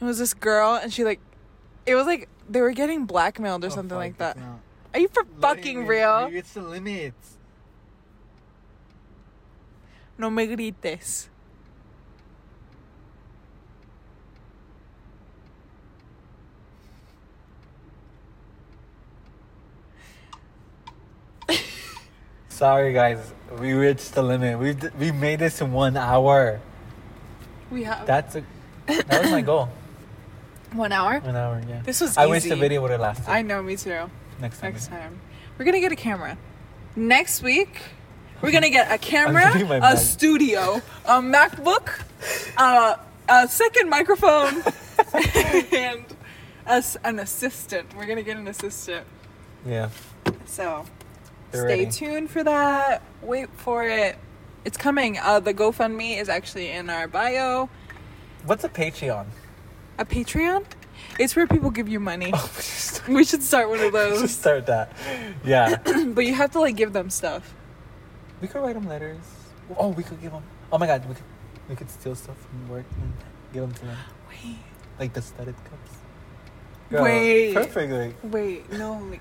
[0.00, 1.20] It was this girl, and she like,
[1.86, 4.36] it was like they were getting blackmailed or Oh, something like that.
[4.38, 4.60] not-
[4.94, 6.28] Are you for Like, fucking real?
[6.28, 7.36] we reached the limits.
[10.16, 11.28] No me grites.
[22.48, 23.32] Sorry, guys.
[23.60, 24.58] We reached the limit.
[24.58, 26.60] We we made this in one hour.
[27.70, 28.42] We have That's a
[28.86, 29.68] that was my goal.
[30.72, 31.20] One hour.
[31.20, 31.80] One hour, yeah.
[31.82, 33.28] This was I wish the video would have lasted.
[33.30, 34.10] I know, me too.
[34.40, 34.72] next time.
[34.72, 35.20] Next time,
[35.58, 36.36] we're gonna get a camera.
[36.96, 37.80] Next week,
[38.42, 42.00] we're gonna get a camera, my a studio, a MacBook,
[42.56, 42.96] uh,
[43.28, 44.62] a second microphone,
[45.72, 46.04] and
[46.66, 47.94] us an assistant.
[47.96, 49.06] We're gonna get an assistant.
[49.66, 49.90] Yeah.
[50.46, 50.86] So
[51.50, 51.90] They're stay ready.
[51.90, 53.02] tuned for that.
[53.22, 54.16] Wait for it.
[54.64, 55.18] It's coming.
[55.18, 57.68] Uh, the GoFundMe is actually in our bio.
[58.44, 59.26] What's a Patreon?
[59.98, 60.64] A Patreon.
[61.18, 62.30] It's where people give you money.
[62.32, 64.30] Oh, we should start- We should start one of those.
[64.34, 64.92] start that.
[65.44, 65.76] Yeah.
[66.14, 67.54] but you have to like give them stuff.
[68.40, 69.18] we could write them letters.
[69.76, 70.42] Oh, we could give them.
[70.72, 71.24] Oh my god, we could
[71.68, 73.12] we could steal stuff from work and
[73.52, 73.96] give them to them,
[74.30, 74.56] Wait.
[74.98, 75.92] like the studded cups.
[76.90, 77.52] Wait.
[77.54, 78.14] Perfectly.
[78.22, 79.20] Wait, no, like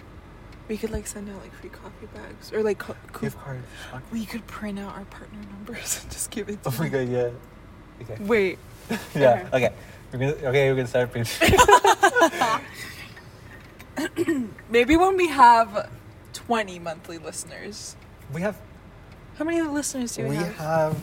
[0.69, 3.65] we could like send out like free coffee bags or like co- Gift cards.
[4.11, 7.11] we could print out our partner numbers and just give it to Oh my them.
[7.11, 8.03] god, yeah.
[8.13, 8.23] Okay.
[8.23, 8.59] Wait,
[9.15, 9.49] Yeah.
[9.51, 9.73] Okay.
[10.13, 10.71] Okay.
[10.71, 11.13] We're gonna start
[14.69, 15.89] maybe when we have
[16.33, 17.95] twenty monthly listeners.
[18.33, 18.57] we have
[19.37, 20.47] How many listeners do we, we have?
[20.47, 20.97] We have.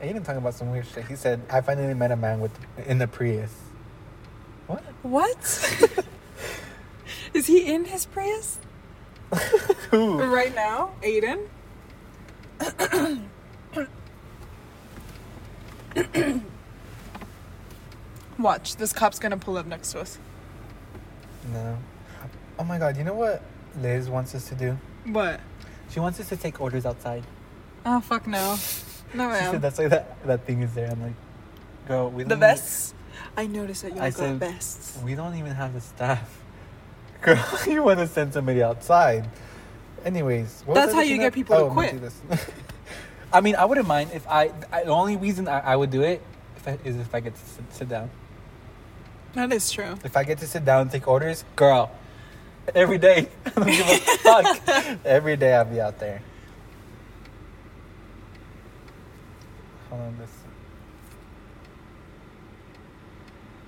[0.00, 1.06] Aiden talking about some weird shit.
[1.06, 2.50] He said, "I finally met a man with
[2.86, 3.52] in the Prius."
[4.66, 4.82] What?
[5.02, 5.84] What?
[7.34, 8.58] Is he in his Prius?
[9.92, 11.46] right now, Aiden?
[18.38, 20.18] Watch, this cop's gonna pull up next to us.
[21.52, 21.78] No.
[22.58, 22.96] Oh my god!
[22.96, 23.42] You know what
[23.80, 24.78] Liz wants us to do?
[25.06, 25.40] What?
[25.90, 27.24] She wants us to take orders outside.
[27.84, 28.56] Oh fuck no,
[29.14, 30.90] no She said that's why that that thing is there.
[30.90, 31.12] I'm like,
[31.86, 32.94] girl, we The don't vests.
[33.36, 34.98] I noticed that y'all I got said- vests.
[35.04, 36.41] We don't even have the staff.
[37.22, 39.28] Girl, you want to send somebody outside.
[40.04, 41.32] Anyways, what That's I how you get at?
[41.34, 42.00] people to Oh, quit.
[42.00, 42.20] this.
[43.32, 44.84] I mean, I wouldn't mind if I, I.
[44.84, 46.20] The only reason I, I would do it
[46.56, 48.10] if I, is if I get to sit, sit down.
[49.34, 49.94] That is true.
[50.04, 51.90] If I get to sit down and take orders, girl,
[52.74, 53.28] every day.
[53.46, 54.60] I don't give a fuck.
[55.04, 56.20] Every day I'll be out there.
[59.88, 60.30] Hold on, this.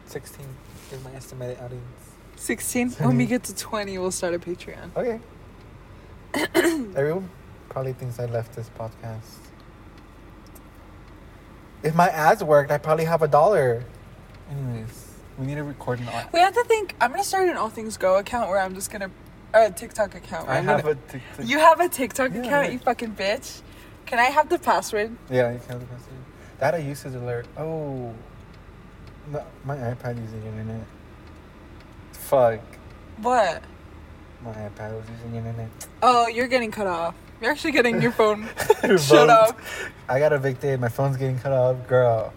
[0.07, 0.47] 16
[0.93, 2.04] is my estimated audience.
[2.49, 2.91] 16.
[2.91, 4.95] When we get to 20, we'll start a Patreon.
[4.95, 5.19] Okay.
[6.95, 7.31] Everyone
[7.71, 9.39] probably thinks I left this podcast.
[11.83, 13.83] If my ads worked, I probably have a dollar.
[14.51, 16.29] Anyways, we need to record an ad.
[16.35, 16.95] We have to think.
[17.01, 19.11] I'm gonna start an All Things Go account where I'm just gonna,
[19.55, 20.47] or a TikTok account.
[20.47, 21.47] Where I I'm have gonna, a TikTok.
[21.49, 23.63] You have a TikTok Yeah, account, you fucking bitch.
[24.05, 25.17] Can I have the password?
[25.31, 26.15] Yeah, you can have the password.
[26.59, 27.47] That a usage alert.
[27.57, 28.13] Oh,
[29.33, 30.83] no, my iPad using internet.
[32.35, 32.61] Fuck,
[33.23, 33.63] What?
[34.43, 35.69] my iPad was using internet.
[36.03, 37.15] Oh, you're getting cut off.
[37.41, 38.49] You're actually getting your phone.
[38.83, 39.59] Shut phone- up.
[40.09, 40.81] I got evicted.
[40.81, 41.87] My phone's getting cut off.
[41.87, 42.33] Girl,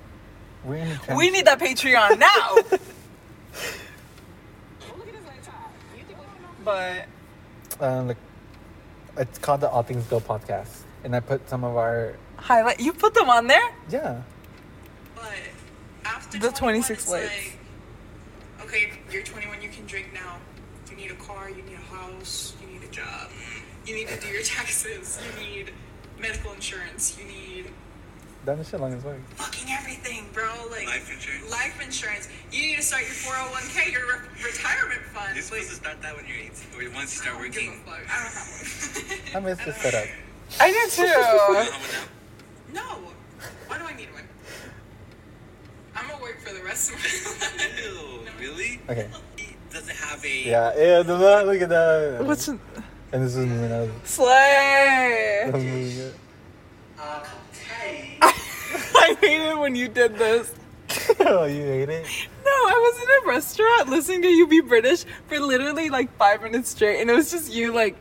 [0.64, 2.78] we're in the We need that Patreon now.
[6.64, 7.06] but
[7.80, 8.18] Um, like,
[9.18, 12.80] it's called the All Things Go podcast, and I put some of our highlight.
[12.80, 13.70] You put them on there.
[13.90, 14.22] yeah.
[15.16, 15.34] But
[16.06, 17.26] after The 21, 26 it's lights.
[17.30, 17.57] like,
[18.68, 20.38] okay, you're 21, you can drink now.
[20.90, 23.30] You need a car, you need a house, you need a job,
[23.86, 25.74] you need to do your taxes, you need
[26.20, 27.72] medical insurance, you need
[28.46, 29.16] That shit long as fuck.
[29.36, 30.48] fucking everything, bro.
[30.72, 31.52] Like Life insurance?
[31.52, 32.30] Life insurance.
[32.52, 35.36] You need to start your 401k, your re- retirement fund.
[35.36, 36.52] You're supposed to start that when you're 18,
[36.90, 37.82] or once you start I don't give a working.
[37.86, 38.00] fuck.
[38.08, 39.44] I don't have I one.
[39.44, 40.08] miss this setup.
[40.62, 41.04] I do You too.
[41.04, 41.92] don't have one
[42.74, 42.82] now?
[42.82, 43.12] no.
[43.68, 44.24] Why do I need one?
[45.98, 47.04] I'm gonna work for the rest of my
[47.58, 47.84] life.
[47.84, 48.80] Ew, really?
[48.88, 49.10] Okay.
[49.36, 50.44] He doesn't have a.
[50.44, 52.24] Yeah, yeah, the look at that.
[52.24, 52.60] What's and
[53.12, 55.50] this is when I was, I slay?
[55.52, 56.16] moving it.
[57.00, 57.24] Uh.
[58.22, 60.54] I hated when you did this.
[61.22, 62.06] oh, you hate it?
[62.46, 66.44] No, I was in a restaurant listening to you be British for literally like five
[66.44, 67.96] minutes straight, and it was just you like,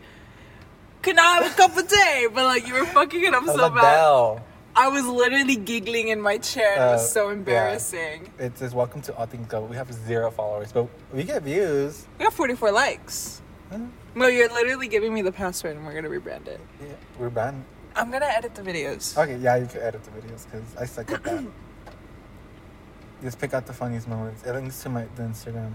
[1.03, 3.47] "Can I have a cup of tea?" But like you were fucking it up I
[3.47, 3.81] was so like, bad.
[3.83, 4.45] Bell.
[4.79, 6.75] I was literally giggling in my chair.
[6.75, 7.33] It was Uh, so yeah.
[7.33, 8.31] embarrassing.
[8.39, 9.63] It says welcome to All Things Go.
[9.63, 12.07] We have zero followers, but we get views.
[12.19, 13.41] We got 44 likes.
[13.71, 13.79] Huh?
[14.15, 16.61] No, you're literally giving me the password and we're gonna rebrand it.
[16.81, 16.89] Yeah,
[17.19, 17.65] we're banned.
[17.95, 19.17] I'm gonna edit the videos.
[19.17, 21.45] Okay, yeah, you can edit the videos because I suck at that.
[23.23, 24.45] Just pick out the funniest moments.
[24.45, 25.73] It links to my the Instagram.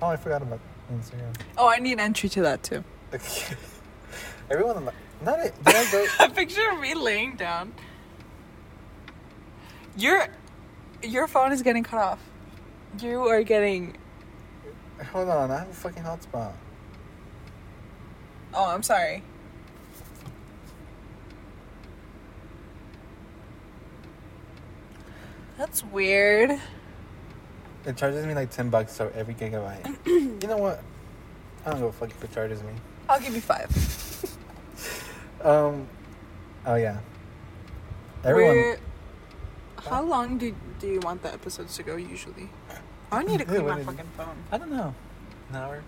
[0.00, 0.60] Oh, I forgot about
[0.90, 1.34] Instagram.
[1.58, 2.82] Oh, I need entry to that too.
[3.12, 3.54] Okay.
[4.50, 4.88] Everyone,
[5.22, 5.52] not it.
[5.64, 6.06] Did I go?
[6.20, 7.74] A picture of me laying down.
[9.98, 10.28] Your
[11.02, 12.20] your phone is getting cut off.
[13.00, 13.96] You are getting.
[15.12, 16.52] Hold on, I have a fucking hotspot.
[18.54, 19.24] Oh, I'm sorry.
[25.56, 26.60] That's weird.
[27.84, 29.96] It charges me like ten bucks for every gigabyte.
[30.06, 30.80] you know what?
[31.66, 32.72] I don't go fuck if it charges me.
[33.08, 33.68] I'll give you five.
[35.40, 35.86] Um.
[36.66, 36.98] Oh yeah.
[38.24, 38.56] Everyone.
[38.56, 38.78] We're-
[39.84, 42.48] how long do do you want the episodes to go usually?
[43.10, 44.36] I need to clean my fucking phone.
[44.52, 44.94] I don't know.
[45.50, 45.82] An hour.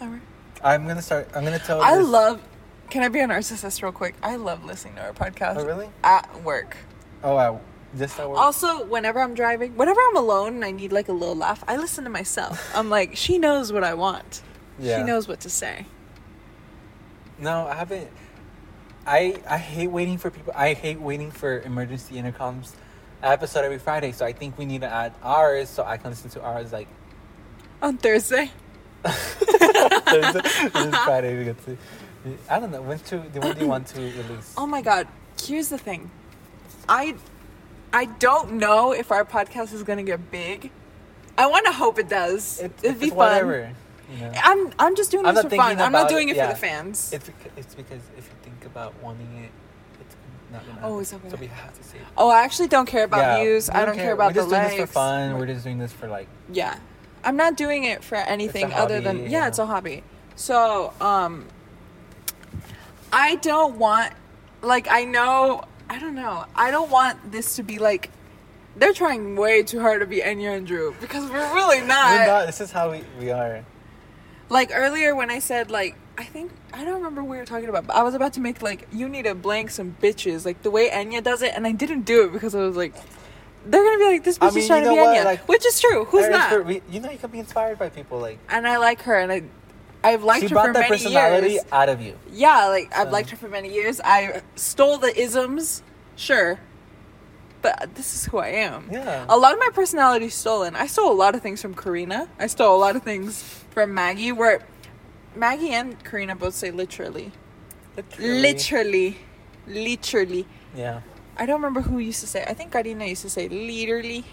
[0.00, 0.20] Hour.
[0.62, 1.28] I'm gonna start.
[1.34, 1.80] I'm gonna tell.
[1.80, 2.40] I this- love.
[2.88, 4.14] Can I be a narcissist real quick?
[4.22, 5.88] I love listening to our podcast Oh really?
[6.04, 6.76] at work.
[7.24, 7.60] Oh wow.
[7.98, 8.36] Just that word.
[8.36, 11.76] Also, whenever I'm driving, whenever I'm alone and I need like a little laugh, I
[11.76, 12.70] listen to myself.
[12.76, 14.42] I'm like, she knows what I want.
[14.78, 14.98] Yeah.
[14.98, 15.86] She knows what to say.
[17.38, 18.08] No, I haven't.
[19.06, 20.52] I I hate waiting for people.
[20.56, 22.72] I hate waiting for emergency intercoms
[23.22, 24.12] episode every Friday.
[24.12, 26.88] So I think we need to add ours so I can listen to ours like
[27.82, 28.50] On Thursday.
[29.04, 31.38] Thursday, this Friday.
[31.38, 31.76] We get to.
[32.50, 33.18] I don't know when to.
[33.18, 34.54] When do you want to release?
[34.56, 35.06] Oh my god.
[35.42, 36.10] Here's the thing.
[36.88, 37.14] I
[37.92, 40.70] I don't know if our podcast is gonna get big.
[41.38, 42.60] I want to hope it does.
[42.60, 43.18] It, It'd be fun.
[43.18, 43.72] whatever.
[44.12, 44.32] You know?
[44.36, 45.80] I'm I'm just doing I'm this for fun.
[45.80, 46.48] I'm not doing it, it yeah.
[46.48, 47.12] for the fans.
[47.12, 49.50] It's because, it's because if you think about wanting it,
[50.56, 50.80] not gonna.
[50.94, 52.02] Oh, it's gonna- So we have to it.
[52.16, 53.68] oh, I actually don't care about Yeah, views.
[53.68, 55.38] we I don't care, about We're the just doing this for fun.
[55.38, 56.28] We're just doing this for like.
[56.52, 56.76] Yeah.
[57.24, 59.48] I'm not doing it for anything other than hobby, yeah, yeah.
[59.48, 60.02] it's a hobby.
[60.36, 61.46] So, um
[63.12, 64.12] I don't want
[64.62, 66.44] like I know I don't know.
[66.54, 68.10] I don't want this to be like
[68.76, 72.10] they're trying way too hard to be Enya and Drew because we're really not.
[72.20, 72.46] We're not.
[72.46, 73.64] This is how we, we are.
[74.48, 77.68] Like earlier when I said like I think I don't remember what we were talking
[77.68, 80.62] about, but I was about to make like you need to blank some bitches like
[80.62, 82.94] the way Enya does it, and I didn't do it because I was like,
[83.66, 85.16] they're gonna be like this bitch I mean, is trying you to be know what,
[85.18, 86.04] Enya, like- which is true.
[86.06, 86.64] Who's not?
[86.64, 88.18] we- you know, you can be inspired by people.
[88.18, 89.42] Like and I like her, and I
[90.04, 91.64] I've liked she her brought for that many personality years.
[91.72, 92.18] out of you.
[92.32, 94.00] Yeah, like I've liked her for many years.
[94.04, 95.82] I stole the isms,
[96.14, 96.60] sure,
[97.60, 98.88] but this is who I am.
[98.90, 99.26] Yeah.
[99.28, 100.76] A lot of my personality is stolen.
[100.76, 102.28] I stole a lot of things from Karina.
[102.38, 104.30] I stole a lot of things from Maggie.
[104.32, 104.60] Where
[105.36, 107.30] Maggie and Karina both say literally,
[108.18, 109.18] literally,
[109.66, 110.46] literally.
[110.74, 111.00] Yeah.
[111.36, 112.44] I don't remember who used to say.
[112.48, 114.24] I think Karina used to say literally.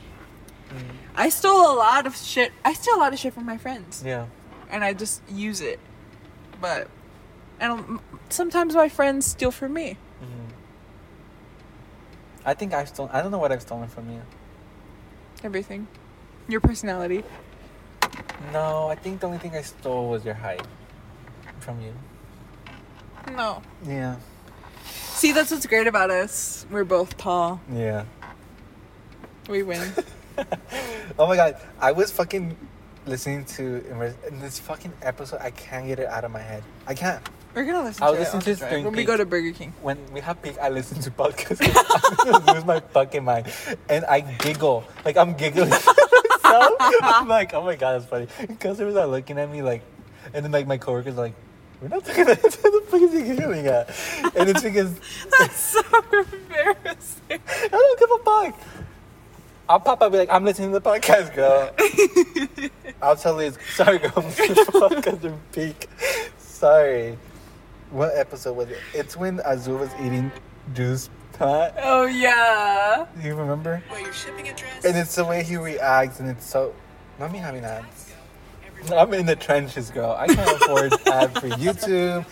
[0.69, 0.81] Mm.
[1.15, 2.51] I stole a lot of shit.
[2.63, 4.25] I steal a lot of shit from my friends Yeah.
[4.71, 5.80] and I just use it.
[6.61, 6.88] But
[7.59, 7.99] and
[8.30, 9.97] sometimes my friends steal from me.
[10.21, 10.49] Mhm.
[12.45, 13.11] I think I've stolen.
[13.13, 14.21] I don't know what I've stolen from you.
[15.43, 15.88] Everything,
[16.47, 17.23] your personality.
[18.51, 20.61] No, I think the only thing I stole was your height
[21.64, 21.94] from you.
[23.31, 23.64] No.
[23.85, 24.18] Yeah.
[24.84, 26.65] See, that's what's great about us.
[26.69, 27.61] We're both tall.
[27.72, 28.06] Yeah.
[29.49, 29.91] We win.
[31.19, 32.57] Oh my god, I was fucking
[33.06, 33.85] listening to
[34.27, 35.40] in this fucking episode.
[35.41, 36.64] I can't get it out of my head.
[36.88, 37.22] I can't.
[37.53, 39.06] We're gonna listen I'll to listen it to on it the drive during when we
[39.06, 39.73] go to Burger King.
[39.84, 41.61] When we have peak, I listen to podcasts.
[42.26, 43.53] I'm gonna lose my fucking mind,
[43.90, 45.72] and I giggle like I'm giggling.
[45.72, 48.27] so I'm like, oh my god, that's funny.
[48.60, 49.84] Customers are looking at me like,
[50.34, 51.35] and then like my coworkers are like,
[51.84, 53.89] we're not talking about what the fuck is he giggling at?
[54.38, 54.97] And it's because
[55.39, 55.81] That's so
[56.11, 57.41] embarrassing.
[57.49, 58.61] I don't give a fuck.
[59.68, 61.72] I'll pop up and be like, I'm listening to the podcast, girl.
[63.01, 65.89] I'll tell Liz, sorry, girl, I'm listening to the podcast in peak.
[66.38, 67.18] Sorry.
[67.91, 68.80] What episode was it?
[68.93, 70.31] It's when Azul was eating
[70.73, 71.76] juice pot.
[71.81, 73.05] Oh yeah.
[73.22, 73.84] Do you remember?
[73.91, 74.85] Well, your shipping address.
[74.85, 76.73] And it's the way he reacts, and it's so.
[77.19, 78.12] Not me having ads.
[78.91, 80.15] I'm in the trenches, girl.
[80.18, 82.26] I can't afford ad for YouTube.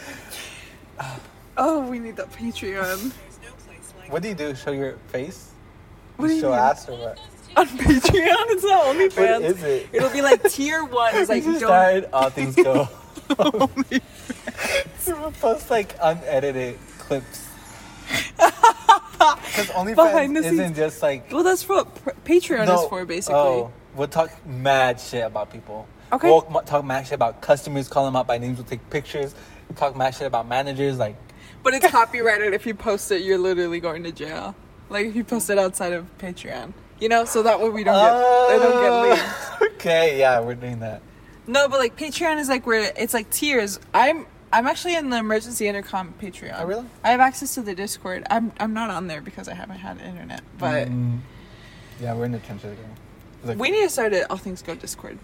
[1.57, 4.55] Oh, we need that Patreon There's no place like What do you do?
[4.55, 5.51] Show your face?
[6.17, 6.59] What do you show mean?
[6.59, 7.19] ass or what?
[7.55, 8.45] on Patreon.
[8.49, 9.41] It's not OnlyFans.
[9.41, 9.89] What is it?
[9.91, 11.15] It'll be like tier one.
[11.15, 11.59] It's like you don't.
[11.59, 12.87] started all things go.
[15.07, 17.47] We'll post like unedited clips.
[18.37, 23.39] Because OnlyFans isn't just like Well, that's what pr- Patreon no, is for, oh, basically.
[23.39, 25.87] Oh, we'll talk mad shit about people.
[26.13, 26.27] Okay.
[26.29, 28.57] We'll talk mad shit about customers, call them out by names.
[28.57, 29.33] We'll take pictures.
[29.75, 30.97] Talk mad shit about managers.
[30.97, 31.15] Like,
[31.63, 32.53] But it's copyrighted.
[32.53, 34.55] If you post it, you're literally going to jail.
[34.89, 36.73] Like if you post it outside of Patreon.
[36.99, 39.23] You know, so that way we don't get they don't get leaked.
[39.61, 41.01] Oh, okay, yeah, we're doing that.
[41.47, 43.79] No, but like Patreon is like where it's like tiers.
[43.93, 46.55] I'm I'm actually in the emergency intercom Patreon.
[46.59, 46.85] Oh, really?
[47.03, 48.27] I have access to the Discord.
[48.29, 50.41] I'm I'm not on there because I haven't had internet.
[50.59, 51.19] But Mm.
[51.99, 52.95] yeah, we're in the trenches again.
[53.43, 55.17] Like- we need to start it all things go Discord.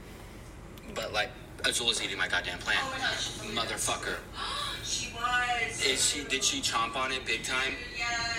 [0.97, 1.29] But like,
[1.63, 2.81] Azula's eating my goddamn plant.
[2.83, 4.17] Oh Motherfucker.
[4.87, 5.85] She was.
[5.85, 6.23] Is she?
[6.23, 7.73] Did she chomp on it big time?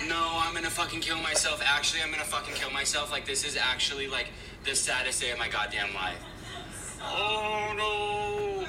[0.09, 1.61] No, I'm gonna fucking kill myself.
[1.63, 3.13] Actually, I'm gonna fucking kill myself.
[3.13, 4.31] Like this is actually like
[4.65, 6.25] the saddest day of my goddamn life.
[7.03, 8.67] Oh no.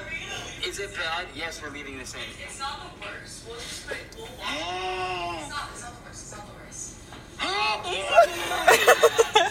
[0.67, 1.27] Is it bad?
[1.33, 2.23] Yes, we're leaving the same.
[2.43, 3.47] It's not the worst.
[3.47, 3.95] We'll just put.
[4.17, 4.35] We'll watch.
[4.43, 5.37] Oh.
[5.39, 5.69] It's not.
[5.71, 6.21] It's not the worst.
[6.21, 6.95] It's not the worst.
[7.39, 7.81] We'll oh.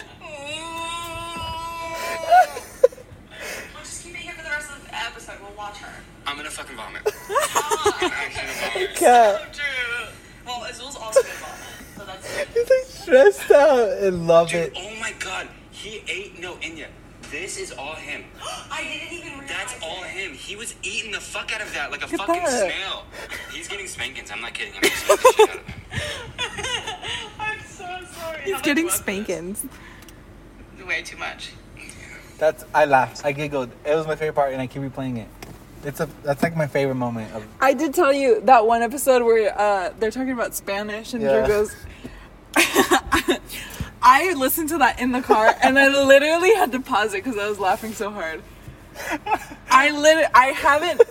[0.21, 0.59] oh
[3.79, 4.43] just keep it here for
[4.99, 5.47] the rest of the episode.
[5.47, 5.93] We'll watch her.
[6.27, 7.01] I'm gonna fucking vomit.
[7.05, 8.95] I'm actually gonna vomit.
[8.95, 9.41] Cat.
[9.41, 10.07] Oh, true.
[10.45, 12.47] Well, Azul's also gonna vomit, so that's good.
[12.53, 14.73] He's like stressed out and love Dude, it.
[14.77, 15.47] oh my god.
[15.71, 16.87] He ate no Inya.
[17.31, 18.23] This is all him.
[18.71, 19.49] I didn't even realize.
[19.49, 20.07] That's all it.
[20.09, 20.33] him.
[20.33, 22.71] He was eating the fuck out of that like a Look at fucking that.
[22.71, 23.03] snail.
[23.53, 24.31] He's getting spankings.
[24.31, 24.73] I'm not kidding.
[24.75, 25.73] I'm getting the shit out of him.
[27.39, 28.41] I'm so sorry.
[28.43, 29.01] He's How getting was this?
[29.01, 29.65] spankings.
[30.87, 31.51] Way too much.
[32.39, 33.23] That's I laughed.
[33.25, 33.69] I giggled.
[33.85, 35.27] It was my favorite part, and I keep replaying it.
[35.83, 37.45] It's a that's like my favorite moment of.
[37.61, 41.39] I did tell you that one episode where uh, they're talking about Spanish and Yeah.
[41.45, 41.75] Drew goes.
[44.01, 47.37] I listened to that in the car and I literally had to pause it because
[47.37, 48.41] I was laughing so hard.
[49.69, 51.01] I literally I haven't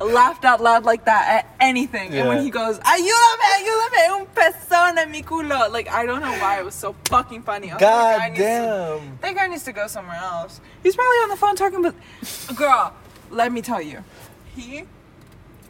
[0.00, 2.12] laughed out loud like that at anything.
[2.14, 6.32] And when he goes, "Ayúdame, ayúdame, un pezón en mi culo," like I don't know
[6.38, 7.70] why it was so fucking funny.
[7.70, 9.18] Like, God "That guy needs to- damn.
[9.22, 10.60] that guy needs to go somewhere else.
[10.82, 11.94] He's probably on the phone talking with
[12.56, 12.92] girl.
[13.30, 14.04] Let me tell you,
[14.54, 14.84] he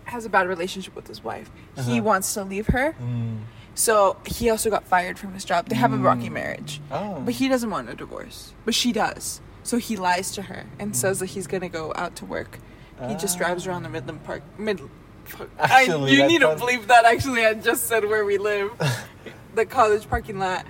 [0.04, 1.50] has a bad relationship with his wife.
[1.76, 2.02] He Uh-huh.
[2.02, 3.40] wants to leave her, Mm.
[3.74, 5.68] so he also got fired from his job.
[5.68, 7.20] They have a rocky marriage, Oh.
[7.24, 8.52] but he doesn't want a divorce.
[8.64, 9.40] But she does.
[9.62, 12.58] So he lies to her and says that he's gonna go out to work.
[13.08, 14.42] He just drives around the Midland Park.
[14.58, 14.80] Mid.
[15.24, 15.48] fuck.
[15.58, 17.04] I, you need to believe that.
[17.04, 18.70] Actually, I just said where we live,
[19.54, 20.64] the college parking lot.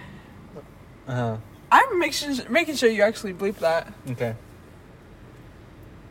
[1.06, 1.36] Uh-huh.
[1.70, 3.92] I'm making making sure you actually bleep that.
[4.10, 4.34] Okay.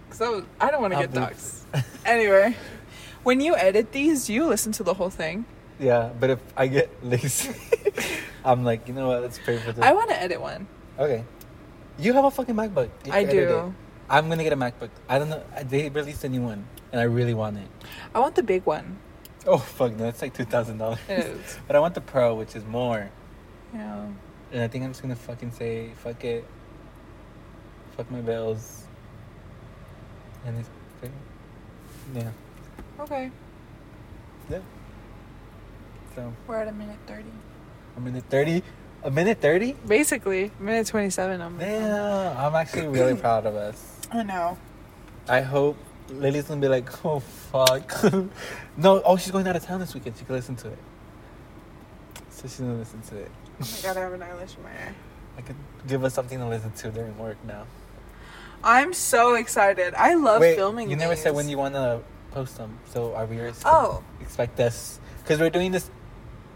[0.09, 1.63] Cause I, was, I don't want to get doxxed.
[2.05, 2.55] anyway,
[3.23, 5.45] when you edit these, you listen to the whole thing?
[5.79, 7.55] Yeah, but if I get lazy,
[8.45, 9.23] I'm like, you know what?
[9.23, 9.83] Let's pay for this.
[9.83, 10.67] I want to edit one.
[10.99, 11.23] okay.
[11.97, 12.89] You have a fucking MacBook.
[13.05, 13.39] You I do.
[13.39, 13.73] it.
[14.09, 14.89] I'm gonna get a MacBook.
[15.09, 15.43] I don't know.
[15.63, 17.67] They released a new one, and I really want it.
[18.13, 18.97] I want the big one.
[19.47, 20.07] Oh fuck no!
[20.07, 20.99] It's like two thousand dollars.
[21.67, 23.09] But I want the Pro, which is more.
[23.73, 24.07] Yeah.
[24.51, 26.45] And I think I'm just gonna fucking say fuck it.
[27.97, 28.85] Fuck my bills.
[30.45, 30.69] And it's
[32.13, 32.29] yeah.
[32.99, 33.31] Okay.
[34.49, 34.59] Yeah.
[36.15, 37.31] So We're at a minute thirty.
[37.97, 38.61] a minute thirty.
[39.03, 39.73] A minute thirty?
[39.87, 41.41] Basically, minute twenty-seven.
[41.41, 41.57] I'm.
[41.57, 42.37] Damn.
[42.37, 43.92] I'm actually really proud of us.
[44.13, 44.57] I know.
[45.27, 45.77] I hope
[46.09, 47.91] Lily's gonna be like, oh fuck.
[48.77, 50.17] no, oh she's going out of town this weekend.
[50.17, 50.77] She can listen to it.
[52.29, 53.31] So she's gonna listen to it.
[53.61, 54.93] Oh my god, I have an eyelash in my eye.
[55.37, 55.55] I could
[55.87, 57.65] give us something to listen to during work now.
[58.63, 59.93] I'm so excited.
[59.95, 60.41] I love filming.
[60.41, 60.89] Wait, filming.
[60.91, 62.77] you never said when you want to post them.
[62.85, 64.03] So our viewers Oh.
[64.21, 65.89] expect us because we're doing this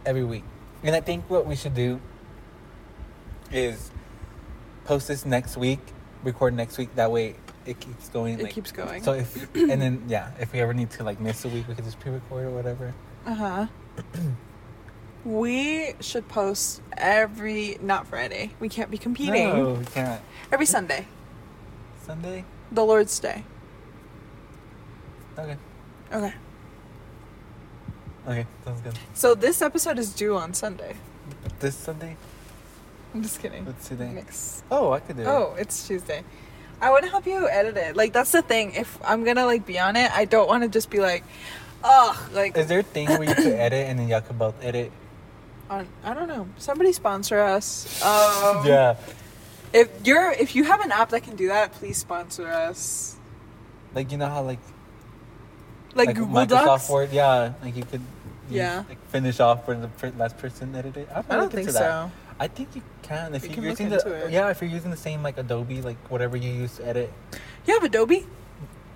[0.05, 0.43] every week,
[0.83, 1.99] and I think what we should do
[3.51, 3.89] is
[4.85, 5.79] post this next week,
[6.23, 6.93] record next week.
[6.95, 7.35] That way
[7.67, 8.39] it keeps going.
[8.39, 9.03] It like- keeps going.
[9.03, 11.75] So if and then yeah, if we ever need to like miss a week, we
[11.75, 12.93] could just pre-record or whatever.
[13.25, 13.67] Uh huh.
[15.25, 18.51] we should post every not Friday.
[18.59, 19.49] We can't be competing.
[19.49, 20.21] No, we can't.
[20.51, 21.07] Every Sunday,
[22.05, 22.45] Sunday.
[22.71, 23.43] the Lord's Day.
[25.37, 25.57] Okay.
[26.11, 26.33] Okay.
[28.27, 28.93] Okay, sounds good.
[29.13, 30.95] So this episode is due on Sunday.
[31.59, 32.17] This Sunday.
[33.13, 33.65] I'm just kidding.
[33.65, 34.11] What's today?
[34.11, 34.63] Next.
[34.69, 35.27] Oh, I could do it.
[35.27, 36.23] Oh, it's Tuesday.
[36.81, 37.95] I want to help you edit it.
[37.95, 38.73] Like that's the thing.
[38.75, 41.23] If I'm gonna like be on it, I don't want to just be like,
[41.83, 44.55] ugh, like Is there a thing where you could edit and then y'all could both
[44.63, 44.91] edit?
[45.69, 45.87] on.
[46.03, 46.47] I don't know.
[46.57, 48.01] Somebody sponsor us.
[48.03, 48.95] Um, yeah.
[49.73, 53.15] If you're if you have an app that can do that, please sponsor us.
[53.93, 54.59] Like you know how like
[55.95, 56.89] Like, Google Microsoft Docs.
[56.89, 58.01] Word, yeah, like you could
[58.49, 58.83] use, Yeah.
[58.87, 61.09] like finish off where the last person edited.
[61.09, 62.11] I probably don't think so.
[62.39, 64.31] I think you can if you can are look using into the it.
[64.31, 67.11] yeah if you're using the same like Adobe like whatever you use to edit.
[67.65, 68.25] You have Adobe?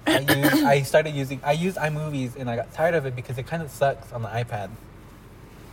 [0.06, 3.38] I use I started using I use iMovies and I got tired of it because
[3.38, 4.70] it kind of sucks on the iPad.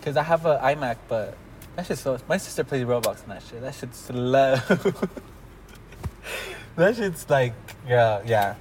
[0.03, 1.37] Cause I have an iMac, but
[1.77, 2.19] that shit's so.
[2.29, 3.61] My sister plays Roblox and that shit.
[3.61, 4.57] That shit's slow.
[6.77, 7.55] that shit's like
[7.87, 8.55] yeah yeah.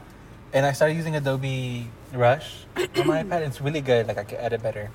[0.53, 3.45] And I started using Adobe Rush on my iPad.
[3.45, 4.07] It's really good.
[4.07, 4.89] Like I can edit better.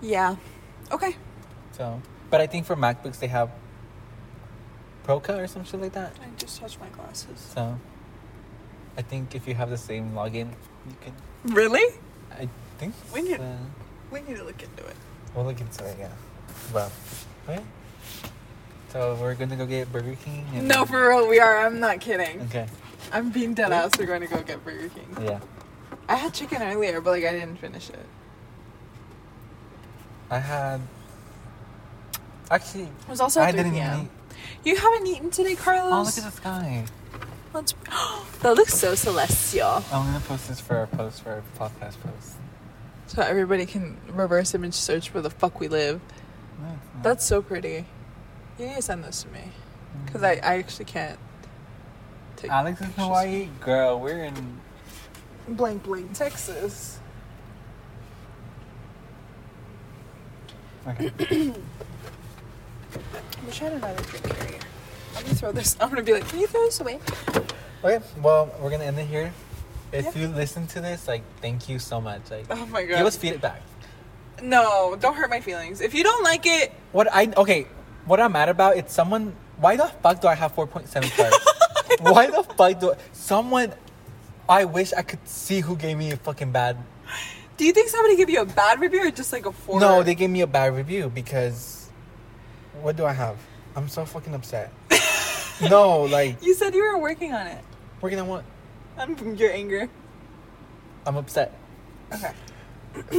[0.00, 0.36] Yeah.
[0.90, 1.16] Okay.
[1.72, 2.02] So
[2.32, 3.50] But I think for MacBooks they have
[5.06, 6.14] Proca or some shit like that.
[6.18, 7.38] I just touched my glasses.
[7.54, 7.78] So
[8.96, 10.48] I think if you have the same login,
[10.88, 11.12] you can.
[11.54, 11.84] Really?
[12.32, 12.48] I
[12.78, 12.94] think.
[13.12, 13.56] We need- so.
[14.10, 14.96] We need to look into it.
[15.34, 15.96] We'll look into it.
[15.98, 16.08] Yeah.
[16.72, 16.90] Well.
[17.46, 17.62] Okay.
[18.88, 20.46] So we're gonna go get Burger King.
[20.54, 21.58] and- No, for real, we are.
[21.58, 22.40] I'm not kidding.
[22.48, 22.66] Okay.
[23.12, 23.90] I'm being dead ass.
[23.98, 25.16] We're going to go get Burger King.
[25.22, 25.40] Yeah.
[26.08, 28.06] I had chicken earlier, but like I didn't finish it.
[30.30, 30.80] I had.
[32.50, 34.08] Actually, It was also I 3 didn't even eat.
[34.64, 35.92] You haven't eaten today, Carlos?
[35.92, 36.84] Oh, look at the sky.
[37.52, 37.74] Let's...
[38.42, 39.82] that looks so celestial.
[39.92, 42.36] I'm gonna post this for our post for our podcast post.
[43.06, 46.00] So everybody can reverse image search where the fuck we live.
[46.60, 46.78] No.
[47.02, 47.84] That's so pretty.
[48.58, 49.40] You need to send this to me.
[49.40, 50.06] Mm.
[50.06, 51.18] Because I, I actually can't
[52.36, 52.92] take Alex is in.
[52.94, 53.48] Hawaii.
[53.60, 54.60] Girl, we're in.
[55.48, 57.00] Blank blank Texas.
[60.86, 61.52] Okay.
[63.46, 64.58] Wish I had another drink area.
[65.16, 65.76] I'm gonna throw this.
[65.80, 66.98] I'm gonna be like, can you throw this away?
[67.84, 68.00] okay.
[68.20, 69.32] Well, we're gonna end it here.
[69.92, 70.22] If Yeah.
[70.22, 72.30] you listen to this, like, thank you so much.
[72.30, 72.98] Like, Oh my god.
[72.98, 73.60] give us feedback.
[74.42, 75.80] no, don't hurt my feelings.
[75.80, 77.66] If you don't like it, What I okay,
[78.06, 78.76] what I'm mad about?
[78.76, 79.34] It's someone.
[79.58, 81.34] Why the fuck do I have 4.7 stars?
[82.00, 83.72] why the fuck do someone?
[84.48, 86.76] I wish I could see who gave me a fucking bad.
[87.56, 89.78] do you think somebody give you a bad review or just like a four?
[89.78, 91.81] No, they gave me a bad review because.
[92.80, 93.36] What do I have?
[93.76, 94.72] I'm so fucking upset.
[95.68, 97.62] no, like You said you were working on it.
[98.00, 98.44] working on what?
[98.98, 99.88] On your anger.
[101.06, 101.52] I'm upset.
[102.12, 102.32] Okay.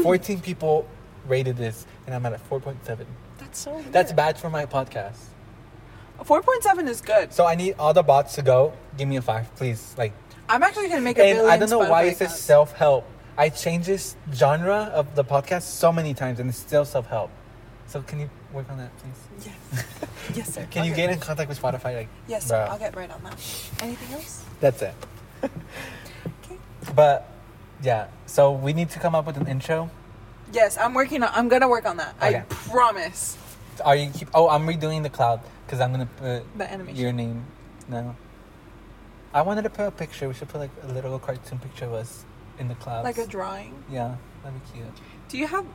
[0.04, 0.88] 14 people
[1.28, 3.06] rated this, and I'm at a 4.7.
[3.38, 3.84] That's so.
[3.92, 5.18] That's bad for my podcast.
[6.24, 7.34] Four point seven is good.
[7.34, 8.74] So I need all the bots to go.
[8.98, 9.94] Give me a five, please.
[9.98, 10.14] Like,
[10.48, 11.48] I'm actually gonna make a and.
[11.48, 13.06] I don't know why it says self help.
[13.38, 17.32] I changed this genre of the podcast so many times, and it's still self help.
[17.94, 19.46] So can you work on that, please?
[19.46, 19.86] Yes.
[20.36, 20.68] yes, sir.
[20.72, 21.96] Can I'll you get- get in contact with Spotify?
[21.96, 22.56] Like, Yes, sir.
[22.56, 23.34] bruh, I'll get right on that.
[23.84, 24.44] Anything else?
[24.60, 24.96] That's it.
[25.44, 26.58] Okay.
[26.96, 27.30] But
[27.84, 29.92] yeah, so we need to come up with an intro.
[30.52, 31.30] Yes, I'm working on.
[31.36, 32.16] I'm gonna work on that.
[32.20, 33.38] I promise.
[33.86, 34.28] Are you keep?
[34.34, 37.00] Oh, I'm redoing the cloud because I'm gonna put The animation.
[37.00, 37.46] your name.
[37.88, 38.16] No.
[39.36, 40.28] I wanted to put a picture.
[40.28, 42.26] We should put like a little cartoon picture of us
[42.58, 43.04] in the clouds.
[43.06, 43.84] Like a drawing.
[43.92, 44.88] Yeah, that'd be cute.
[45.30, 45.66] Do you have?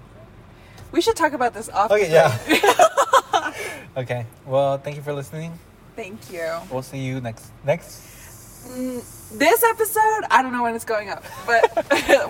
[0.92, 1.90] We should talk about this off.
[1.90, 2.36] Okay, yeah.
[3.96, 4.26] Okay.
[4.46, 5.58] Well, thank you for listening.
[5.96, 6.46] Thank you.
[6.70, 8.68] We'll see you next next.
[8.68, 9.02] Mm,
[9.36, 11.64] This episode, I don't know when it's going up, but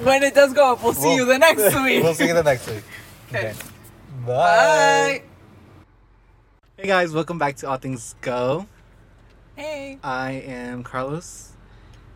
[0.03, 2.03] when it does go up, we'll see We'll- you the next week.
[2.03, 2.85] we'll see you the next week.
[3.29, 3.53] Okay.
[4.25, 4.33] Bye.
[4.33, 5.23] Bye.
[6.79, 8.67] Hey guys, welcome back to All Things Go.
[9.55, 11.53] Hey, I am Carlos.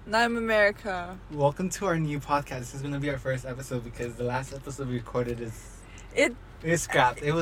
[0.07, 1.19] and I'm America.
[1.31, 2.61] Welcome to our new podcast.
[2.61, 5.72] This is gonna be our first episode because the last episode we recorded is
[6.15, 7.23] It it is scrapped.
[7.23, 7.41] It was